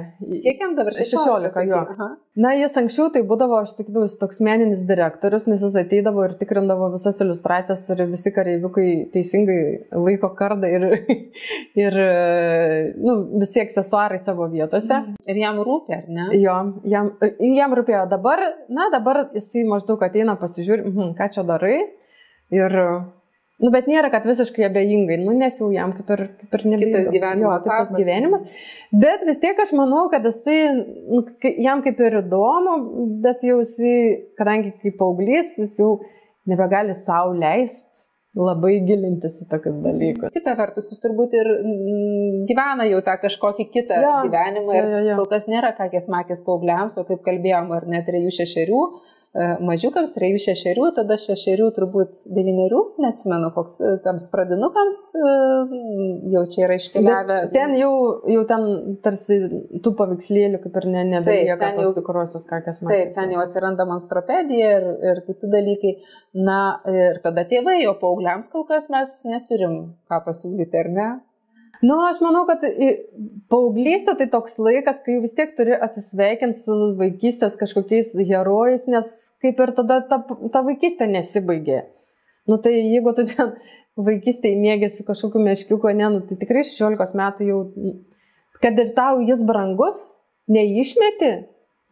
Kiek 0.42 0.58
jam 0.60 0.74
dabar 0.74 0.94
16? 0.94 1.22
16 1.22 1.68
jo. 1.68 1.82
Aha. 1.94 2.08
Na, 2.40 2.52
jis 2.56 2.74
anksčiau 2.78 3.10
tai 3.14 3.22
būdavo, 3.26 3.60
aš 3.62 3.76
sakydavau, 3.76 4.06
jis 4.08 4.16
toks 4.18 4.40
meninis 4.42 4.82
direktorius, 4.88 5.46
nes 5.50 5.62
jis 5.62 5.76
ateidavo 5.78 6.24
ir 6.26 6.34
tikrindavo 6.40 6.88
visas 6.94 7.20
iliustracijas 7.22 7.84
ir 7.94 8.02
visi 8.10 8.32
kareiviukai 8.34 8.88
teisingai 9.14 9.60
laiko 9.94 10.32
kardą 10.38 10.70
ir, 10.70 10.86
ir 11.84 12.00
nu, 12.98 13.16
visi 13.42 13.62
aksesuarai 13.62 14.22
savo 14.26 14.48
vietose. 14.50 14.98
Ir 15.30 15.40
jam 15.42 15.62
rūpė, 15.66 16.00
ar 16.00 16.10
ne? 16.10 16.28
Jo, 16.40 16.58
jam, 16.90 17.14
jam 17.38 17.78
rūpėjo 17.78 18.04
dabar, 18.10 18.42
na, 18.72 18.90
dabar 18.94 19.28
jisai 19.36 19.66
maždaug 19.68 20.02
ateina 20.06 20.38
pasižiūrėti, 20.40 20.90
hm, 20.90 21.14
ką 21.18 21.30
čia 21.36 21.46
darai. 21.46 21.78
Ir 22.50 22.74
Nu, 23.60 23.68
bet 23.72 23.88
nėra, 23.90 24.08
kad 24.12 24.24
visiškai 24.24 24.64
abejingai, 24.70 25.18
nu, 25.20 25.34
nes 25.36 25.58
jau 25.60 25.68
jam 25.72 25.92
kaip 25.92 26.08
ir, 26.14 26.22
kaip 26.40 26.54
ir 26.56 26.62
nebejoju. 26.72 26.92
Kitas 26.94 27.08
gyvenimas. 27.12 27.42
Jo, 27.44 27.56
kitas 27.66 27.90
gyvenimas. 27.92 28.68
Bet 29.02 29.24
vis 29.28 29.40
tiek 29.42 29.58
aš 29.60 29.74
manau, 29.76 30.06
kad 30.12 30.24
jisai, 30.24 30.60
nu, 31.12 31.24
jam 31.60 31.82
kaip 31.84 32.00
ir 32.00 32.20
įdomu, 32.22 32.78
bet 33.24 33.44
jau 33.44 33.58
jisai, 33.60 33.96
kadangi 34.40 34.72
kaip 34.80 34.96
paauglys, 35.00 35.58
jis 35.60 35.76
jau 35.82 35.90
nebegali 36.48 36.96
savo 36.96 37.36
leisti 37.36 38.08
labai 38.38 38.76
gilintis 38.86 39.40
į 39.42 39.48
tokius 39.50 39.80
dalykus. 39.82 40.32
Kita 40.32 40.54
vertus, 40.56 40.88
jis 40.94 41.02
turbūt 41.02 41.34
ir 41.36 41.48
gyvena 42.48 42.86
jau 42.86 43.00
tą 43.04 43.16
kažkokį 43.26 43.66
kitą 43.74 44.00
ja, 44.00 44.16
gyvenimą 44.24 44.76
ir 44.76 44.80
ja, 44.80 44.90
ja, 44.90 45.00
ja. 45.10 45.16
kol 45.18 45.28
kas 45.32 45.48
nėra 45.50 45.74
kakės 45.76 46.06
makės 46.08 46.44
paaugliams, 46.46 46.96
o 46.96 47.04
kaip 47.08 47.24
kalbėjom, 47.26 47.72
ar 47.74 47.88
net 47.90 48.08
3-6 48.08 48.70
E, 48.70 49.09
mažiukams, 49.62 50.10
3-6, 50.16 50.80
tada 50.96 51.16
6 51.20 51.68
turbūt 51.76 52.24
9, 52.26 52.80
neatsimenu, 52.98 53.50
koks 53.54 53.76
tams 54.02 54.26
pradinukams 54.32 54.98
jau 56.34 56.42
čia 56.50 56.64
yra 56.66 56.78
iškeliavę. 56.80 57.36
Bet 57.46 57.54
ten 57.54 57.76
jau, 57.78 57.92
jau 58.26 58.42
ten 58.50 58.66
tarsi 59.04 59.38
tų 59.84 59.94
paveikslėlių 60.00 60.62
kaip 60.64 60.80
ir 60.82 60.88
ne, 60.96 61.06
nebelieka 61.14 61.72
tos 61.78 61.94
tikrosios 62.00 62.48
kakės 62.50 62.82
matyti. 62.82 63.06
Taip, 63.06 63.14
ten 63.20 63.36
jau 63.36 63.44
atsiranda 63.44 63.86
monstropedija 63.86 64.74
ir, 64.80 64.90
ir 65.12 65.22
kiti 65.28 65.52
dalykai. 65.54 65.96
Na 66.46 66.60
ir 66.90 67.22
tada 67.24 67.42
tėvai, 67.50 67.80
o 67.90 67.96
paaugliams 67.98 68.50
kol 68.52 68.62
kas 68.68 68.86
mes 68.90 69.16
neturim 69.26 69.80
ką 70.10 70.20
pasiūlyti, 70.26 70.78
ar 70.78 70.90
ne? 70.94 71.08
Nu, 71.80 71.96
aš 72.04 72.18
manau, 72.20 72.42
kad 72.48 72.64
paauglystė 73.48 74.12
tai 74.18 74.26
toks 74.32 74.58
laikas, 74.60 74.98
kai 75.04 75.16
vis 75.22 75.32
tiek 75.36 75.54
turi 75.56 75.72
atsisveikinti 75.72 76.58
su 76.58 76.76
vaikystės 76.98 77.56
kažkokiais 77.60 78.12
herojais, 78.28 78.84
nes 78.92 79.08
kaip 79.40 79.62
ir 79.64 79.72
tada 79.78 80.02
ta, 80.10 80.20
ta 80.52 80.62
vaikystė 80.66 81.08
nesibaigė. 81.08 81.86
Nu, 82.50 82.58
tai 82.60 82.74
jeigu 82.76 83.14
tu 83.16 83.24
ten 83.30 83.54
vaikystėje 84.00 84.58
mėgėsi 84.60 85.06
kažkokiu 85.08 85.40
meškiuku, 85.44 85.92
ne, 85.96 86.10
nu, 86.16 86.20
tai 86.28 86.36
tikrai 86.40 86.66
16 86.68 87.16
metų 87.16 87.48
jau, 87.48 87.60
kad 88.60 88.76
ir 88.80 88.92
tau 88.96 89.22
jis 89.24 89.40
brangus, 89.48 90.02
neišmeti, 90.52 91.32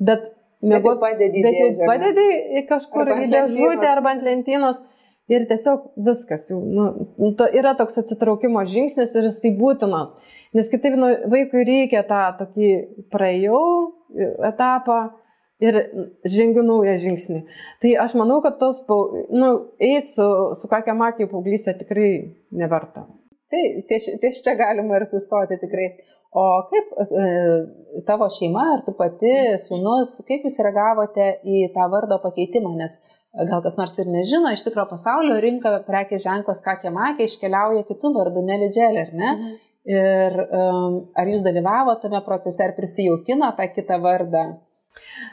bet, 0.04 0.28
mėgo, 0.60 0.82
bet 0.82 0.88
jau 0.92 0.96
padedi, 1.00 1.44
bet 1.46 1.58
jau 1.62 1.88
padedi 1.88 2.64
kažkur 2.68 3.12
į 3.16 3.32
dėžutę 3.32 3.88
arba 3.88 4.16
ant 4.16 4.28
lentynos. 4.28 4.84
Ir 5.28 5.44
tiesiog 5.44 5.90
viskas 6.06 6.46
jau, 6.48 6.58
nu, 6.64 6.84
nu, 7.20 7.30
to 7.36 7.44
yra 7.52 7.74
toks 7.76 8.00
atsitraukimo 8.00 8.62
žingsnis 8.64 9.12
ir 9.12 9.26
jis 9.28 9.40
tai 9.42 9.50
būtinas. 9.58 10.14
Nes 10.56 10.70
kitaip 10.72 10.96
nu, 10.96 11.10
vaikui 11.28 11.66
reikia 11.68 12.00
tą 12.08 12.22
tokį 12.38 12.70
praėjau 13.12 13.60
etapą 14.48 14.98
ir 15.60 15.78
žengiu 16.24 16.64
naują 16.64 16.96
žingsnį. 17.02 17.42
Tai 17.82 17.94
aš 18.06 18.16
manau, 18.18 18.40
kad 18.44 18.56
tos, 18.62 18.80
nu, 18.88 19.50
eiti 19.76 20.14
su, 20.14 20.28
su 20.56 20.70
kokia 20.70 20.94
makija 20.96 21.30
paauglystė 21.30 21.76
tikrai 21.82 22.10
neverta. 22.54 23.04
Tai 23.52 23.64
ties, 23.88 24.08
ties 24.22 24.40
čia 24.44 24.54
galima 24.58 24.98
ir 24.98 25.08
sustoti 25.10 25.58
tikrai. 25.60 25.90
O 26.36 26.42
kaip 26.68 26.90
e, 27.00 27.28
tavo 28.04 28.26
šeima 28.28 28.66
ar 28.74 28.82
tu 28.84 28.92
pati, 28.96 29.30
sunus, 29.64 30.18
kaip 30.28 30.44
jūs 30.44 30.58
reagavote 30.60 31.30
į 31.48 31.70
tą 31.72 31.86
vardo 31.88 32.18
pakeitimą? 32.20 32.74
Nes 32.76 32.98
gal 33.48 33.62
kas 33.64 33.76
nors 33.78 33.96
ir 34.00 34.08
nežino, 34.10 34.52
iš 34.52 34.64
tikrųjų 34.66 34.88
pasaulio 34.90 35.38
rinka 35.42 35.74
prekės 35.86 36.24
ženklas 36.24 36.62
Kakė 36.64 36.92
Makė 36.94 37.28
iškeliauja 37.28 37.84
kitų 37.88 38.12
vardų, 38.16 38.44
Nelidželė, 38.48 39.08
ar 39.08 39.12
ne? 39.14 39.32
Mhm. 39.32 39.56
Ir 39.88 40.34
um, 40.44 40.96
ar 41.16 41.28
jūs 41.30 41.44
dalyvavote 41.46 42.08
tame 42.08 42.20
procese, 42.26 42.60
ar 42.66 42.74
prisijaukino 42.76 43.48
tą 43.56 43.68
kitą 43.72 43.96
vardą? 44.04 44.42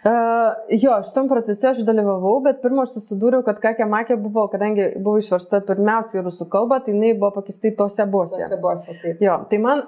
Uh, 0.05 0.53
jo, 0.69 0.93
šitam 1.07 1.27
procese 1.27 1.71
aš 1.71 1.81
dalyvavau, 1.87 2.37
bet 2.45 2.61
pirmą 2.63 2.85
aš 2.85 2.93
susidūriau, 2.95 3.43
kad 3.47 3.59
kakė 3.63 3.87
makė 3.89 4.17
buvo, 4.21 4.45
kadangi 4.51 4.91
buvo 4.95 5.19
išversta 5.19 5.59
pirmiausiai 5.67 6.23
rusų 6.23 6.47
kalba, 6.53 6.79
tai 6.85 6.93
jinai 6.93 7.15
buvo 7.17 7.33
pakistai 7.39 7.73
tose 7.79 8.05
bose. 8.11 8.39
Tose 8.43 8.59
bose, 8.61 8.95
taip. 9.01 9.23
Jo, 9.23 9.39
tai 9.49 9.59
man, 9.63 9.83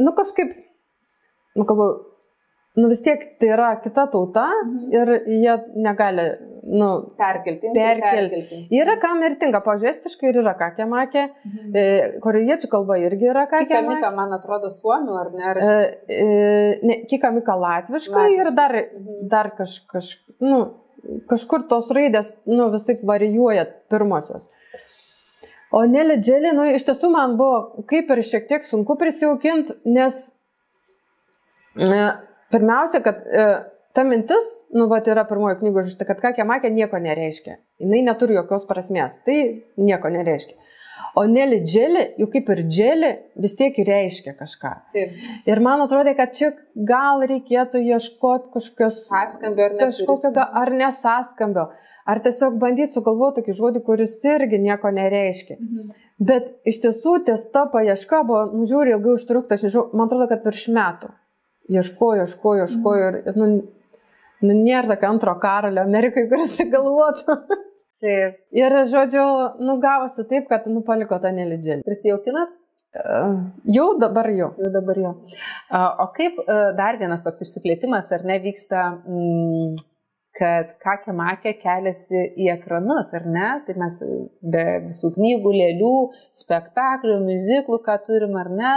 nu 0.00 0.14
kažkaip, 0.16 0.54
nu 1.58 1.66
kalbu, 1.68 1.88
nu 2.76 2.90
vis 2.90 3.00
tiek 3.04 3.22
tai 3.40 3.48
yra 3.54 3.70
kita 3.80 4.06
tauta 4.12 4.46
mhm. 4.52 4.92
ir 4.92 5.12
jie 5.32 5.54
negali, 5.80 6.26
nu, 6.66 6.88
perkelti. 7.18 7.70
Perkelti. 7.74 8.40
perkelti. 8.40 8.60
Yra 8.76 8.96
kam 9.00 9.22
ir 9.24 9.36
tinka, 9.40 9.62
pažiestiškai 9.64 10.30
ir 10.30 10.40
yra 10.42 10.56
kakė 10.58 10.88
makė, 10.90 11.26
mhm. 11.46 11.70
e, 11.72 11.84
korejiečių 12.24 12.72
kalba 12.72 12.98
irgi 13.00 13.30
yra 13.32 13.46
kakė 13.50 13.80
makė. 13.86 14.00
Kika 14.00 14.10
man 14.16 14.34
atrodo 14.36 14.72
suomių 14.72 15.20
ar 15.20 15.30
ne? 15.34 15.46
Ar... 15.52 15.62
E, 15.62 16.18
e, 16.18 16.26
ne 16.86 16.98
kika 17.08 17.32
mika 17.36 17.56
latviškai 17.56 18.26
Latviškai. 18.26 18.42
ir 18.44 18.58
dar, 18.58 18.76
mhm. 18.82 19.22
dar 19.32 19.52
kaž, 19.56 19.78
kaž, 19.92 20.12
nu, 20.44 20.60
kažkur 21.30 21.64
tos 21.70 21.88
raidės, 21.96 22.36
nu, 22.50 22.68
visai 22.74 22.98
varijuoja 23.06 23.66
pirmosios. 23.92 24.44
O 25.74 25.82
Nelė 25.88 26.20
Dželė, 26.22 26.52
nu, 26.56 26.64
iš 26.76 26.86
tiesų 26.86 27.10
man 27.12 27.34
buvo 27.38 27.84
kaip 27.90 28.10
ir 28.14 28.22
šiek 28.24 28.46
tiek 28.48 28.64
sunku 28.64 28.94
prisijaukinti, 29.00 29.80
nes 29.90 30.22
e, 31.74 32.04
pirmiausia, 32.54 33.02
kad 33.04 33.22
e, 33.26 33.46
ta 33.96 34.04
mintis, 34.04 34.48
nu, 34.76 34.88
va, 34.90 35.00
yra 35.00 35.26
pirmoji 35.28 35.60
knygo 35.62 35.84
žinai, 35.86 36.08
kad 36.08 36.22
kakė 36.22 36.46
makė 36.48 36.72
nieko 36.74 37.00
nereiškia. 37.02 37.58
Jis 37.82 38.06
neturi 38.06 38.36
jokios 38.38 38.66
prasmės, 38.68 39.22
tai 39.26 39.38
nieko 39.80 40.12
nereiškia. 40.12 40.58
O 41.16 41.24
Nelė 41.28 41.62
Dželė, 41.64 42.02
juk 42.20 42.34
kaip 42.34 42.50
ir 42.52 42.60
Dželė, 42.68 43.10
vis 43.40 43.54
tiek 43.56 43.76
reiškia 43.88 44.34
kažką. 44.36 44.72
Taip. 44.92 45.14
Ir 45.48 45.60
man 45.64 45.80
atrodo, 45.84 46.12
kad 46.16 46.34
čia 46.36 46.50
gal 46.76 47.24
reikėtų 47.24 47.80
ieškoti 47.80 48.52
kažkokios... 48.52 48.98
Sąskambio 49.08 49.64
ar 49.64 49.76
ne? 49.76 49.86
Kažkokio, 49.86 50.32
ga- 50.36 50.48
ar 50.60 50.72
nesąskambio. 50.76 51.66
Ar 52.06 52.20
tiesiog 52.22 52.58
bandyti 52.60 52.94
sugalvoti 52.98 53.40
tokį 53.40 53.56
žodį, 53.60 53.82
kuris 53.88 54.18
irgi 54.28 54.60
nieko 54.62 54.92
nereiškia. 54.94 55.56
Mhm. 55.56 55.94
Bet 56.28 56.52
iš 56.68 56.82
tiesų 56.84 57.16
ties 57.26 57.48
ta 57.52 57.64
paieška 57.72 58.20
buvo, 58.28 58.44
nu 58.52 58.68
žiūri, 58.68 58.92
ilgai 58.96 59.16
užtrukta, 59.16 59.56
aš 59.56 59.66
nežinau, 59.66 59.88
man 59.96 60.10
atrodo, 60.10 60.28
kad 60.30 60.44
virš 60.44 60.68
metų. 60.76 61.10
Ieškojo, 61.72 62.26
ieškojo, 62.26 62.66
ieškojo 62.66 63.06
ir, 63.10 63.16
nu, 63.38 63.48
nu, 64.42 64.52
nėra 64.52 64.86
tokio 64.92 65.08
antro 65.10 65.34
karalio 65.42 65.82
Amerikai, 65.86 66.26
kuris 66.30 66.60
įgalvotų. 66.66 67.40
Taip. 68.06 68.36
ir, 68.52 68.74
žodžiu, 68.92 69.24
nu 69.64 69.78
gavosi 69.80 70.26
taip, 70.28 70.46
kad, 70.50 70.68
nu, 70.68 70.82
paliko 70.86 71.16
tą 71.22 71.32
nelidželį. 71.34 71.82
Prisijaukinat? 71.86 72.52
Uh, 72.96 73.38
jau 73.72 73.90
dabar 74.00 74.28
jau. 74.32 74.50
Jau 74.60 74.70
dabar. 74.72 75.00
A, 75.68 75.80
O 76.04 76.06
kaip 76.16 76.38
e, 76.40 76.56
dar 76.78 76.96
vienas 77.00 77.24
toks 77.24 77.42
išsiplėtimas, 77.44 78.08
ar 78.14 78.24
ne, 78.28 78.38
vyksta, 78.44 78.84
mm, 79.04 79.74
kad 80.36 80.72
kakė 80.82 81.14
makė 81.16 81.54
keliasi 81.62 82.22
į 82.36 82.50
ekranus, 82.56 83.12
ar 83.16 83.24
ne? 83.28 83.46
Tai 83.66 83.76
mes 83.80 84.00
be 84.54 84.64
visų 84.88 85.12
knygų, 85.14 85.52
lėlių, 85.60 85.94
spektaklių, 86.42 87.16
muziklų, 87.24 87.80
ką 87.86 87.96
turim, 88.08 88.36
ar 88.40 88.50
ne? 88.52 88.74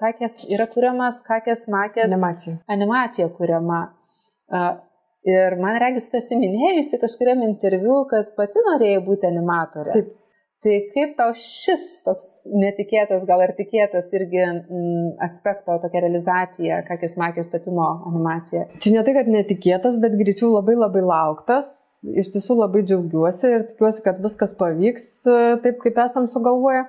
Kakės 0.00 0.46
yra 0.52 0.68
kuriamas, 0.72 1.20
kakės 1.26 1.66
makės 1.72 2.08
Animacija. 2.08 2.56
animacija 2.76 3.28
kuriama. 3.36 3.82
Ir 5.28 5.54
man 5.62 5.78
regis, 5.78 6.08
tu 6.10 6.18
esi 6.18 6.34
minėjusi 6.38 6.98
kažkuriam 7.02 7.44
interviu, 7.46 8.02
kad 8.10 8.32
pati 8.38 8.64
norėjai 8.72 9.04
būti 9.06 9.28
animatorė. 9.28 9.94
Taip. 9.94 10.18
Tai 10.62 10.74
kaip 10.92 11.16
tau 11.18 11.32
šis 11.34 12.04
toks 12.06 12.26
netikėtas, 12.46 13.24
gal 13.26 13.40
ir 13.42 13.50
tikėtas 13.56 14.12
irgi 14.14 14.44
mm, 14.46 15.08
aspekto, 15.26 15.74
tokia 15.82 16.04
realizacija, 16.04 16.78
kakis 16.86 17.16
makės 17.18 17.50
tapimo 17.50 17.88
animacija? 18.06 18.68
Čia 18.78 18.92
ne 18.94 19.02
tai, 19.02 19.16
kad 19.16 19.30
netikėtas, 19.32 19.98
bet 20.02 20.14
greičiau 20.20 20.52
labai 20.52 20.76
labai 20.78 21.02
lauktas. 21.02 21.74
Iš 22.06 22.30
tiesų 22.36 22.60
labai 22.60 22.84
džiaugiuosi 22.86 23.50
ir 23.56 23.66
tikiuosi, 23.72 24.06
kad 24.06 24.22
viskas 24.22 24.54
pavyks 24.62 25.10
e, 25.26 25.42
taip, 25.66 25.82
kaip 25.82 25.98
esam 26.06 26.30
sugalvoję. 26.30 26.86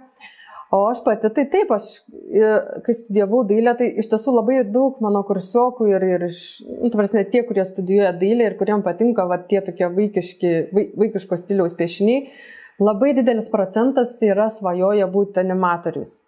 O 0.74 0.86
aš 0.92 1.02
pati, 1.06 1.34
tai 1.34 1.50
taip, 1.50 1.74
aš, 1.74 1.92
e, 2.30 2.56
kai 2.86 2.94
studijavau 2.98 3.42
dailę, 3.50 3.74
tai 3.78 3.90
iš 4.02 4.14
tiesų 4.14 4.38
labai 4.38 4.62
daug 4.70 5.02
mano 5.02 5.26
kursiokų 5.26 5.90
ir, 5.96 6.10
ir 6.14 6.30
iš, 6.30 6.40
nu, 6.70 6.94
tu 6.94 6.98
prasme, 6.98 7.26
tie, 7.26 7.42
kurie 7.46 7.66
studijuoja 7.66 8.14
dailę 8.22 8.52
ir 8.52 8.62
kuriem 8.62 8.86
patinka 8.86 9.26
va, 9.30 9.42
tie 9.50 9.66
tokie 9.66 9.90
vaikiški, 9.98 10.58
vai, 10.74 10.92
vaikiško 11.06 11.42
stiliaus 11.42 11.78
piešiniai, 11.78 12.28
labai 12.82 13.14
didelis 13.18 13.50
procentas 13.52 14.16
yra 14.26 14.50
svajoja 14.54 15.08
būti 15.12 15.42
animatoriais. 15.44 16.22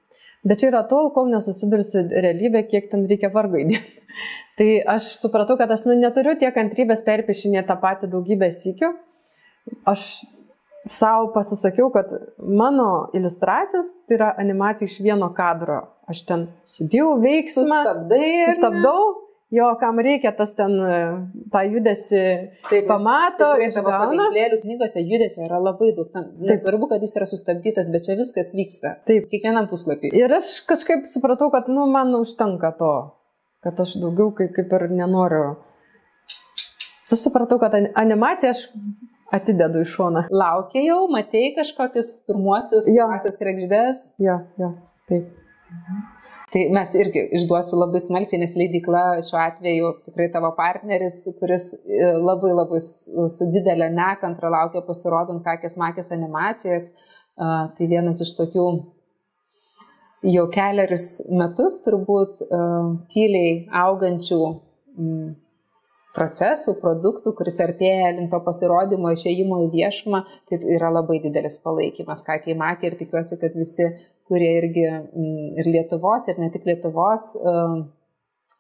Bet 0.46 0.62
čia 0.62 0.70
yra 0.70 0.84
tol, 0.86 1.10
kol 1.16 1.32
nesusiduriu 1.32 1.86
su 1.88 2.04
realybė, 2.06 2.68
kiek 2.70 2.92
ten 2.92 3.08
reikia 3.10 3.32
vargo 3.34 3.58
įdėti. 3.58 4.04
Tai 4.60 4.68
aš 4.94 5.08
supratau, 5.20 5.58
kad 5.60 5.72
aš 5.74 5.88
nu, 5.90 5.98
neturiu 6.00 6.36
tiek 6.40 6.54
kantrybės 6.56 7.02
perpiešinėti 7.08 7.68
tą 7.68 7.76
patį 7.82 8.12
daugybę 8.14 8.52
sykių. 8.56 8.94
Aš 9.90 10.06
savo 10.88 11.32
pasisakiau, 11.34 11.90
kad 11.92 12.14
mano 12.40 13.10
iliustracijos 13.18 14.06
tai 14.06 14.20
yra 14.20 14.30
animacija 14.40 14.88
iš 14.88 15.00
vieno 15.04 15.32
kadro. 15.36 15.82
Aš 16.08 16.22
ten 16.30 16.46
sudėjau 16.70 17.16
veiksmą, 17.24 17.66
Sustabdai. 17.66 18.30
sustabdau, 18.46 19.00
jo, 19.56 19.68
kam 19.80 20.00
reikia, 20.04 20.32
tas 20.38 20.52
ten 20.58 20.74
e, 20.84 20.96
tą 21.54 21.62
judesi 21.72 22.22
Taip, 22.70 22.88
pamato, 22.90 23.50
Tikrai 23.56 23.70
tavo 23.76 23.94
paveikslėlių 23.94 24.60
knygose 24.64 25.04
judesio 25.06 25.46
yra 25.48 25.60
labai 25.64 25.92
daug. 25.98 26.12
Nesvarbu, 26.50 26.90
kad 26.92 27.04
jis 27.06 27.16
yra 27.20 27.28
sustabdytas, 27.30 27.90
bet 27.94 28.08
čia 28.08 28.18
viskas 28.20 28.52
vyksta. 28.58 28.96
Taip. 29.10 29.30
Kiekvienam 29.32 29.70
puslapį. 29.72 30.12
Ir 30.20 30.34
aš 30.40 30.58
kažkaip 30.70 31.08
supratau, 31.10 31.52
kad, 31.54 31.70
nu, 31.72 31.88
man 31.92 32.12
užtenka 32.20 32.74
to, 32.80 32.92
kad 33.66 33.80
aš 33.86 33.96
daugiau 34.04 34.32
kaip, 34.38 34.52
kaip 34.58 34.76
ir 34.80 34.88
nenoriu. 34.94 35.56
Aš 37.14 37.28
supratau, 37.28 37.60
kad 37.62 37.74
an- 37.78 37.92
animaciją 38.02 38.52
aš 38.56 38.66
atidedu 39.36 39.82
į 39.84 39.88
šoną. 39.92 40.26
Laukia 40.34 40.82
jau, 40.86 41.00
matei 41.12 41.52
kažkokius 41.58 42.12
pirmuosius 42.30 42.88
Jo. 42.90 43.08
klasės 43.12 43.38
krekždės. 43.42 44.04
Jo, 44.22 44.40
jo, 44.62 44.70
taip. 45.10 45.34
Tai 46.56 46.62
mes 46.72 46.94
irgi 46.96 47.20
išduosiu 47.36 47.82
labai 47.82 48.00
smalsiai, 48.00 48.38
nes 48.40 48.54
leidykla 48.56 49.00
šiuo 49.28 49.40
atveju 49.44 49.90
tikrai 50.06 50.30
tavo 50.32 50.54
partneris, 50.56 51.18
kuris 51.42 51.66
e, 51.76 52.14
labai 52.16 52.54
labai 52.56 52.80
su 52.80 53.48
didelė 53.52 53.90
nekantra 53.92 54.54
laukia 54.54 54.86
pasirodant 54.88 55.44
kakės 55.44 55.76
makės 55.82 56.14
animacijos. 56.16 56.94
Tai 57.36 57.88
vienas 57.92 58.22
iš 58.24 58.30
tokių 58.38 58.66
jau 60.32 60.46
keliarius 60.54 61.10
metus 61.28 61.82
turbūt 61.84 62.40
tyliai 63.12 63.50
augančių 63.84 64.40
procesų, 66.16 66.78
produktų, 66.80 67.36
kuris 67.36 67.60
artėja 67.64 68.14
link 68.16 68.32
to 68.32 68.40
pasirodymo, 68.46 69.12
išėjimo 69.12 69.60
į 69.66 69.70
viešumą, 69.74 70.22
tai 70.48 70.60
yra 70.78 70.94
labai 70.96 71.20
didelis 71.24 71.60
palaikymas, 71.64 72.24
ką 72.24 72.40
keimakė 72.46 72.94
ir 72.94 73.00
tikiuosi, 73.02 73.40
kad 73.42 73.58
visi, 73.60 73.90
kurie 74.30 74.56
irgi 74.60 74.86
mm, 74.88 75.52
ir 75.60 75.70
Lietuvos, 75.74 76.30
ir 76.32 76.42
ne 76.42 76.50
tik 76.54 76.66
Lietuvos 76.70 77.36
um, 77.42 77.84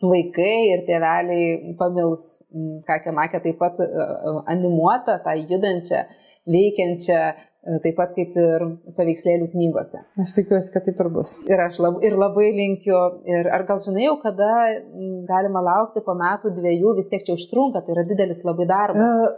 vaikai 0.06 0.54
ir 0.74 0.86
tėveliai 0.90 1.74
pamils 1.80 2.26
mm, 2.54 2.84
ką 2.88 3.02
keimakė 3.08 3.42
taip 3.48 3.60
pat 3.62 3.82
uh, 3.82 4.44
animuotą, 4.52 5.20
tą 5.26 5.36
judančią, 5.40 6.04
veikiančią, 6.52 7.22
uh, 7.32 7.80
taip 7.82 7.98
pat 7.98 8.14
kaip 8.18 8.36
ir 8.38 8.68
paveikslėlių 8.98 9.48
knygose. 9.56 10.04
Aš 10.22 10.36
tikiuosi, 10.38 10.70
kad 10.74 10.86
taip 10.86 11.02
ir 11.02 11.10
bus. 11.16 11.38
Ir 11.50 11.64
aš 11.66 11.80
lab, 11.82 11.98
ir 12.06 12.18
labai 12.20 12.52
linkiu, 12.54 13.00
ir 13.30 13.50
ar 13.54 13.66
gal 13.70 13.82
žinai 13.82 14.06
jau, 14.06 14.20
kada 14.22 14.52
mm, 14.84 15.26
galima 15.30 15.64
laukti 15.66 16.06
po 16.06 16.14
metų 16.20 16.54
dviejų, 16.60 16.94
vis 17.00 17.10
tiek 17.10 17.26
čia 17.26 17.34
užtrunka, 17.38 17.82
tai 17.82 17.98
yra 17.98 18.06
didelis 18.06 18.46
labai 18.46 18.70
darbas. 18.70 19.26
E, 19.26 19.34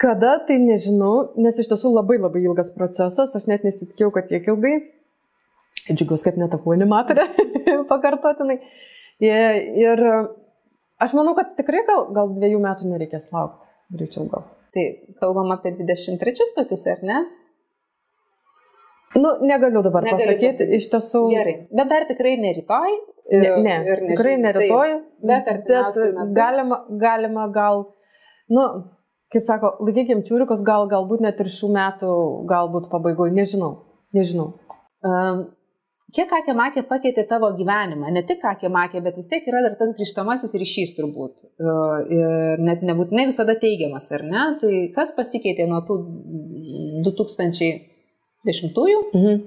Kada, 0.00 0.36
tai 0.46 0.56
nežinau, 0.62 1.32
nes 1.36 1.58
iš 1.60 1.66
tiesų 1.72 1.90
labai 1.92 2.16
labai 2.20 2.44
ilgas 2.44 2.70
procesas, 2.72 3.34
aš 3.36 3.46
net 3.50 3.66
nesitikėjau, 3.66 4.12
kad 4.14 4.28
tiek 4.30 4.46
ilgai. 4.48 4.76
Džiugiuosi, 5.88 6.26
kad 6.28 6.36
netapau 6.40 6.74
animatorė 6.76 7.24
pakartotinai. 7.90 8.58
Ir, 9.20 9.60
ir 9.80 10.02
aš 11.00 11.14
manau, 11.16 11.34
kad 11.38 11.54
tikrai 11.58 11.82
gal, 11.88 12.06
gal 12.16 12.30
dviejų 12.36 12.60
metų 12.62 12.90
nereikės 12.92 13.30
laukti, 13.34 13.68
greičiau 13.96 14.26
gal. 14.32 14.44
Tai 14.74 14.84
kalbam 15.22 15.50
apie 15.56 15.72
23 15.78 16.52
kokius, 16.56 16.84
ar 16.92 17.00
ne? 17.02 17.20
Nu, 19.18 19.32
negaliu 19.42 19.82
dabar 19.82 20.04
Negali 20.06 20.22
pasakyti, 20.22 20.46
pasakyti. 20.46 20.76
iš 20.78 20.84
tiesų. 20.92 21.22
Gerai, 21.32 21.54
bet 21.74 21.88
dar 21.90 22.04
tikrai 22.06 22.36
ne 22.38 22.52
rytoj. 22.60 22.92
Ne, 23.30 23.40
ir- 23.46 23.58
ne 23.64 23.74
ir 23.86 24.00
neži- 24.04 24.10
tikrai 24.14 24.36
ne 24.38 24.52
taip, 24.54 24.62
rytoj, 24.62 24.92
bet 25.30 25.48
artimiausiu 25.52 26.06
bet 26.14 26.30
galima, 26.36 26.78
galima 27.02 27.44
gal, 27.54 27.82
nu, 28.50 28.64
kaip 29.34 29.44
sako, 29.46 29.72
laikykim 29.86 30.22
čiūrikus, 30.26 30.62
gal 30.66 30.86
galbūt 30.90 31.20
net 31.26 31.40
ir 31.42 31.46
šių 31.46 31.68
metų, 31.74 32.12
galbūt 32.50 32.88
pabaigoje, 32.90 33.34
nežinau, 33.34 33.72
nežinau. 34.14 34.48
Um, 35.02 35.44
kiek 36.14 36.28
kakė 36.30 36.54
makė 36.58 36.82
pakeitė 36.88 37.24
tavo 37.28 37.50
gyvenimą? 37.58 38.10
Ne 38.14 38.22
tik 38.26 38.40
kakė 38.42 38.70
makė, 38.72 39.02
bet 39.04 39.16
vis 39.20 39.28
tiek 39.30 39.46
yra 39.50 39.60
dar 39.66 39.76
tas 39.80 39.92
grįžtamasis 39.98 40.54
ryšys 40.62 40.94
turbūt. 40.98 41.44
Uh, 41.60 41.98
ir 42.10 42.62
net 42.66 42.82
nebūtinai 42.86 43.26
visada 43.30 43.54
teigiamas, 43.60 44.08
ar 44.16 44.22
ne? 44.26 44.44
Tai 44.60 44.72
kas 44.96 45.12
pasikeitė 45.16 45.66
nuo 45.70 45.80
tų 45.88 45.98
2010-ųjų 47.06 49.00
Mhm. 49.14 49.40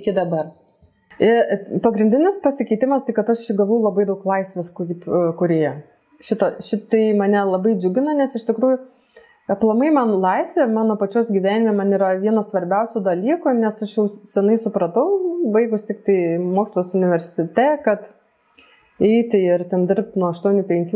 iki 0.00 0.12
dabar? 0.16 0.52
E, 1.20 1.80
Pagrindinis 1.84 2.40
pasikeitimas, 2.42 3.04
tai 3.04 3.12
kad 3.12 3.28
aš 3.28 3.44
gavau 3.56 3.82
labai 3.84 4.06
daug 4.08 4.22
laisvės 4.24 4.70
kurieje. 4.72 5.72
Šito, 6.20 6.46
šitai 6.64 7.14
mane 7.16 7.42
labai 7.44 7.74
džiugina, 7.76 8.14
nes 8.16 8.34
iš 8.36 8.44
tikrųjų 8.48 8.78
aplamai 9.50 9.90
man 9.94 10.12
laisvė, 10.22 10.66
mano 10.70 10.96
pačios 11.00 11.30
gyvenime 11.32 11.74
man 11.76 11.92
yra 11.96 12.14
vienas 12.20 12.52
svarbiausių 12.52 13.02
dalykų, 13.06 13.54
nes 13.58 13.82
aš 13.86 13.96
jau 13.96 14.06
senai 14.28 14.56
supratau, 14.60 15.06
baigus 15.54 15.86
tik 15.88 16.04
tai 16.06 16.18
mokslos 16.42 16.94
universitete, 16.98 17.66
kad 17.84 18.10
eiti 19.00 19.40
ir 19.48 19.64
ten 19.70 19.86
dirbti 19.88 20.20
nuo 20.20 20.30
8-5, 20.34 20.94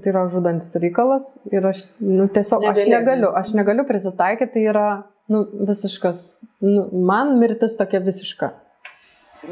tai 0.00 0.12
yra 0.12 0.24
žudantis 0.30 0.76
reikalas 0.82 1.32
ir 1.50 1.66
aš 1.66 1.90
nu, 1.98 2.28
tiesiog 2.30 2.64
aš 2.64 2.78
Negali. 2.78 2.94
negaliu, 2.94 3.32
aš 3.42 3.52
negaliu 3.58 3.86
prisitaikyti, 3.88 4.52
tai 4.54 4.66
yra 4.70 4.86
nu, 5.30 5.44
visiškas, 5.68 6.24
nu, 6.66 6.86
man 7.06 7.36
mirtis 7.42 7.76
tokia 7.78 8.02
visiška. 8.06 8.52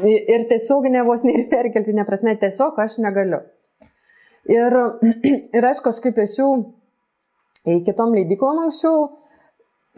Ir 0.05 0.43
tiesioginė 0.51 1.01
vos 1.07 1.23
ne 1.25 1.33
ir 1.33 1.47
perkeltinė 1.51 2.05
prasme, 2.07 2.35
tiesiog 2.39 2.77
aš 2.79 2.99
negaliu. 3.03 3.41
Ir, 4.49 4.75
ir 5.57 5.69
aš 5.69 5.81
kažkaip 5.85 6.19
į 6.23 6.27
kitom 7.87 8.15
leidyklom 8.17 8.63
anksčiau, 8.65 9.09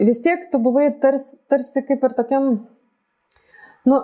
vis 0.02 0.20
tiek 0.24 0.48
tu 0.52 0.60
buvai 0.62 0.90
tarsi, 1.02 1.38
tarsi 1.50 1.84
kaip 1.88 2.04
ir 2.08 2.14
tokiam, 2.18 2.52
Nu, 3.88 3.98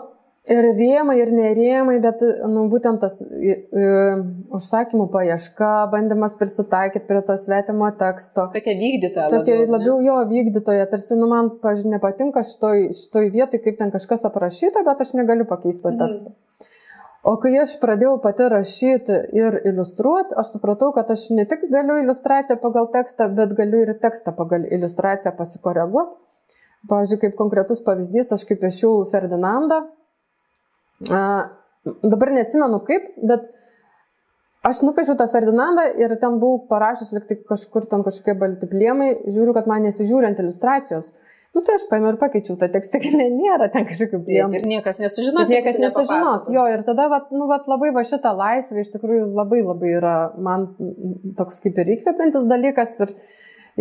ir 0.50 0.66
rėmai, 0.74 1.18
ir 1.22 1.30
nerėmai, 1.34 1.98
bet, 2.02 2.22
nu, 2.50 2.64
būtent 2.72 2.98
tas 3.02 3.20
i, 3.22 3.52
i, 3.54 3.84
užsakymų 4.58 5.06
paieška, 5.12 5.70
bandymas 5.92 6.34
prisitaikyti 6.40 7.06
prie 7.06 7.20
to 7.28 7.36
svetimo 7.38 7.90
teksto. 8.00 8.48
Tokia 8.54 8.74
vykdytoja. 8.80 9.28
Tokia 9.34 9.60
labiau, 9.60 9.70
labiau 9.76 10.00
jo 10.06 10.18
vykdytoja, 10.32 10.88
tarsi, 10.90 11.14
nu, 11.20 11.30
man, 11.30 11.52
pažiūrėjau, 11.62 11.94
nepatinka 11.94 12.42
šitoj, 12.48 12.88
šitoj 13.04 13.30
vietoj, 13.36 13.62
kaip 13.66 13.78
ten 13.78 13.94
kažkas 13.94 14.26
aprašyta, 14.30 14.82
bet 14.88 15.04
aš 15.04 15.14
negaliu 15.20 15.46
pakeisti 15.48 15.86
to 15.86 15.94
teksto. 16.00 16.34
Mhm. 16.34 16.44
O 17.26 17.34
kai 17.42 17.50
aš 17.58 17.74
pradėjau 17.82 18.14
pati 18.22 18.46
rašyti 18.52 19.16
ir 19.34 19.58
iliustruoti, 19.66 20.36
aš 20.38 20.52
supratau, 20.54 20.92
kad 20.94 21.10
aš 21.10 21.28
ne 21.34 21.44
tik 21.50 21.64
galiu 21.72 21.98
iliustraciją 22.04 22.60
pagal 22.62 22.86
tekstą, 22.94 23.26
bet 23.34 23.56
galiu 23.58 23.82
ir 23.82 23.96
tekstą 24.02 24.34
pagal 24.38 24.68
iliustraciją 24.70 25.34
pasikoreguoti. 25.38 26.14
Pavyzdžiui, 26.88 27.18
kaip 27.24 27.34
konkretus 27.38 27.82
pavyzdys, 27.82 28.30
aš 28.36 28.44
kaip 28.46 28.60
piešiau 28.62 29.02
Ferdinandą. 29.10 29.80
A, 31.10 31.22
dabar 32.06 32.30
neatsimenu 32.36 32.78
kaip, 32.86 33.08
bet 33.26 33.48
aš 34.68 34.84
nupiešiau 34.86 35.18
tą 35.18 35.26
Ferdinandą 35.32 35.88
ir 35.98 36.14
ten 36.22 36.38
buvau 36.38 36.68
parašęs 36.70 37.10
liktai 37.16 37.40
kažkur 37.50 37.88
ten 37.90 38.06
kažkokie 38.06 38.36
balti 38.38 38.70
pliemai, 38.70 39.10
žiūriu, 39.26 39.56
kad 39.58 39.66
man 39.70 39.88
nesižiūrint 39.88 40.38
iliustracijos. 40.38 41.10
Nu, 41.59 41.64
tai 41.66 41.74
aš 41.74 41.88
paėmiau 41.90 42.12
ir 42.12 42.18
pakeičiau 42.20 42.54
tą 42.54 42.68
tekstą, 42.70 43.00
kad 43.02 43.14
nėra 43.18 43.66
ten 43.74 43.82
kažkokių 43.88 44.20
priemonių. 44.28 44.61
Ir 44.61 44.66
niekas 44.70 45.00
nesužinos. 45.02 45.48
Ir 45.50 45.56
niekas 45.56 45.80
nesužinos. 45.82 46.44
Jo, 46.54 46.68
ir 46.70 46.84
tada, 46.86 47.09
vat, 47.11 47.32
nu, 47.34 47.48
vat, 47.50 47.66
labai 47.66 47.88
va 47.96 48.04
šitą 48.06 48.30
laisvę 48.38 48.84
iš 48.84 48.92
tikrųjų 48.92 49.24
labai 49.34 49.64
labai 49.64 49.90
yra 49.98 50.12
man 50.38 50.68
toks 51.40 51.59
kaip 51.64 51.80
ir 51.82 51.90
įkvepiantis 51.96 52.46
dalykas 52.46 52.94
ir, 53.02 53.11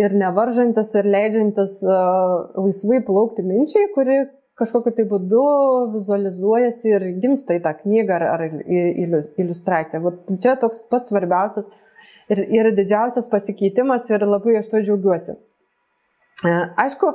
ir 0.01 0.17
nevaržantis 0.17 0.89
ir 0.97 1.11
leidžiantis 1.13 1.77
uh, 1.85 2.49
laisvai 2.57 3.03
plaukti 3.05 3.45
minčiai, 3.45 3.91
kuri 3.93 4.23
kažkokiu 4.57 4.97
tai 4.97 5.05
būdu 5.13 5.45
vizualizuojasi 5.93 6.95
ir 6.95 7.09
gimsta 7.21 7.59
į 7.59 7.61
tą 7.69 7.77
knygą 7.83 8.17
ar, 8.17 8.29
ar 8.39 8.45
iliustraciją. 8.57 10.01
Vat 10.09 10.37
čia 10.41 10.57
toks 10.57 10.81
pats 10.89 11.13
svarbiausias 11.13 11.69
ir, 12.33 12.41
ir 12.41 12.73
didžiausias 12.73 13.29
pasikeitimas 13.29 14.09
ir 14.09 14.25
labai 14.25 14.57
aš 14.63 14.73
to 14.73 14.81
džiaugiuosi. 14.81 15.37
Aišku, 16.45 17.13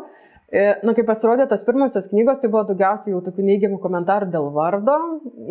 E, 0.53 0.63
Na, 0.85 0.93
kai 0.93 1.05
pasirodė 1.09 1.47
tas 1.49 1.63
pirmosios 1.65 2.11
knygos, 2.11 2.43
tai 2.43 2.51
buvo 2.53 2.67
daugiausiai 2.69 3.15
jau 3.15 3.23
tokių 3.25 3.47
neigiamų 3.47 3.79
komentarų 3.81 4.29
dėl 4.35 4.51
vardo, 4.53 4.99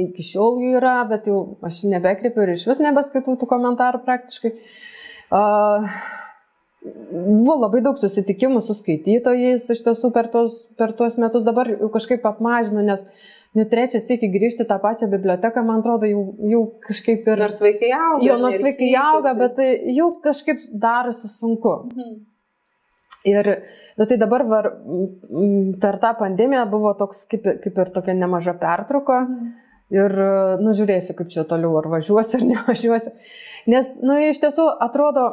iki 0.04 0.26
šiol 0.28 0.60
jų 0.62 0.76
yra, 0.78 1.00
bet 1.10 1.26
jau 1.32 1.40
aš 1.66 1.84
nebekreipiu 1.90 2.46
ir 2.46 2.54
iš 2.54 2.68
vis 2.70 2.82
nebeskaitau 2.84 3.34
tų 3.42 3.50
komentarų 3.50 4.04
praktiškai. 4.06 4.54
Uh, 5.32 5.90
buvo 6.84 7.58
labai 7.64 7.82
daug 7.86 7.98
susitikimų 7.98 8.62
su 8.66 8.76
skaitytojais 8.78 9.68
iš 9.74 9.84
tiesų 9.86 10.14
per 10.14 10.30
tuos, 10.34 10.64
per 10.78 10.94
tuos 10.98 11.18
metus, 11.22 11.46
dabar 11.50 11.70
jau 11.74 11.90
kažkaip 11.94 12.26
apmažinu, 12.30 12.86
nes 12.86 13.06
nu, 13.58 13.66
trečias 13.70 14.10
iki 14.14 14.30
grįžti 14.32 14.66
tą 14.70 14.78
pačią 14.82 15.10
biblioteką, 15.12 15.64
man 15.66 15.82
atrodo, 15.82 16.10
jau, 16.10 16.26
jau 16.54 16.64
kažkaip 16.86 17.26
ir... 17.26 17.42
Nors 17.42 17.62
vaikai 17.62 17.94
auga. 17.98 18.26
Jo, 18.26 18.38
nors 18.42 18.66
vaikai 18.66 18.92
auga, 19.02 19.34
bet 19.48 19.62
jau 19.98 20.12
kažkaip 20.24 20.68
darosi 20.74 21.30
sunku. 21.40 21.78
Mhm. 21.90 22.20
Ir 23.28 23.48
nu, 23.98 24.06
tai 24.06 24.18
dabar 24.18 24.44
var, 24.50 24.72
per 25.82 26.00
tą 26.02 26.16
pandemiją 26.18 26.64
buvo 26.72 26.94
toks 26.98 27.28
kaip, 27.30 27.46
kaip 27.62 27.78
ir 27.84 27.92
tokia 27.94 28.16
nemaža 28.18 28.56
pertrauka. 28.58 29.22
Mm. 29.28 29.52
Ir, 29.92 30.14
nu, 30.64 30.72
žiūrėsiu, 30.72 31.14
kaip 31.18 31.32
čia 31.34 31.44
toliau, 31.44 31.74
ar 31.82 31.90
važiuosiu 31.92 32.38
ar 32.40 32.46
nevažiuosiu. 32.54 33.12
Nes, 33.72 33.90
nu, 34.02 34.16
iš 34.24 34.40
tiesų, 34.40 34.70
atrodo, 34.82 35.26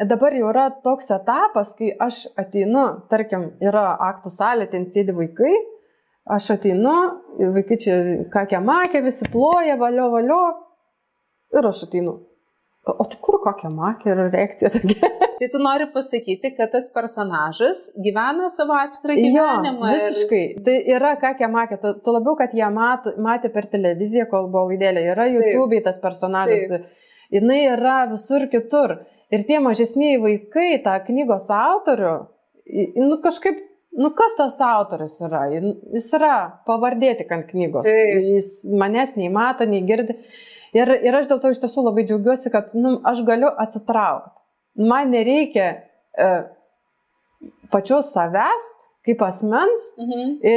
dabar 0.00 0.34
jau 0.34 0.48
yra 0.48 0.68
toks 0.84 1.12
etapas, 1.14 1.74
kai 1.76 1.90
aš 1.92 2.24
ateinu, 2.40 2.86
tarkim, 3.12 3.50
yra 3.60 3.90
aktų 4.08 4.32
salė, 4.32 4.70
ten 4.72 4.88
sėdi 4.88 5.12
vaikai, 5.14 5.52
aš 6.38 6.54
ateinu, 6.56 6.96
vaikai 7.58 7.78
čia 7.84 7.98
kakia 8.32 8.62
makė, 8.64 9.04
visi 9.04 9.28
ploja, 9.28 9.76
valio, 9.80 10.08
valio, 10.16 10.40
ir 11.52 11.68
aš 11.68 11.84
ateinu. 11.90 12.16
O 12.94 13.06
tai 13.08 13.18
kur 13.24 13.38
kokia 13.44 13.70
makė 13.72 14.12
ir 14.12 14.22
reakcija 14.32 14.70
tokia? 14.74 15.10
Tai 15.38 15.48
tu 15.52 15.60
nori 15.62 15.86
pasakyti, 15.94 16.52
kad 16.56 16.72
tas 16.72 16.88
personažas 16.94 17.84
gyvena 18.04 18.48
savo 18.50 18.74
atskirą 18.78 19.14
gyvenimą. 19.18 19.92
Jo, 19.92 19.98
visiškai. 19.98 20.40
Ir... 20.56 20.64
Tai 20.66 20.76
yra 20.96 21.12
kokia 21.22 21.50
makė. 21.52 21.78
Tu, 21.82 21.92
tu 22.04 22.14
labiau, 22.16 22.34
kad 22.40 22.56
ją 22.58 22.72
mat, 22.74 23.06
matė 23.22 23.52
per 23.54 23.68
televiziją, 23.70 24.26
kol 24.32 24.50
buvo 24.50 24.72
laidėlė. 24.72 25.04
Yra 25.12 25.28
YouTube 25.30 25.78
tas 25.84 26.00
personažas. 26.02 26.66
Taip. 26.72 26.90
Jis 27.34 27.48
yra 27.60 28.00
visur 28.10 28.48
kitur. 28.50 28.98
Ir 29.28 29.44
tie 29.44 29.60
mažesniai 29.60 30.16
vaikai, 30.22 30.70
tą 30.84 30.94
knygos 31.04 31.50
autorių, 31.52 32.14
nu 32.96 33.18
kažkaip 33.24 33.66
Nu, 33.98 34.10
kas 34.14 34.36
tas 34.38 34.60
autoris 34.62 35.16
yra? 35.24 35.46
Jis 35.50 36.06
yra 36.14 36.34
pavardė 36.68 37.14
tik 37.18 37.32
ant 37.34 37.48
knygos. 37.48 37.86
Taip. 37.86 38.28
Jis 38.36 38.52
manęs 38.78 39.16
nei 39.18 39.30
mato, 39.32 39.66
nei 39.66 39.80
girdi. 39.88 40.14
Ir, 40.76 40.90
ir 41.08 41.16
aš 41.16 41.30
dėl 41.30 41.40
to 41.42 41.52
iš 41.52 41.62
tiesų 41.62 41.86
labai 41.86 42.04
džiaugiuosi, 42.08 42.52
kad 42.52 42.74
nu, 42.76 42.98
aš 43.08 43.22
galiu 43.28 43.50
atsitraukti. 43.64 44.34
Man 44.88 45.10
nereikia 45.14 45.68
e, 45.72 46.28
pačios 47.72 48.12
savęs 48.14 48.68
kaip 49.08 49.22
asmens, 49.24 49.92
mhm. 49.96 50.32
e, 50.44 50.56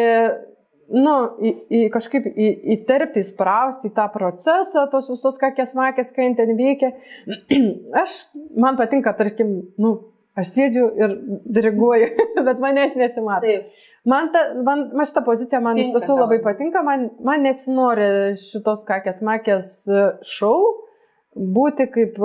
nu, 0.91 1.15
į, 1.39 1.51
į, 1.71 1.81
kažkaip 1.93 2.27
į, 2.27 2.47
įterpti, 2.75 3.23
įsprausti 3.23 3.91
į 3.91 3.95
tą 3.95 4.07
procesą, 4.11 4.87
tos 4.91 5.07
visos 5.11 5.37
kakės 5.39 5.71
makės, 5.77 6.11
kai 6.15 6.31
ten 6.37 6.55
veikia. 6.59 6.91
aš, 8.03 8.23
man 8.59 8.79
patinka, 8.79 9.13
tarkim, 9.17 9.53
nu, 9.81 9.93
aš 10.35 10.51
sėdžiu 10.55 10.89
ir 10.99 11.15
diriguoju, 11.59 12.11
bet 12.47 12.59
manęs 12.63 12.97
nesimato. 12.99 13.47
Taip. 13.47 13.87
Man, 14.05 14.31
ta, 14.33 14.39
man, 14.65 14.87
man 14.97 15.05
šitą 15.05 15.21
poziciją 15.25 15.59
man 15.61 15.77
Tinka, 15.77 15.91
iš 15.91 15.93
tiesų 15.93 16.15
labai 16.17 16.39
patinka, 16.41 16.81
man, 16.85 17.11
man 17.21 17.43
nesinori 17.45 18.33
šitos 18.41 18.81
kakės 18.87 19.21
makės 19.25 19.67
šau 20.25 20.55
būti 21.37 21.85
kaip, 21.93 22.17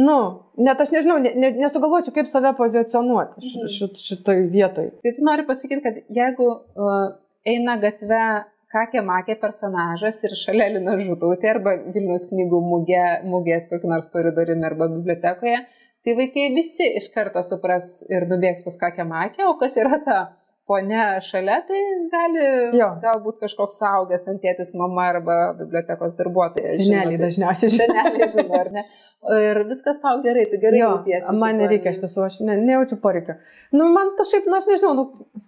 nu, 0.00 0.16
net 0.56 0.80
aš 0.80 0.94
nežinau, 0.94 1.18
ne, 1.20 1.34
ne, 1.36 1.52
nesugalvočiau, 1.60 2.14
kaip 2.16 2.32
save 2.32 2.54
pozicionuoti 2.56 3.44
š, 3.44 3.52
mhm. 3.52 3.74
šit, 3.76 4.06
šitoj 4.08 4.40
vietoj. 4.54 4.88
Tai 5.04 5.14
tu 5.18 5.28
nori 5.28 5.44
pasakyti, 5.48 5.84
kad 5.84 6.00
jeigu 6.08 6.48
uh, 6.48 7.04
eina 7.44 7.76
gatve 7.82 8.24
kakė 8.72 9.04
makė 9.04 9.36
personažas 9.40 10.22
ir 10.24 10.32
šalia 10.38 10.72
Lina 10.78 10.96
Žutautė 10.96 11.50
arba 11.52 11.76
Vilnius 11.92 12.30
knygų 12.30 12.60
mugė, 12.64 13.04
mugės 13.28 13.68
kokį 13.68 13.90
nors 13.90 14.08
koridoriumi 14.12 14.64
arba 14.64 14.88
bibliotekoje, 14.94 15.58
tai 16.02 16.14
vaikai 16.18 16.48
visi 16.56 16.88
iš 16.96 17.12
karto 17.12 17.44
supras 17.44 17.98
ir 18.08 18.24
nubėgs 18.30 18.64
pas 18.64 18.80
kakę 18.80 19.04
makę, 19.04 19.44
o 19.50 19.58
kas 19.60 19.76
yra 19.76 20.00
ta 20.06 20.22
ponia 20.72 21.20
šalia, 21.24 21.58
tai 21.68 21.80
gali 22.12 22.44
jo. 22.78 22.88
galbūt 23.02 23.42
kažkoks 23.44 23.78
suaugęs, 23.82 24.24
ten 24.26 24.40
tėtis, 24.42 24.72
mama 24.78 25.10
arba 25.12 25.38
bibliotekos 25.58 26.16
darbuotojas. 26.18 26.78
Seneliai 26.80 27.20
dažniausiai 27.20 27.74
žino. 27.74 27.88
Seneliai 27.90 28.28
žino, 28.32 28.60
ar 28.60 28.72
ne? 28.72 28.86
Ir 29.38 29.62
viskas 29.68 30.00
tau 30.02 30.16
gerai, 30.24 30.48
tu 30.50 30.58
gerai 30.62 30.80
jo, 30.80 30.88
jautiesi. 30.96 31.36
Man 31.38 31.60
nereikia, 31.60 31.92
iš 31.94 32.02
tiesų, 32.02 32.24
aš 32.26 32.40
ne, 32.46 32.56
nejaučiu 32.64 32.98
poreikio. 33.04 33.36
Nu, 33.76 33.86
man 33.94 34.16
kažkaip, 34.18 34.48
nu, 34.50 34.56
aš 34.58 34.66
nežinau, 34.70 34.94
nu, 34.98 35.44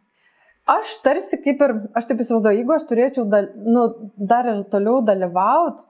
aš 0.76 0.98
tarsi 1.06 1.40
kaip 1.42 1.64
ir, 1.66 1.76
aš 1.98 2.10
taip 2.10 2.22
įsivaizduoju, 2.22 2.60
jeigu 2.60 2.76
aš 2.76 2.86
turėčiau 2.92 3.26
dal, 3.32 3.50
nu, 3.66 3.88
dar 4.30 4.50
ir 4.52 4.62
toliau 4.70 5.00
dalyvauti, 5.08 5.88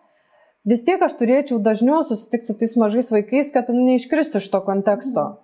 vis 0.73 0.87
tiek 0.87 1.03
aš 1.05 1.19
turėčiau 1.21 1.61
dažniau 1.65 2.01
susitikti 2.07 2.53
su 2.53 2.61
tais 2.63 2.77
mažais 2.81 3.13
vaikais, 3.13 3.53
kad 3.53 3.69
neiškristų 3.75 4.41
iš 4.41 4.53
to 4.55 4.65
konteksto. 4.65 5.27
Mhm. 5.33 5.41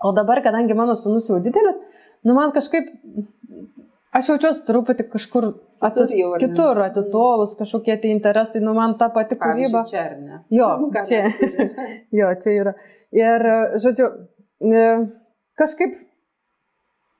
O 0.00 0.12
dabar, 0.16 0.40
kadangi 0.40 0.74
mano 0.74 0.94
sunus 0.96 1.26
jau 1.28 1.38
didelis, 1.44 1.76
nu 2.26 2.36
man 2.36 2.52
kažkaip, 2.54 2.90
aš 4.16 4.32
jaučiuosi 4.32 4.64
truputį 4.68 5.06
kažkur 5.12 5.48
kitur, 5.80 6.12
jau, 6.14 6.32
kitur 6.42 6.82
atitolus, 6.84 7.54
kažkokie 7.58 7.96
tai 8.02 8.12
interesai, 8.14 8.62
nu 8.64 8.74
man 8.76 8.96
ta 9.00 9.10
pati 9.14 9.38
kūryba. 9.40 9.84
Čia 9.88 10.02
ar 10.02 10.18
ne? 10.20 10.42
Jo, 10.54 10.70
čia. 11.06 11.22
jo, 12.20 12.34
čia 12.42 12.54
yra. 12.58 12.76
Ir, 13.16 13.46
žodžiu, 13.82 14.10
kažkaip, 15.60 15.96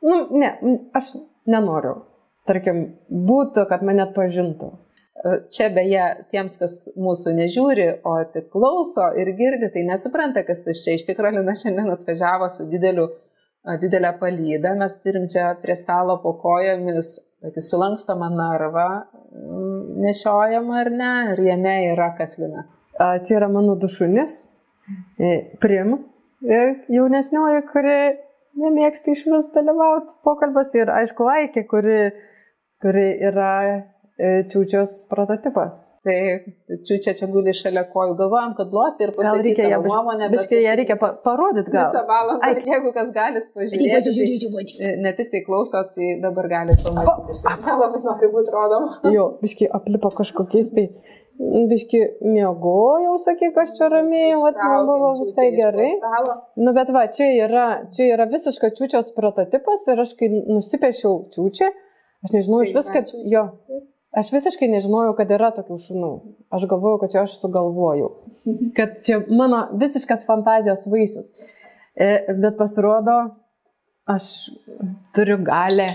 nu, 0.07 0.23
ne, 0.37 0.53
aš 0.97 1.15
nenoriu, 1.51 2.01
tarkim, 2.49 2.85
būtų, 3.09 3.67
kad 3.71 3.85
mane 3.87 4.05
atpažintų. 4.09 4.73
Čia 5.53 5.67
beje, 5.75 6.05
tiems, 6.33 6.55
kas 6.57 6.75
mūsų 6.97 7.35
nežiūri, 7.37 7.89
o 8.09 8.15
tik 8.33 8.47
klauso 8.55 9.11
ir 9.21 9.29
girdi, 9.37 9.69
tai 9.73 9.83
nesupranta, 9.85 10.47
kas 10.49 10.63
tai 10.65 10.73
čia. 10.73 10.95
Iš 10.97 11.05
tikrųjų, 11.11 11.43
Lina 11.43 11.53
šiandien 11.59 11.91
atvažiavo 11.93 12.49
su 12.49 12.65
dideliu 12.71 13.11
didelę 13.81 14.13
palydą, 14.21 14.75
mes 14.79 14.97
turim 15.03 15.27
čia 15.29 15.55
prie 15.63 15.77
stalo 15.77 16.19
po 16.23 16.35
kojomis 16.41 17.19
tokį 17.45 17.63
sulankstomą 17.65 18.29
narvą 18.37 18.87
mm, 19.01 20.01
nešiojamą 20.05 20.79
ar 20.83 20.91
ne, 20.93 21.13
ir 21.33 21.45
jame 21.49 21.77
yra 21.93 22.11
kaslina. 22.19 22.67
Čia 23.01 23.39
yra 23.39 23.49
mano 23.49 23.77
dušunis, 23.81 24.35
e, 25.17 25.31
prim, 25.61 25.95
e, 26.45 26.61
jaunesnioji, 26.93 27.63
kuri 27.71 28.01
nemėgsta 28.61 29.15
iš 29.15 29.25
vis 29.31 29.49
dalyvauti 29.55 30.19
pokalbės 30.27 30.75
ir 30.77 30.93
aišku, 30.93 31.29
Aikė, 31.33 31.65
kuri, 31.71 32.01
kuri 32.83 33.07
yra 33.31 33.53
čiūčios 34.53 34.93
prototipas. 35.11 35.79
Taip, 36.07 36.49
čiūčia 36.87 37.15
čia 37.19 37.29
guli 37.33 37.55
šalia 37.57 37.85
kojų, 37.93 38.17
galvojam, 38.19 38.55
kad 38.59 38.71
glosi 38.73 39.07
ir 39.07 39.13
pasakys 39.17 39.57
savo 39.61 39.79
biš, 39.85 39.93
nuomonę. 39.93 40.29
bet 40.29 40.37
Biškai 40.37 40.61
ją 40.65 40.75
reikia 40.81 40.97
pa 41.01 41.13
parodyti 41.25 41.73
gal. 41.73 41.89
Visą 41.89 42.03
valandą, 42.09 42.51
Ai. 42.51 42.59
jeigu 42.73 42.93
kas 42.97 43.15
galit 43.17 43.47
pažiūrėti. 43.57 44.77
tai, 44.81 44.91
ne 45.07 45.15
tik 45.19 45.31
tai 45.33 45.41
klausot, 45.47 45.95
tai 45.97 46.11
dabar 46.25 46.51
galit 46.53 46.85
pamatyti. 46.85 47.37
Aš 47.37 47.41
taip 47.47 47.65
nelabai 47.71 48.03
noriu 48.05 48.33
būti 48.37 48.55
rodoma. 48.57 48.99
Jo, 49.17 49.27
biškai 49.41 49.71
aplipo 49.81 50.13
kažkokiais 50.21 50.71
tai. 50.77 50.91
Biškai 51.41 52.01
miegojau, 52.21 53.15
sakyk, 53.25 53.55
aš 53.63 53.71
čia 53.79 53.87
ramiai, 53.89 54.35
vat, 54.43 54.59
man 54.61 54.85
buvo 54.85 55.15
visai 55.23 55.47
gerai. 55.55 55.87
Nu, 56.61 56.75
bet 56.77 56.91
va, 56.93 57.07
čia 57.09 57.31
yra, 57.47 57.63
čia 57.97 58.11
yra 58.13 58.27
visiška 58.29 58.69
čiūčios 58.77 59.15
prototipas 59.17 59.89
ir 59.89 60.03
aš 60.05 60.13
kai 60.21 60.29
nusipiešiau 60.29 61.15
čiūčią, 61.33 61.71
aš 62.27 62.35
nežinau 62.37 62.61
iš 62.67 62.75
vis, 62.77 62.91
kad 62.93 63.09
jo, 63.33 63.47
aš 64.17 64.33
visiškai 64.35 64.69
nežinojau, 64.73 65.15
kad 65.19 65.31
yra 65.35 65.51
tokių 65.57 65.79
šunų. 65.87 66.13
Aš 66.55 66.67
galvojau, 66.71 67.01
kad 67.03 67.15
čia 67.15 67.25
aš 67.25 67.39
sugalvojau. 67.43 68.13
Kad 68.79 69.03
čia 69.07 69.21
mano 69.29 69.67
visiškas 69.79 70.25
fantazijos 70.29 70.87
vaisius. 70.91 71.29
E, 71.95 72.09
bet 72.33 72.57
pasirodo, 72.59 73.19
aš 74.09 74.25
turiu 75.15 75.37
galę 75.45 75.91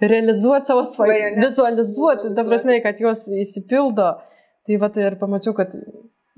realizuoti 0.00 0.66
savo 0.66 0.84
svajonę, 0.92 1.48
vizualizuoti, 1.48 2.34
ta 2.36 2.44
prasme, 2.44 2.80
kad 2.82 3.00
jos 3.00 3.26
įsipildo. 3.28 4.08
Tai 4.64 4.78
va, 4.80 4.88
tai 4.92 5.08
ir 5.08 5.18
pamačiau, 5.20 5.52
kad, 5.56 5.74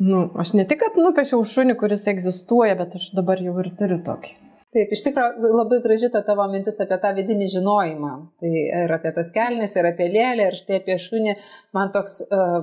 nu, 0.03 0.25
aš 0.41 0.55
ne 0.59 0.65
tik, 0.67 0.81
kad 0.83 0.99
nupiešiau 0.99 1.45
šunį, 1.47 1.77
kuris 1.79 2.09
egzistuoja, 2.11 2.75
bet 2.79 2.97
aš 2.99 3.13
dabar 3.17 3.43
jau 3.43 3.55
ir 3.63 3.71
turiu 3.79 4.01
tokį. 4.07 4.35
Taip, 4.75 4.91
iš 4.93 5.05
tikrųjų 5.07 5.51
labai 5.55 5.77
graži 5.85 6.09
ta 6.13 6.21
tavo 6.27 6.45
mintis 6.51 6.77
apie 6.83 6.97
tą 7.01 7.13
vidinį 7.15 7.47
žinojimą. 7.53 8.09
Tai 8.43 8.51
ir 8.51 8.93
apie 8.97 9.13
tas 9.15 9.31
kelnes, 9.33 9.73
ir 9.79 9.87
apie 9.89 10.09
lėlę, 10.11 10.49
ir 10.51 10.57
štai 10.59 10.81
apie 10.81 10.97
šunį. 11.01 11.37
Man 11.77 11.93
toks 11.95 12.19
uh, 12.27 12.57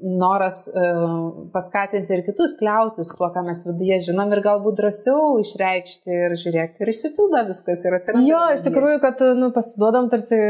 noras 0.00 0.62
uh, 0.72 1.12
paskatinti 1.52 2.16
ir 2.16 2.24
kitus 2.26 2.56
kliautis 2.58 3.12
tuo, 3.18 3.28
ką 3.34 3.44
mes 3.46 3.60
viduje 3.68 4.00
žinom 4.08 4.32
ir 4.32 4.42
galbūt 4.46 4.80
drąsiau 4.80 5.36
išreikšti 5.44 6.16
ir 6.16 6.34
žiūrėk, 6.40 6.80
ir 6.80 6.94
išsipildo 6.94 7.44
viskas 7.52 7.84
ir 7.84 7.98
atsiranda. 8.00 8.24
Jo, 8.26 8.40
iš 8.56 8.64
tikrųjų, 8.66 8.96
kad 9.04 9.22
nu, 9.38 9.52
pasiduodam 9.54 10.08
tarsi, 10.10 10.40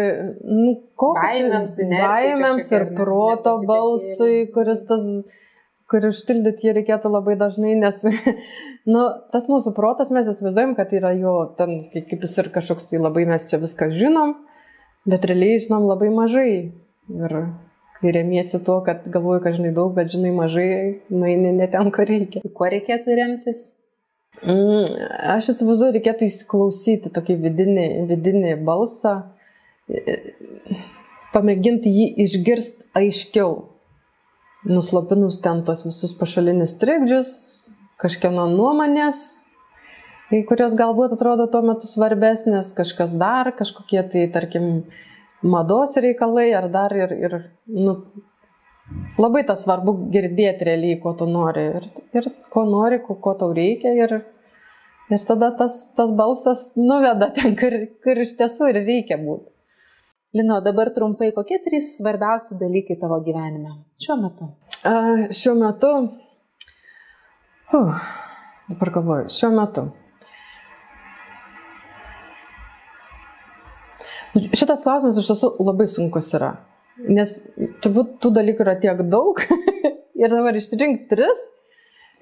nu, 0.47 0.79
baimėms, 1.19 1.75
baimėms 1.91 2.73
ir 2.79 2.89
proto 2.95 3.59
balsui, 3.67 4.47
kuris 4.55 4.87
tas 4.89 5.11
kurį 5.91 6.13
užtildyti 6.15 6.69
jį 6.69 6.75
reikėtų 6.79 7.11
labai 7.11 7.35
dažnai, 7.41 7.75
nes, 7.79 8.03
nu, 8.93 9.07
tas 9.33 9.49
mūsų 9.51 9.73
protas 9.77 10.13
mes 10.15 10.29
įsivaizduojam, 10.31 10.77
kad 10.79 10.93
yra 10.97 11.13
jo, 11.19 11.35
ten, 11.59 11.91
kaip 11.95 12.23
jis 12.27 12.39
ir 12.43 12.53
kažkoks, 12.55 12.87
tai 12.91 13.03
labai 13.03 13.27
mes 13.31 13.49
čia 13.51 13.59
viską 13.63 13.91
žinom, 13.95 14.37
bet 15.11 15.27
realiai 15.27 15.59
žinom 15.63 15.89
labai 15.91 16.13
mažai. 16.15 16.53
Ir 17.11 17.35
kai 18.01 18.15
remiesi 18.15 18.63
tuo, 18.65 18.79
kad 18.87 19.03
galvoju, 19.13 19.43
kad 19.45 19.59
žinai 19.59 19.75
daug, 19.77 19.93
bet 19.97 20.13
žinai 20.15 20.31
mažai, 20.37 20.71
nueini 21.13 21.53
ne 21.57 21.67
ten, 21.73 21.91
ko 21.93 22.07
reikia. 22.07 22.45
Tai 22.45 22.53
kuo 22.57 22.71
reikėtų 22.71 23.17
remtis? 23.19 23.67
Mm, 24.41 24.87
aš 25.35 25.51
įsivaizduoju, 25.53 25.97
reikėtų 25.99 26.31
įsiklausyti 26.31 27.11
tokį 27.13 27.37
vidinį, 27.43 27.89
vidinį 28.09 28.55
balsą, 28.65 29.17
pamėginti 31.35 31.91
jį 31.93 32.07
išgirsti 32.25 32.87
aiškiau 32.97 33.59
nuslopinus 34.69 35.41
ten 35.41 35.63
tos 35.65 35.85
visus 35.87 36.13
pašalinius 36.17 36.77
trikdžius, 36.81 37.31
kažkieno 38.01 38.47
nuomonės, 38.53 39.21
kurios 40.49 40.75
galbūt 40.79 41.17
atrodo 41.17 41.47
tuo 41.51 41.63
metu 41.67 41.89
svarbesnės, 41.89 42.75
kažkas 42.77 43.17
dar, 43.19 43.53
kažkokie 43.57 44.03
tai, 44.13 44.27
tarkim, 44.33 44.69
mados 45.43 45.97
reikalai 45.97 46.51
ar 46.57 46.69
dar 46.73 46.95
ir, 46.97 47.15
ir 47.17 47.37
nu, 47.67 47.97
labai 49.19 49.43
tas 49.49 49.65
svarbu 49.65 49.97
girdėti 50.13 50.69
realiai, 50.69 50.99
ko 51.03 51.15
tu 51.19 51.29
nori 51.31 51.67
ir, 51.71 51.89
ir 52.17 52.29
ko 52.53 52.67
nori, 52.69 53.01
ko, 53.05 53.17
ko 53.23 53.35
tau 53.41 53.55
reikia 53.57 53.95
ir, 53.97 54.19
ir 55.11 55.25
tada 55.29 55.51
tas, 55.57 55.83
tas 55.97 56.13
balsas 56.17 56.71
nuveda 56.77 57.33
ten, 57.37 57.57
kur, 57.59 57.77
kur 58.05 58.23
iš 58.27 58.37
tiesų 58.39 58.71
ir 58.73 58.83
reikia 58.85 59.19
būti. 59.21 59.50
Lino, 60.33 60.61
dabar 60.63 60.93
trumpai, 60.95 61.33
kokie 61.35 61.57
trys 61.59 61.97
svarbiausi 61.97 62.55
dalykai 62.61 62.95
tavo 63.01 63.17
gyvenime 63.27 63.73
šiuo 63.99 64.15
metu? 64.21 64.47
A, 64.87 64.93
šiuo 65.35 65.57
metu, 65.59 65.91
uh, 67.75 68.05
dabar 68.71 68.93
galvoju, 68.95 69.25
šiuo 69.35 69.51
metu. 69.57 69.85
Šitas 74.55 74.85
klausimas 74.87 75.19
iš 75.19 75.33
tiesų 75.33 75.51
labai 75.67 75.89
sunkus 75.91 76.31
yra, 76.39 76.53
nes 77.11 77.35
turbūt 77.83 78.21
tų 78.23 78.31
dalykų 78.39 78.63
yra 78.69 78.77
tiek 78.79 79.03
daug 79.11 79.43
ir 80.23 80.31
dabar 80.31 80.55
išrinkti 80.55 81.11
tris 81.11 81.43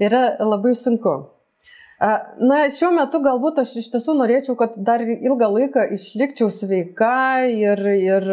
yra 0.00 0.30
labai 0.40 0.72
sunku. 0.72 1.18
Na, 1.98 2.58
šiuo 2.70 2.92
metu 2.94 3.18
galbūt 3.24 3.56
aš 3.64 3.72
iš 3.80 3.88
tiesų 3.90 4.14
norėčiau, 4.20 4.54
kad 4.58 4.76
dar 4.86 5.02
ilgą 5.02 5.48
laiką 5.50 5.86
išlikčiau 5.96 6.46
sveika 6.54 7.48
ir, 7.50 7.82
ir 7.98 8.28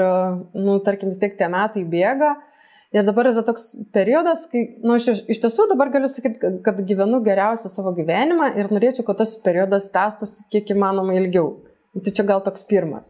nu, 0.53 0.77
tarkim, 0.85 1.09
vis 1.15 1.21
tiek 1.21 1.33
tie 1.39 1.49
metai 1.49 1.81
bėga. 1.89 2.35
Ir 2.95 3.03
dabar 3.03 3.31
yra 3.31 3.41
toks 3.43 3.73
periodas, 3.91 4.45
kai, 4.51 4.61
na, 4.83 4.93
nu, 4.93 4.99
aš 4.99 5.25
iš 5.27 5.41
tiesų 5.43 5.65
dabar 5.71 5.89
galiu 5.91 6.07
sakyti, 6.07 6.51
kad 6.63 6.77
gyvenu 6.87 7.19
geriausią 7.25 7.71
savo 7.73 7.91
gyvenimą 7.97 8.51
ir 8.55 8.69
norėčiau, 8.71 9.03
kad 9.07 9.17
tas 9.23 9.33
periodas 9.43 9.89
tęstųsi 9.91 10.45
kiek 10.53 10.69
įmanoma 10.75 11.17
ilgiau. 11.17 11.49
Tai 11.97 12.13
čia 12.15 12.27
gal 12.27 12.45
toks 12.45 12.63
pirmas. 12.69 13.09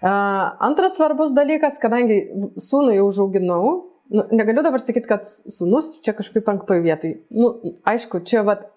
Antras 0.00 0.94
svarbus 0.96 1.34
dalykas, 1.36 1.80
kadangi 1.82 2.22
sūnų 2.60 2.94
jau 3.00 3.10
užauginau, 3.10 3.74
nu, 4.14 4.24
negaliu 4.30 4.62
dabar 4.64 4.84
sakyti, 4.84 5.10
kad 5.10 5.26
sūnus 5.26 5.96
čia 6.06 6.14
kažkaip 6.16 6.46
penktoj 6.46 6.84
vietai. 6.86 7.12
Nu, 7.34 7.56
aišku, 7.88 8.22
čia 8.28 8.46
vat, 8.46 8.68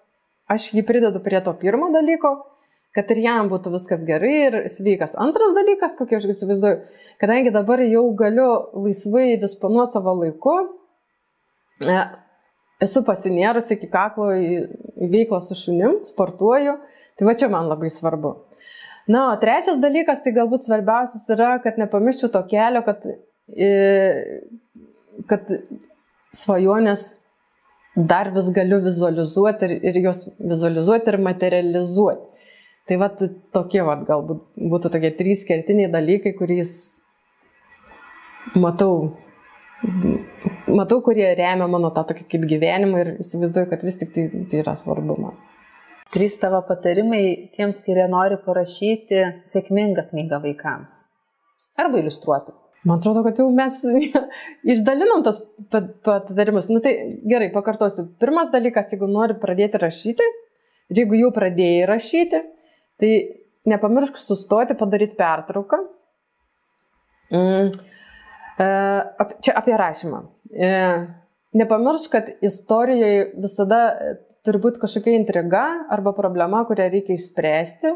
aš 0.50 0.70
jį 0.74 0.84
pridedu 0.86 1.22
prie 1.24 1.40
to 1.44 1.52
pirmo 1.60 1.90
dalyko, 1.94 2.34
kad 2.96 3.10
ir 3.14 3.22
jam 3.22 3.50
būtų 3.50 3.72
viskas 3.76 4.02
gerai 4.06 4.32
ir 4.48 4.56
sveikas. 4.74 5.14
Antras 5.20 5.54
dalykas, 5.54 5.94
kokį 5.98 6.18
aš 6.18 6.26
įsivaizduoju, 6.34 6.80
kadangi 7.22 7.52
dabar 7.54 7.82
jau 7.86 8.02
galiu 8.18 8.48
laisvai 8.86 9.36
disponuoti 9.42 9.94
savo 9.94 10.16
laiku, 10.18 10.56
e, 11.86 11.98
esu 12.82 13.04
pasinėrusi 13.06 13.76
iki 13.76 13.90
kaklo 13.92 14.32
į, 14.34 14.62
veiklą 15.12 15.38
su 15.46 15.58
šunim, 15.58 16.00
sportuoju, 16.08 16.78
tai 17.18 17.28
va 17.28 17.36
čia 17.38 17.50
man 17.52 17.70
labai 17.70 17.92
svarbu. 17.94 18.34
Na, 19.10 19.30
o 19.30 19.38
trečias 19.42 19.78
dalykas, 19.82 20.20
tai 20.24 20.34
galbūt 20.34 20.66
svarbiausias 20.66 21.24
yra, 21.34 21.54
kad 21.62 21.78
nepamirščiau 21.80 22.30
to 22.34 22.42
kelio, 22.50 22.82
kad, 22.86 23.06
kad 25.30 25.54
svajonės 26.36 27.08
dar 27.96 28.30
vis 28.34 28.50
galiu 28.54 28.80
vizualizuoti 28.84 29.66
ir, 29.66 29.76
ir 29.90 30.00
jos 30.04 30.28
vizualizuoti 30.38 31.10
ir 31.10 31.18
materializuoti. 31.26 32.26
Tai 32.88 32.96
va 32.98 33.10
tokie 33.54 33.82
va 33.86 33.96
galbūt 34.06 34.40
būtų 34.70 34.90
tokie 34.94 35.10
trys 35.18 35.44
kertiniai 35.46 35.90
dalykai, 35.92 36.32
kuriais 36.38 36.72
matau, 38.58 39.16
matau, 40.66 40.98
kurie 41.04 41.28
remia 41.38 41.68
mano 41.70 41.92
tą 41.94 42.06
tokį 42.08 42.26
kaip 42.32 42.48
gyvenimą 42.50 43.04
ir 43.04 43.12
įsivaizduoju, 43.24 43.70
kad 43.70 43.84
vis 43.86 44.00
tik 44.00 44.14
tai, 44.16 44.26
tai 44.50 44.62
yra 44.64 44.74
svarbu 44.78 45.18
man. 45.20 45.38
Trys 46.10 46.34
tavo 46.42 46.58
patarimai 46.66 47.22
tiems, 47.54 47.84
kurie 47.86 48.08
nori 48.10 48.40
parašyti 48.42 49.22
sėkmingą 49.46 50.08
knygą 50.10 50.40
vaikams. 50.42 51.04
Arba 51.78 52.00
iliustruoti. 52.00 52.56
Man 52.88 52.96
atrodo, 52.96 53.22
kad 53.26 53.36
jau 53.36 53.50
mes 53.52 53.76
išdalinom 54.74 55.24
tas 55.26 55.40
patarimus. 55.70 56.70
Na 56.70 56.78
nu, 56.78 56.84
tai 56.84 56.94
gerai, 57.28 57.50
pakartosiu. 57.52 58.06
Pirmas 58.22 58.48
dalykas, 58.54 58.94
jeigu 58.94 59.08
nori 59.10 59.36
pradėti 59.40 59.80
rašyti, 59.82 60.28
ir 60.90 61.02
jeigu 61.02 61.18
jau 61.20 61.30
pradėjai 61.36 61.84
rašyti, 61.90 62.42
tai 63.00 63.12
nepamiršk 63.68 64.16
sustoti, 64.20 64.76
padaryti 64.80 65.18
pertrauką. 65.18 65.82
Mm. 67.36 67.70
E, 68.60 68.68
čia 69.44 69.54
apie 69.60 69.76
rašymą. 69.76 70.24
E, 70.50 70.72
nepamiršk, 71.60 72.10
kad 72.16 72.32
istorijoje 72.44 73.30
visada 73.44 73.82
turi 74.46 74.60
būti 74.62 74.80
kažkokia 74.80 75.18
intriga 75.18 75.64
arba 75.92 76.14
problema, 76.16 76.64
kurią 76.68 76.88
reikia 76.92 77.16
išspręsti, 77.18 77.92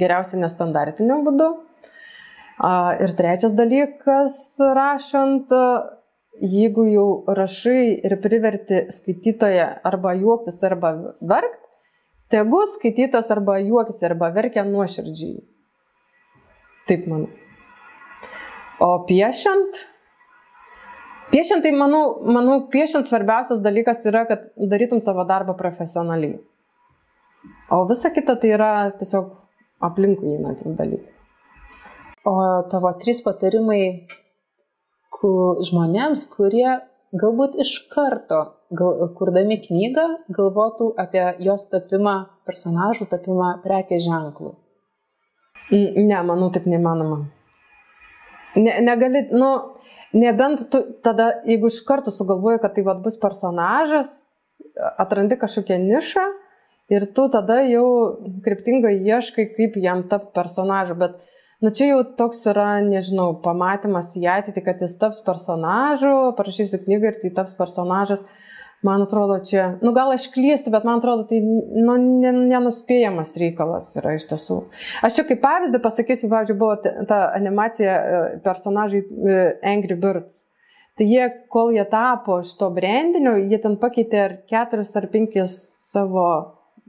geriausiai 0.00 0.40
nestandartiniu 0.42 1.20
būdu. 1.26 1.48
Ir 2.58 3.12
trečias 3.14 3.52
dalykas, 3.54 4.58
rašant, 4.74 5.52
jeigu 6.42 6.86
jau 6.90 7.08
rašai 7.38 8.00
ir 8.02 8.16
priverti 8.22 8.80
skaitytoją 8.94 9.68
arba 9.86 10.14
juoktis, 10.18 10.58
arba 10.66 10.90
verkti, 11.22 11.68
tegu 12.34 12.64
skaitytas 12.74 13.30
arba 13.30 13.60
juokis, 13.62 14.02
arba 14.10 14.32
verkia 14.34 14.66
nuoširdžiai. 14.66 15.38
Taip 16.90 17.06
manau. 17.06 17.30
O 18.82 18.90
piešiant, 19.06 19.86
Piešiant, 21.28 21.60
tai 21.60 21.74
manau, 21.76 22.22
manau, 22.24 22.54
piešiant 22.72 23.04
svarbiausias 23.04 23.60
dalykas 23.60 24.00
yra, 24.08 24.22
kad 24.24 24.46
darytum 24.56 25.02
savo 25.04 25.26
darbą 25.28 25.52
profesionaliai. 25.58 26.38
O 27.68 27.82
visa 27.90 28.08
kita 28.08 28.38
tai 28.40 28.54
yra 28.56 28.70
tiesiog 28.96 29.28
aplinkui 29.84 30.38
einantis 30.38 30.72
dalykai. 30.78 31.17
O 32.28 32.36
tavo 32.68 32.90
trys 33.00 33.22
patarimai 33.24 33.82
žmonėms, 35.68 36.26
kurie 36.30 36.68
galbūt 37.16 37.56
iš 37.62 37.72
karto, 37.90 38.40
gal, 38.70 39.00
kurdami 39.16 39.56
knygą, 39.64 40.04
galvotų 40.36 40.90
apie 41.00 41.24
jos 41.42 41.64
tapimą, 41.72 42.14
personažų 42.46 43.08
tapimą 43.10 43.54
prekės 43.64 44.04
ženklų? 44.04 44.52
Ne, 45.72 46.20
manau, 46.24 46.50
taip 46.52 46.68
nemanoma. 46.68 47.22
Ne, 48.56 48.76
negali, 48.84 49.24
nu, 49.32 49.50
nebent 50.16 50.66
tu 50.72 50.82
tada, 51.04 51.30
jeigu 51.48 51.72
iš 51.72 51.80
karto 51.88 52.12
sugalvoji, 52.14 52.60
kad 52.62 52.76
tai 52.76 52.84
vad 52.86 53.00
bus 53.04 53.18
personažas, 53.20 54.30
atrandi 55.00 55.36
kažkokią 55.40 55.80
nišą 55.82 56.26
ir 56.94 57.08
tu 57.16 57.26
tada 57.32 57.60
jau 57.68 57.88
kryptingai 58.44 58.94
ieškai, 59.00 59.48
kaip 59.56 59.80
jam 59.80 60.04
tapti 60.08 60.32
personažu, 60.36 60.96
bet 61.00 61.18
Nu 61.58 61.72
čia 61.74 61.88
jau 61.88 62.02
toks 62.18 62.44
yra, 62.46 62.76
nežinau, 62.86 63.32
pamatymas 63.42 64.12
į 64.14 64.28
ateitį, 64.30 64.62
kad 64.62 64.82
jis 64.84 64.92
taps 65.00 65.18
personažu, 65.26 66.12
parašysiu 66.38 66.78
knygą 66.84 67.10
ir 67.10 67.16
tai 67.22 67.32
taps 67.34 67.56
personažas. 67.58 68.22
Man 68.86 69.02
atrodo, 69.02 69.40
čia, 69.42 69.64
nu 69.82 69.90
gal 69.90 70.12
aš 70.14 70.28
klystu, 70.30 70.70
bet 70.70 70.84
man 70.86 71.00
atrodo, 71.00 71.24
tai 71.26 71.40
nu, 71.42 71.96
nenuspėjamas 71.98 73.32
reikalas 73.42 73.88
yra 73.98 74.12
iš 74.14 74.28
tiesų. 74.30 74.58
Aš 75.02 75.16
čia 75.16 75.24
kaip 75.26 75.40
pavyzdį 75.42 75.80
pasakysiu, 75.82 76.30
pavyzdžiui, 76.30 76.58
buvo 76.60 76.76
ta 77.10 77.18
animacija 77.34 77.96
e, 77.98 78.20
personažai 78.44 79.00
e, 79.02 79.40
Angry 79.66 79.96
Birds. 79.98 80.44
Tai 80.94 81.08
jie, 81.10 81.24
kol 81.50 81.74
jie 81.74 81.82
tapo 81.90 82.38
šito 82.46 82.68
brandinio, 82.76 83.34
jie 83.50 83.58
ten 83.64 83.74
pakeitė 83.82 84.22
ar 84.28 84.36
keturis 84.46 84.94
ar 84.98 85.08
penkis 85.10 85.58
savo 85.90 86.28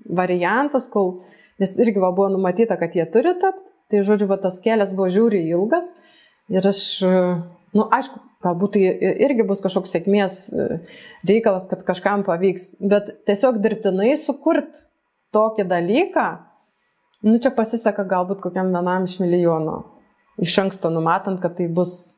variantus, 0.06 0.86
kol, 0.94 1.16
nes 1.58 1.74
irgi 1.82 1.98
va, 2.06 2.14
buvo 2.14 2.30
numatyta, 2.36 2.78
kad 2.78 2.94
jie 2.94 3.10
turi 3.10 3.34
tapti. 3.42 3.69
Tai 3.90 4.04
žodžiu, 4.06 4.28
va, 4.30 4.38
tas 4.42 4.60
kelias 4.62 4.92
buvo 4.94 5.10
žiūri 5.14 5.42
ilgas 5.50 5.88
ir 6.54 6.66
aš, 6.70 6.82
nu, 7.74 7.86
aišku, 7.90 8.22
galbūt 8.46 8.76
tai 8.76 8.84
irgi 9.26 9.46
bus 9.48 9.64
kažkoks 9.64 9.92
sėkmės 9.96 10.44
e, 10.54 10.68
reikalas, 11.28 11.66
kad 11.72 11.82
kažkam 11.88 12.24
pavyks, 12.28 12.76
bet 12.80 13.12
tiesiog 13.28 13.60
dirbtinai 13.64 14.14
sukurt 14.22 14.86
tokį 15.36 15.66
dalyką, 15.70 16.28
nu, 17.28 17.36
čia 17.42 17.52
pasiseka 17.56 18.06
galbūt 18.08 18.40
kokiam 18.46 18.72
vienam 18.76 19.10
iš 19.10 19.18
milijono, 19.24 19.82
iš 20.40 20.56
anksto 20.64 20.94
numatant, 20.94 21.42
kad 21.44 21.58
tai 21.58 21.68
bus 21.68 22.14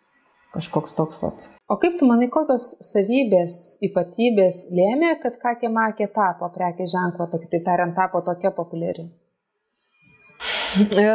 kažkoks 0.51 0.95
toks 0.97 1.21
vat. 1.23 1.47
O 1.71 1.77
kaip 1.79 1.95
tu 1.99 2.07
manai, 2.07 2.27
kokios 2.31 2.73
savybės, 2.83 3.79
ypatybės 3.87 4.65
lėmė, 4.75 5.15
kad 5.23 5.39
Kakė 5.39 5.71
Makė 5.71 6.11
tapo 6.11 6.51
prekės 6.51 6.91
ženklą, 6.91 7.29
kitaip 7.39 7.63
tariant, 7.67 7.95
tapo 7.95 8.19
tokia 8.27 8.51
populiari? 8.55 9.07
E, 10.97 11.07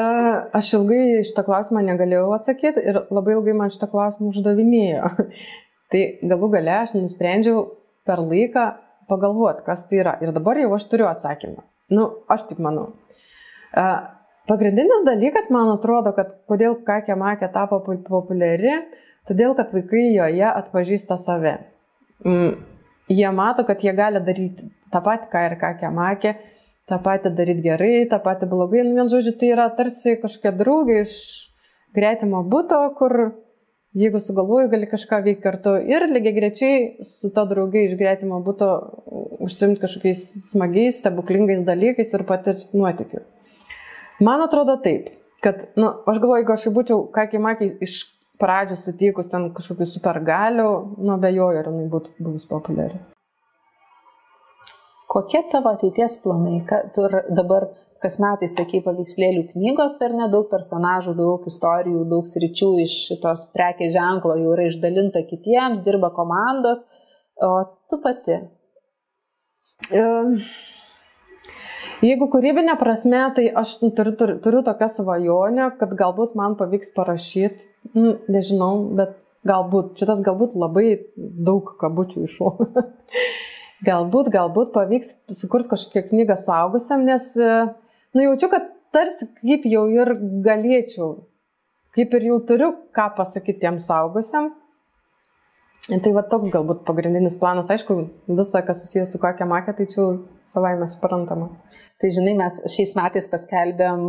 aš 0.55 0.73
ilgai 0.79 1.23
šitą 1.27 1.43
klausimą 1.47 1.83
negalėjau 1.87 2.29
atsakyti 2.37 2.83
ir 2.91 3.01
labai 3.11 3.35
ilgai 3.37 3.55
man 3.59 3.73
šitą 3.75 3.89
klausimą 3.91 4.31
uždavinėjo. 4.31 5.11
Tai 5.93 6.03
galų 6.33 6.51
gale 6.57 6.75
aš 6.81 6.97
nusprendžiau 6.99 7.65
per 8.07 8.23
laiką 8.23 8.67
pagalvoti, 9.11 9.65
kas 9.67 9.85
tai 9.87 10.01
yra. 10.03 10.17
Ir 10.23 10.33
dabar 10.35 10.59
jau 10.59 10.73
aš 10.75 10.87
turiu 10.91 11.07
atsakymą. 11.07 11.63
Nu, 11.95 12.07
aš 12.31 12.49
taip 12.51 12.63
manau. 12.63 12.89
E, 13.71 13.85
pagrindinis 14.51 15.05
dalykas, 15.07 15.51
man 15.55 15.71
atrodo, 15.77 16.15
kad 16.17 16.33
kodėl 16.51 16.79
kakė 16.87 17.15
makė 17.19 17.51
tapo 17.55 17.79
populiari, 17.87 18.81
todėl 19.29 19.55
kad 19.59 19.71
vaikai 19.75 20.09
joje 20.11 20.49
atpažįsta 20.51 21.19
save. 21.23 21.55
Mm, 22.27 22.59
jie 23.15 23.31
mato, 23.35 23.67
kad 23.67 23.83
jie 23.83 23.95
gali 23.95 24.23
daryti 24.27 24.67
tą 24.91 25.03
patį, 25.07 25.31
ką 25.31 25.47
ir 25.51 25.59
kakė 25.63 25.95
makė 25.95 26.35
tą 26.91 26.99
patį 27.03 27.33
daryti 27.39 27.65
gerai, 27.67 27.95
tą 28.11 28.21
patį 28.23 28.49
blogai. 28.51 28.85
Nu, 28.87 28.95
vien 28.99 29.11
žodžiu, 29.11 29.35
tai 29.41 29.51
yra 29.55 29.67
tarsi 29.75 30.17
kažkokia 30.23 30.55
draugė 30.57 31.01
iš 31.03 31.17
gretimo 31.97 32.43
būto, 32.47 32.79
kur 32.99 33.17
jeigu 33.97 34.21
sugalvoju, 34.21 34.71
gali 34.73 34.89
kažką 34.91 35.23
veikti 35.25 35.45
kartu 35.45 35.77
ir 35.89 36.05
lygiai 36.11 36.37
grečiai 36.37 36.81
su 37.09 37.31
ta 37.35 37.47
draugė 37.49 37.87
iš 37.87 37.97
gretimo 37.99 38.43
būto 38.45 38.69
užsimti 39.47 39.81
kažkokiais 39.83 40.25
smagiais, 40.51 41.01
stebuklingais 41.01 41.65
dalykais 41.67 42.13
ir 42.15 42.27
patirti 42.29 42.69
nuotikių. 42.77 43.25
Man 44.27 44.45
atrodo 44.45 44.77
taip, 44.85 45.11
kad, 45.45 45.67
na, 45.77 45.81
nu, 45.83 45.91
aš 46.09 46.21
galvoju, 46.21 46.43
jeigu 46.43 46.55
aš 46.55 46.69
būčiau 46.77 47.03
kakį 47.17 47.43
makį 47.49 47.73
iš 47.85 47.99
pradžių 48.41 48.79
sutikus 48.81 49.29
ten 49.33 49.51
kažkokių 49.57 49.89
supergalių, 49.89 50.71
nu, 51.01 51.19
bejoju, 51.21 51.61
ar 51.61 51.71
jinai 51.73 51.91
būtų 51.93 52.17
buvus 52.21 52.49
populiari. 52.49 53.01
Kokie 55.17 55.41
tavo 55.49 55.73
ateities 55.73 56.19
planai? 56.21 56.59
Tu 56.93 57.09
dabar 57.33 57.71
kas 58.05 58.19
metai 58.21 58.49
sakai 58.53 58.83
paveikslėlių 58.85 59.47
knygos 59.55 59.97
ar 60.05 60.13
ne, 60.19 60.27
daug 60.33 60.51
personažų, 60.51 61.15
daug 61.17 61.47
istorijų, 61.49 62.03
daug 62.11 62.29
sričių 62.29 62.69
iš 62.85 62.97
šitos 63.07 63.47
prekės 63.57 63.95
ženklo 63.97 64.37
jau 64.37 64.53
yra 64.53 64.69
išdalinta 64.69 65.25
kitiems, 65.25 65.81
dirba 65.87 66.13
komandos, 66.15 66.85
o 67.41 67.51
tu 67.89 68.01
pati. 68.05 68.43
Jeigu 72.05 72.29
kūrybinė 72.29 72.77
prasme, 72.77 73.23
tai 73.37 73.49
aš 73.57 73.79
turiu, 73.81 74.13
turiu, 74.21 74.37
turiu 74.45 74.61
tokią 74.67 74.91
svajonę, 74.99 75.71
kad 75.81 75.97
galbūt 75.97 76.37
man 76.37 76.59
pavyks 76.61 76.93
parašyti, 76.97 77.71
nu, 77.97 78.19
nežinau, 78.29 78.75
bet 79.01 79.17
galbūt, 79.49 79.95
šitas 79.97 80.21
galbūt 80.27 80.59
labai 80.61 80.91
daug 81.17 81.73
kabučių 81.81 82.29
iš 82.29 82.41
šono. 82.43 82.69
galbūt, 83.85 84.31
galbūt 84.33 84.73
pavyks 84.75 85.15
sukurti 85.37 85.73
kažkokią 85.75 86.07
knygą 86.11 86.37
suaugusiam, 86.41 87.05
nes, 87.05 87.33
e, 87.37 87.57
nu, 88.17 88.25
jaučiu, 88.25 88.51
kad 88.53 88.71
tarsi 88.95 89.29
kaip 89.41 89.67
jau 89.69 89.87
ir 89.93 90.15
galėčiau, 90.47 91.11
kaip 91.97 92.15
ir 92.17 92.31
jau 92.31 92.39
turiu 92.49 92.71
ką 92.97 93.11
pasakyti 93.19 93.67
tiem 93.67 93.81
suaugusiam. 93.83 94.55
Tai 95.87 96.11
va 96.17 96.23
toks 96.27 96.51
galbūt 96.51 96.81
pagrindinis 96.83 97.37
planas, 97.39 97.69
aišku, 97.71 97.95
visa, 98.27 98.59
kas 98.67 98.81
susijęs 98.83 99.13
su 99.15 99.21
kokia 99.23 99.47
makė, 99.47 99.71
tai 99.79 99.85
čia 99.93 100.07
savai 100.51 100.73
mes 100.81 100.97
suprantama. 100.97 101.47
Tai 102.03 102.11
žinai, 102.11 102.33
mes 102.41 102.57
šiais 102.75 102.97
metais 102.99 103.31
paskelbėm, 103.31 104.03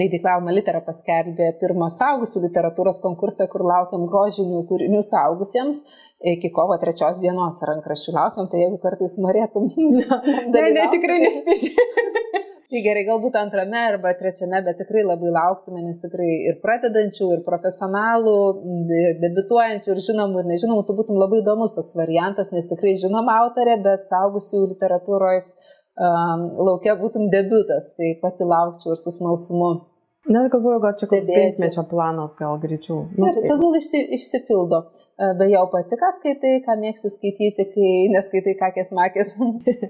leidikla 0.00 0.34
Alma 0.40 0.50
Litera 0.50 0.82
paskelbė 0.82 1.52
pirmą 1.62 1.86
saugusių 1.94 2.42
literatūros 2.48 2.98
konkursą, 3.04 3.46
kur 3.52 3.62
laukiam 3.62 4.08
grožinių 4.10 4.64
kūrinių 4.66 5.04
saugusiems 5.06 5.84
iki 6.34 6.50
kovo 6.56 6.74
trečios 6.82 7.22
dienos 7.22 7.62
rankraščių 7.62 8.16
laukiam, 8.18 8.50
tai 8.50 8.66
jeigu 8.66 8.82
kartais 8.82 9.14
norėtum. 9.22 9.70
ne, 10.56 10.66
ne, 10.74 10.88
tikrai 10.96 11.22
nespėsi. 11.28 11.76
Tai 12.70 12.80
gerai, 12.84 13.00
galbūt 13.02 13.34
antrame 13.34 13.78
arba 13.82 14.12
trečiame, 14.14 14.60
bet 14.62 14.76
tikrai 14.78 15.00
labai 15.02 15.32
lauktume, 15.34 15.80
nes 15.82 15.96
tikrai 15.98 16.28
ir 16.52 16.60
pradedančių, 16.62 17.30
ir 17.34 17.40
profesionalų, 17.42 18.34
ir 18.94 19.16
debituojančių, 19.24 19.90
ir 19.90 20.02
žinomų, 20.06 20.44
ir 20.44 20.50
nežinomų, 20.52 20.84
tu 20.86 20.94
būtum 21.00 21.18
labai 21.18 21.40
įdomus 21.40 21.74
toks 21.74 21.96
variantas, 21.98 22.52
nes 22.54 22.70
tikrai 22.70 22.92
žinoma 23.02 23.40
autorė, 23.42 23.74
bet 23.82 24.06
saugusių 24.06 24.62
literatūros 24.76 25.50
um, 25.50 26.46
laukia 26.68 26.94
būtum 27.00 27.26
debutas, 27.34 27.90
tai 27.98 28.12
pati 28.22 28.46
laukčiau 28.46 28.94
ir 28.94 29.02
su 29.02 29.16
smalsumu. 29.18 29.72
Na, 30.30 30.44
aš 30.44 30.54
galvoju, 30.54 30.84
gal 30.86 30.94
čia 31.02 31.10
koks 31.10 31.34
penkmečio 31.34 31.86
planas, 31.90 32.38
gal 32.38 32.54
greičiau. 32.62 33.02
Nu, 33.18 33.34
ir 33.34 33.50
tegul 33.50 33.74
išsi, 33.82 34.06
išsipildo. 34.14 34.84
E, 35.18 35.34
be 35.42 35.50
jau 35.50 35.66
pati, 35.74 35.98
ką 35.98 36.14
skaitai, 36.22 36.60
ką 36.62 36.78
mėgsti 36.86 37.10
skaityti, 37.18 37.70
kai 37.74 37.92
neskaitai 38.14 38.54
kakės 38.62 38.94
makės. 38.94 39.34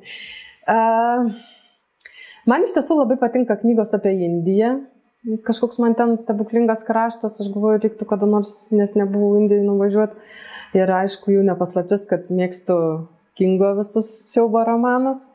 uh... 0.72 1.58
Man 2.48 2.64
iš 2.64 2.72
tiesų 2.76 3.02
labai 3.02 3.18
patinka 3.20 3.58
knygos 3.60 3.92
apie 3.96 4.14
Indiją. 4.24 4.78
Kažkoks 5.44 5.76
man 5.82 5.92
ten 5.98 6.14
stebuklingas 6.16 6.86
kraštas, 6.88 7.36
aš 7.42 7.50
galvoju, 7.52 7.82
reiktų 7.82 8.06
kada 8.08 8.28
nors, 8.28 8.70
nes 8.72 8.94
nebuvau 8.96 9.34
Indijai 9.40 9.66
nuvažiuoti. 9.66 10.16
Ir 10.78 10.92
aišku, 10.94 11.34
jų 11.34 11.42
nepaslaptis, 11.44 12.06
kad 12.08 12.30
mėgstu 12.32 12.76
Kingo 13.36 13.74
visus 13.80 14.08
siaubo 14.30 14.62
romanus. 14.64 15.26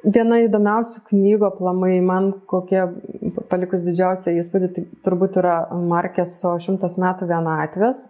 Viena 0.00 0.38
įdomiausių 0.46 1.02
knygų 1.10 1.48
aplamai, 1.50 1.98
man 2.00 2.30
kokie 2.48 2.86
palikus 3.50 3.82
didžiausią 3.84 4.32
įspūdį, 4.40 4.70
tai 4.76 4.86
turbūt 5.04 5.36
yra 5.42 5.56
Markeso 5.76 6.54
šimtas 6.62 6.96
metų 7.02 7.28
vienatvės. 7.28 8.06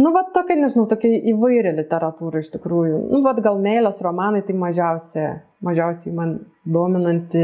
Nu, 0.00 0.12
va, 0.14 0.22
tokia, 0.32 0.56
nežinau, 0.56 0.86
tokia 0.88 1.10
įvairia 1.32 1.74
literatūra 1.76 2.40
iš 2.40 2.48
tikrųjų. 2.54 3.00
Nu, 3.10 3.20
va, 3.24 3.34
gal 3.44 3.58
meilės 3.60 4.00
romanai 4.04 4.40
tai 4.46 4.54
mažiausiai, 4.56 5.34
mažiausiai 5.66 6.14
man 6.16 6.32
dominanti 6.64 7.42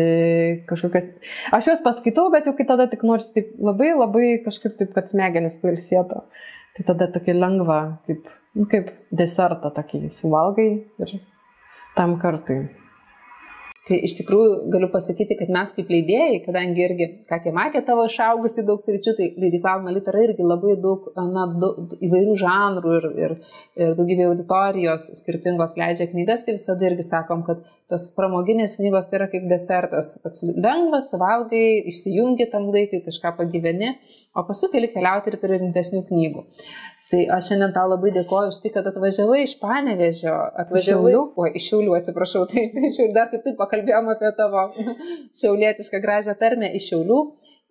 kažkokias. 0.71 1.11
Aš 1.57 1.69
juos 1.73 1.83
paskaitau, 1.85 2.31
bet 2.33 2.49
jau 2.49 2.55
kai 2.57 2.65
tada 2.69 2.89
tik 2.89 3.05
nors 3.05 3.29
taip 3.35 3.53
labai, 3.61 3.91
labai 3.99 4.31
kažkaip 4.47 4.79
taip, 4.79 4.95
kad 4.97 5.11
smegenis 5.11 5.59
pailsėtų. 5.61 6.23
Tai 6.77 6.89
tada 6.93 7.11
tokia 7.13 7.37
lengva, 7.37 7.81
kaip, 8.09 8.33
nu, 8.57 8.65
kaip 8.73 8.89
desertą 9.13 9.73
tokį 9.77 10.07
suvalgai 10.13 10.71
ir 11.05 11.15
tam 11.99 12.17
kartui. 12.23 12.63
Tai 13.87 13.97
iš 14.03 14.17
tikrųjų 14.19 14.55
galiu 14.75 14.89
pasakyti, 14.91 15.37
kad 15.39 15.51
mes 15.55 15.71
kaip 15.77 15.91
leidėjai, 15.93 16.41
kadangi 16.43 16.83
irgi, 16.83 17.07
ką 17.31 17.37
kemakė 17.45 17.85
tavo 17.87 18.09
išaugusi 18.09 18.65
daug 18.67 18.81
sričių, 18.83 19.13
tai 19.15 19.29
leidykla 19.39 19.77
Alma 19.77 19.93
Litera 19.95 20.25
irgi 20.25 20.43
labai 20.43 20.75
daug, 20.83 21.05
na, 21.15 21.45
daug 21.63 21.95
įvairių 22.03 22.35
žanrų 22.41 22.97
ir, 22.97 23.07
ir, 23.27 23.35
ir 23.79 23.95
daugybė 24.01 24.27
auditorijos 24.33 25.07
skirtingos 25.21 25.79
leidžia 25.79 26.09
knygas, 26.11 26.43
tai 26.43 26.57
visada 26.57 26.89
irgi 26.89 27.07
sakom, 27.07 27.47
kad 27.47 27.63
tos 27.87 28.09
pramoginės 28.19 28.75
knygos 28.81 29.07
tai 29.07 29.21
yra 29.21 29.31
kaip 29.31 29.47
desertas, 29.53 30.17
toks 30.25 30.43
lengvas, 30.51 31.07
suvalgai, 31.13 31.63
išsijungi 31.93 32.51
tam 32.51 32.67
laikui, 32.75 33.05
kažką 33.07 33.37
pagyveni, 33.39 33.95
o 34.35 34.43
paskui 34.51 34.75
keli 34.75 34.91
keliauti 34.91 35.31
ir 35.31 35.39
prie 35.39 35.63
rimtesnių 35.63 36.03
knygų. 36.11 36.47
Tai 37.07 37.21
aš 37.37 37.53
šiandien 37.53 37.71
tau 37.75 37.87
labai 37.87 38.11
dėkoju 38.17 38.51
už 38.51 38.57
tai, 38.65 38.71
kad 38.75 38.87
atvažiavai 38.91 39.45
iš 39.45 39.53
Panevežio, 39.61 40.35
atvažiavai, 40.63 41.13
o 41.15 41.47
iš 41.47 41.69
Šiaulių, 41.71 41.93
atsiprašau, 42.01 42.43
tai 42.51 42.65
iš 42.67 42.99
Šiaulių. 42.99 43.15
Dar 43.15 43.31
kaip 43.31 43.45
tik 43.47 43.59
pakalbėjom 43.61 44.11
apie 44.11 44.33
tavo 44.39 44.65
šiaulietišką 45.41 46.01
gražią 46.03 46.35
tarmę 46.41 46.73
iš 46.79 46.91
Šiaulių. 46.91 47.21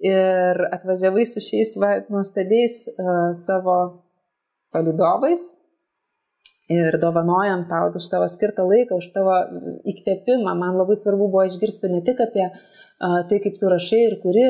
Ir 0.06 0.60
atvažiavai 0.76 1.24
su 1.28 1.44
šiais 1.44 1.70
va, 1.80 1.92
nuostabiais 2.12 2.82
uh, 2.92 3.30
savo 3.40 3.76
palidovais 4.76 5.44
ir 6.72 6.98
dovanojam 7.00 7.64
tau 7.70 7.94
už 7.96 8.08
tavo 8.12 8.28
skirtą 8.28 8.66
laiką, 8.68 9.00
už 9.00 9.12
tavo 9.16 9.38
įkvėpimą. 9.88 10.52
Man 10.52 10.80
labai 10.80 10.98
svarbu 11.00 11.30
buvo 11.30 11.46
išgirsti 11.48 11.92
ne 11.92 12.02
tik 12.08 12.24
apie 12.24 12.44
uh, 12.48 13.22
tai, 13.28 13.40
kaip 13.44 13.60
tu 13.60 13.72
rašai 13.72 14.02
ir 14.10 14.18
kuri 14.24 14.48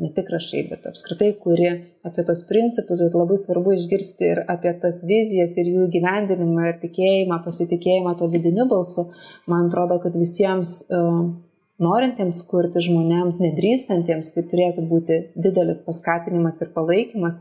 ne 0.00 0.10
tik 0.14 0.28
rašai, 0.34 0.64
bet 0.70 0.86
apskritai 0.90 1.30
kuri 1.40 1.70
apie 2.06 2.24
tos 2.26 2.42
principus, 2.48 3.02
bet 3.04 3.16
labai 3.16 3.38
svarbu 3.40 3.74
išgirsti 3.76 4.30
ir 4.32 4.42
apie 4.50 4.72
tas 4.82 5.00
vizijas 5.06 5.56
ir 5.60 5.70
jų 5.70 5.88
gyvendinimą 5.94 6.68
ir 6.70 6.78
tikėjimą, 6.82 7.40
pasitikėjimą 7.46 8.16
to 8.20 8.28
vidiniu 8.32 8.66
balsu. 8.70 9.08
Man 9.50 9.70
atrodo, 9.70 10.00
kad 10.02 10.16
visiems 10.18 10.80
uh, 10.88 11.24
norintiems 11.82 12.42
kurti 12.50 12.82
žmonėms, 12.84 13.40
nedrįstantiems, 13.42 14.32
tai 14.34 14.44
turėtų 14.50 14.84
būti 14.90 15.20
didelis 15.34 15.82
paskatinimas 15.86 16.60
ir 16.62 16.70
palaikymas. 16.74 17.40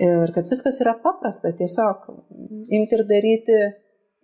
Ir 0.00 0.32
kad 0.36 0.48
viskas 0.50 0.80
yra 0.84 0.92
paprasta, 1.00 1.52
tiesiog 1.56 2.08
imti 2.76 2.98
ir 2.98 3.04
daryti, 3.08 3.60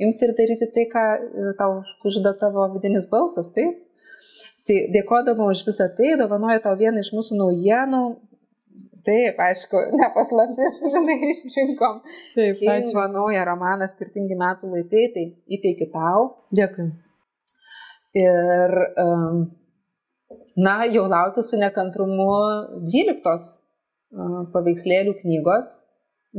imti 0.05 0.29
ir 0.29 0.35
daryti 0.37 0.69
tai, 0.75 0.85
ką 0.93 1.05
e, 1.17 1.53
tau 1.57 1.79
užda 2.09 2.35
tavo 2.41 2.67
vidinis 2.75 3.09
balsas, 3.13 3.49
taip? 3.57 3.79
Tai 4.69 4.77
dėkodama 4.95 5.49
už 5.51 5.65
visą 5.67 5.89
tai, 5.97 6.13
dovanoju 6.21 6.63
tau 6.63 6.77
vieną 6.79 7.03
iš 7.03 7.11
mūsų 7.17 7.39
naujienų. 7.41 8.03
Taip, 9.03 9.41
aišku, 9.43 9.81
nepaslaptis, 9.99 10.77
jinai 10.87 11.17
išrinkom. 11.33 12.03
Taip, 12.37 12.61
ačiū. 12.71 13.07
Naują 13.11 13.47
romaną 13.49 13.89
skirtingi 13.91 14.37
metų 14.39 14.71
laikai, 14.77 15.09
tai 15.15 15.25
įteikiu 15.57 15.89
tau. 15.91 16.29
Dėkui. 16.55 16.87
Ir, 18.23 18.77
um, 19.03 19.41
na, 20.55 20.77
jau 20.93 21.09
laukiu 21.11 21.43
su 21.43 21.59
nekantrumu 21.59 22.29
12 22.93 23.25
uh, 23.27 24.45
paveikslėlių 24.55 25.17
knygos. 25.25 25.81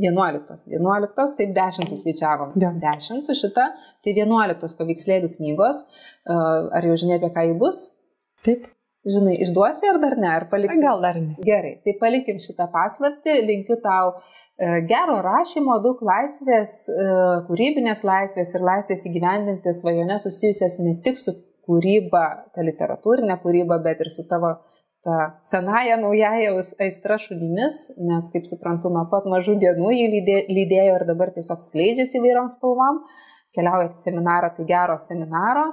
11. 0.00 0.64
11, 0.72 1.36
tai 1.38 1.50
10 1.54 1.92
suskaičiavom. 1.92 2.56
Ja. 2.58 2.72
10 2.80 3.28
su 3.28 3.36
šita, 3.38 3.68
tai 4.02 4.14
11 4.16 4.78
paveikslėlių 4.80 5.34
knygos. 5.36 5.84
Uh, 6.24 6.72
ar 6.74 6.88
jau 6.88 6.96
žinai, 7.04 7.20
apie 7.20 7.30
ką 7.36 7.44
jį 7.50 7.58
bus? 7.60 7.84
Taip. 8.46 8.70
Žinai, 9.04 9.34
išduosi 9.44 9.84
ar 9.90 9.98
dar 10.00 10.14
ne, 10.16 10.28
ar 10.32 10.46
paliksi? 10.48 10.80
Gal 10.80 11.02
dar 11.04 11.18
ne. 11.20 11.34
Gerai, 11.44 11.74
tai 11.84 11.92
palikim 12.00 12.38
šitą 12.40 12.70
paslapti, 12.72 13.34
linkiu 13.44 13.76
tau 13.84 14.14
e, 14.16 14.78
gero 14.88 15.18
rašymo, 15.24 15.76
daug 15.84 16.00
laisvės, 16.08 16.72
e, 16.88 17.08
kūrybinės 17.50 18.00
laisvės 18.08 18.54
ir 18.56 18.64
laisvės 18.64 19.04
įgyvendinti 19.10 19.74
svajonės 19.76 20.24
susijusias 20.24 20.78
ne 20.80 20.94
tik 21.04 21.20
su 21.20 21.36
kūryba, 21.68 22.24
ta 22.56 22.64
literatūrinė 22.64 23.36
kūryba, 23.44 23.82
bet 23.84 24.00
ir 24.06 24.12
su 24.12 24.24
tavo 24.30 24.54
ta 25.04 25.20
senaja 25.44 25.98
naujaja 26.00 26.56
aistra 26.80 27.20
šunimis, 27.20 27.76
nes, 28.00 28.32
kaip 28.32 28.48
suprantu, 28.48 28.88
nuo 28.92 29.04
pat 29.12 29.28
mažų 29.28 29.58
dienų 29.60 29.92
jį 29.92 30.06
lydėjo 30.48 30.96
ir 30.96 31.04
dabar 31.08 31.32
tiesiog 31.36 31.60
skleidžiasi 31.60 32.22
įvairiom 32.22 32.48
spalvom. 32.56 33.04
Keliaujate 33.54 33.94
į 33.94 34.00
seminarą, 34.00 34.48
tai 34.56 34.64
gero 34.66 34.96
seminaro, 34.98 35.68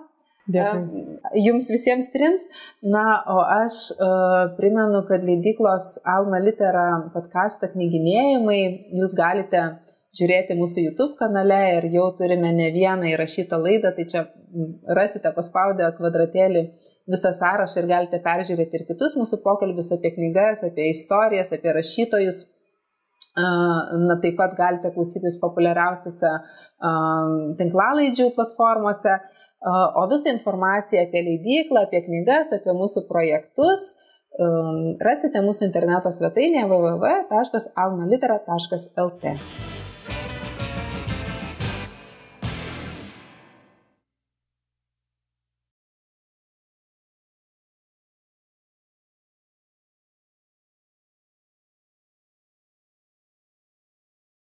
Dėkui. 0.49 1.01
Jums 1.45 1.69
visiems 1.69 2.09
trims. 2.13 2.43
Na, 2.81 3.21
o 3.29 3.39
aš 3.45 3.79
uh, 3.93 4.51
primenu, 4.57 5.03
kad 5.07 5.23
leidyklos 5.25 5.99
Alma 6.07 6.41
Litera 6.41 6.87
podcastą 7.13 7.69
knyginėjimai 7.75 8.61
jūs 8.97 9.13
galite 9.17 9.65
žiūrėti 10.17 10.57
mūsų 10.59 10.85
YouTube 10.89 11.15
kanale 11.19 11.59
ir 11.77 11.87
jau 11.93 12.09
turime 12.17 12.51
ne 12.55 12.71
vieną 12.73 13.13
įrašytą 13.13 13.59
laidą, 13.61 13.93
tai 13.95 14.07
čia 14.11 14.25
rasite 14.97 15.31
paspaudę 15.35 15.87
kvadratėlį 15.95 16.65
visą 17.11 17.31
sąrašą 17.35 17.81
ir 17.81 17.89
galite 17.91 18.19
peržiūrėti 18.23 18.79
ir 18.79 18.87
kitus 18.89 19.15
mūsų 19.19 19.39
pokalbius 19.45 19.91
apie 19.95 20.11
knygas, 20.17 20.65
apie 20.67 20.89
istorijas, 20.91 21.53
apie 21.55 21.73
rašytojus. 21.77 22.47
Na, 23.31 24.17
taip 24.19 24.35
pat 24.35 24.57
galite 24.57 24.89
klausytis 24.91 25.37
populiariausiose 25.39 26.31
tinklalaidžių 27.61 28.27
platformose. 28.35 29.15
O 29.61 30.07
visą 30.09 30.31
informaciją 30.33 31.03
apie 31.05 31.21
leidyklą, 31.21 31.83
apie 31.85 31.99
knygas, 32.07 32.49
apie 32.55 32.73
mūsų 32.73 33.03
projektus 33.09 33.91
um, 34.39 34.97
rasite 35.05 35.41
mūsų 35.45 35.67
interneto 35.67 36.09
svetainėje 36.13 36.65
www.almalitera.lt. 36.71 39.35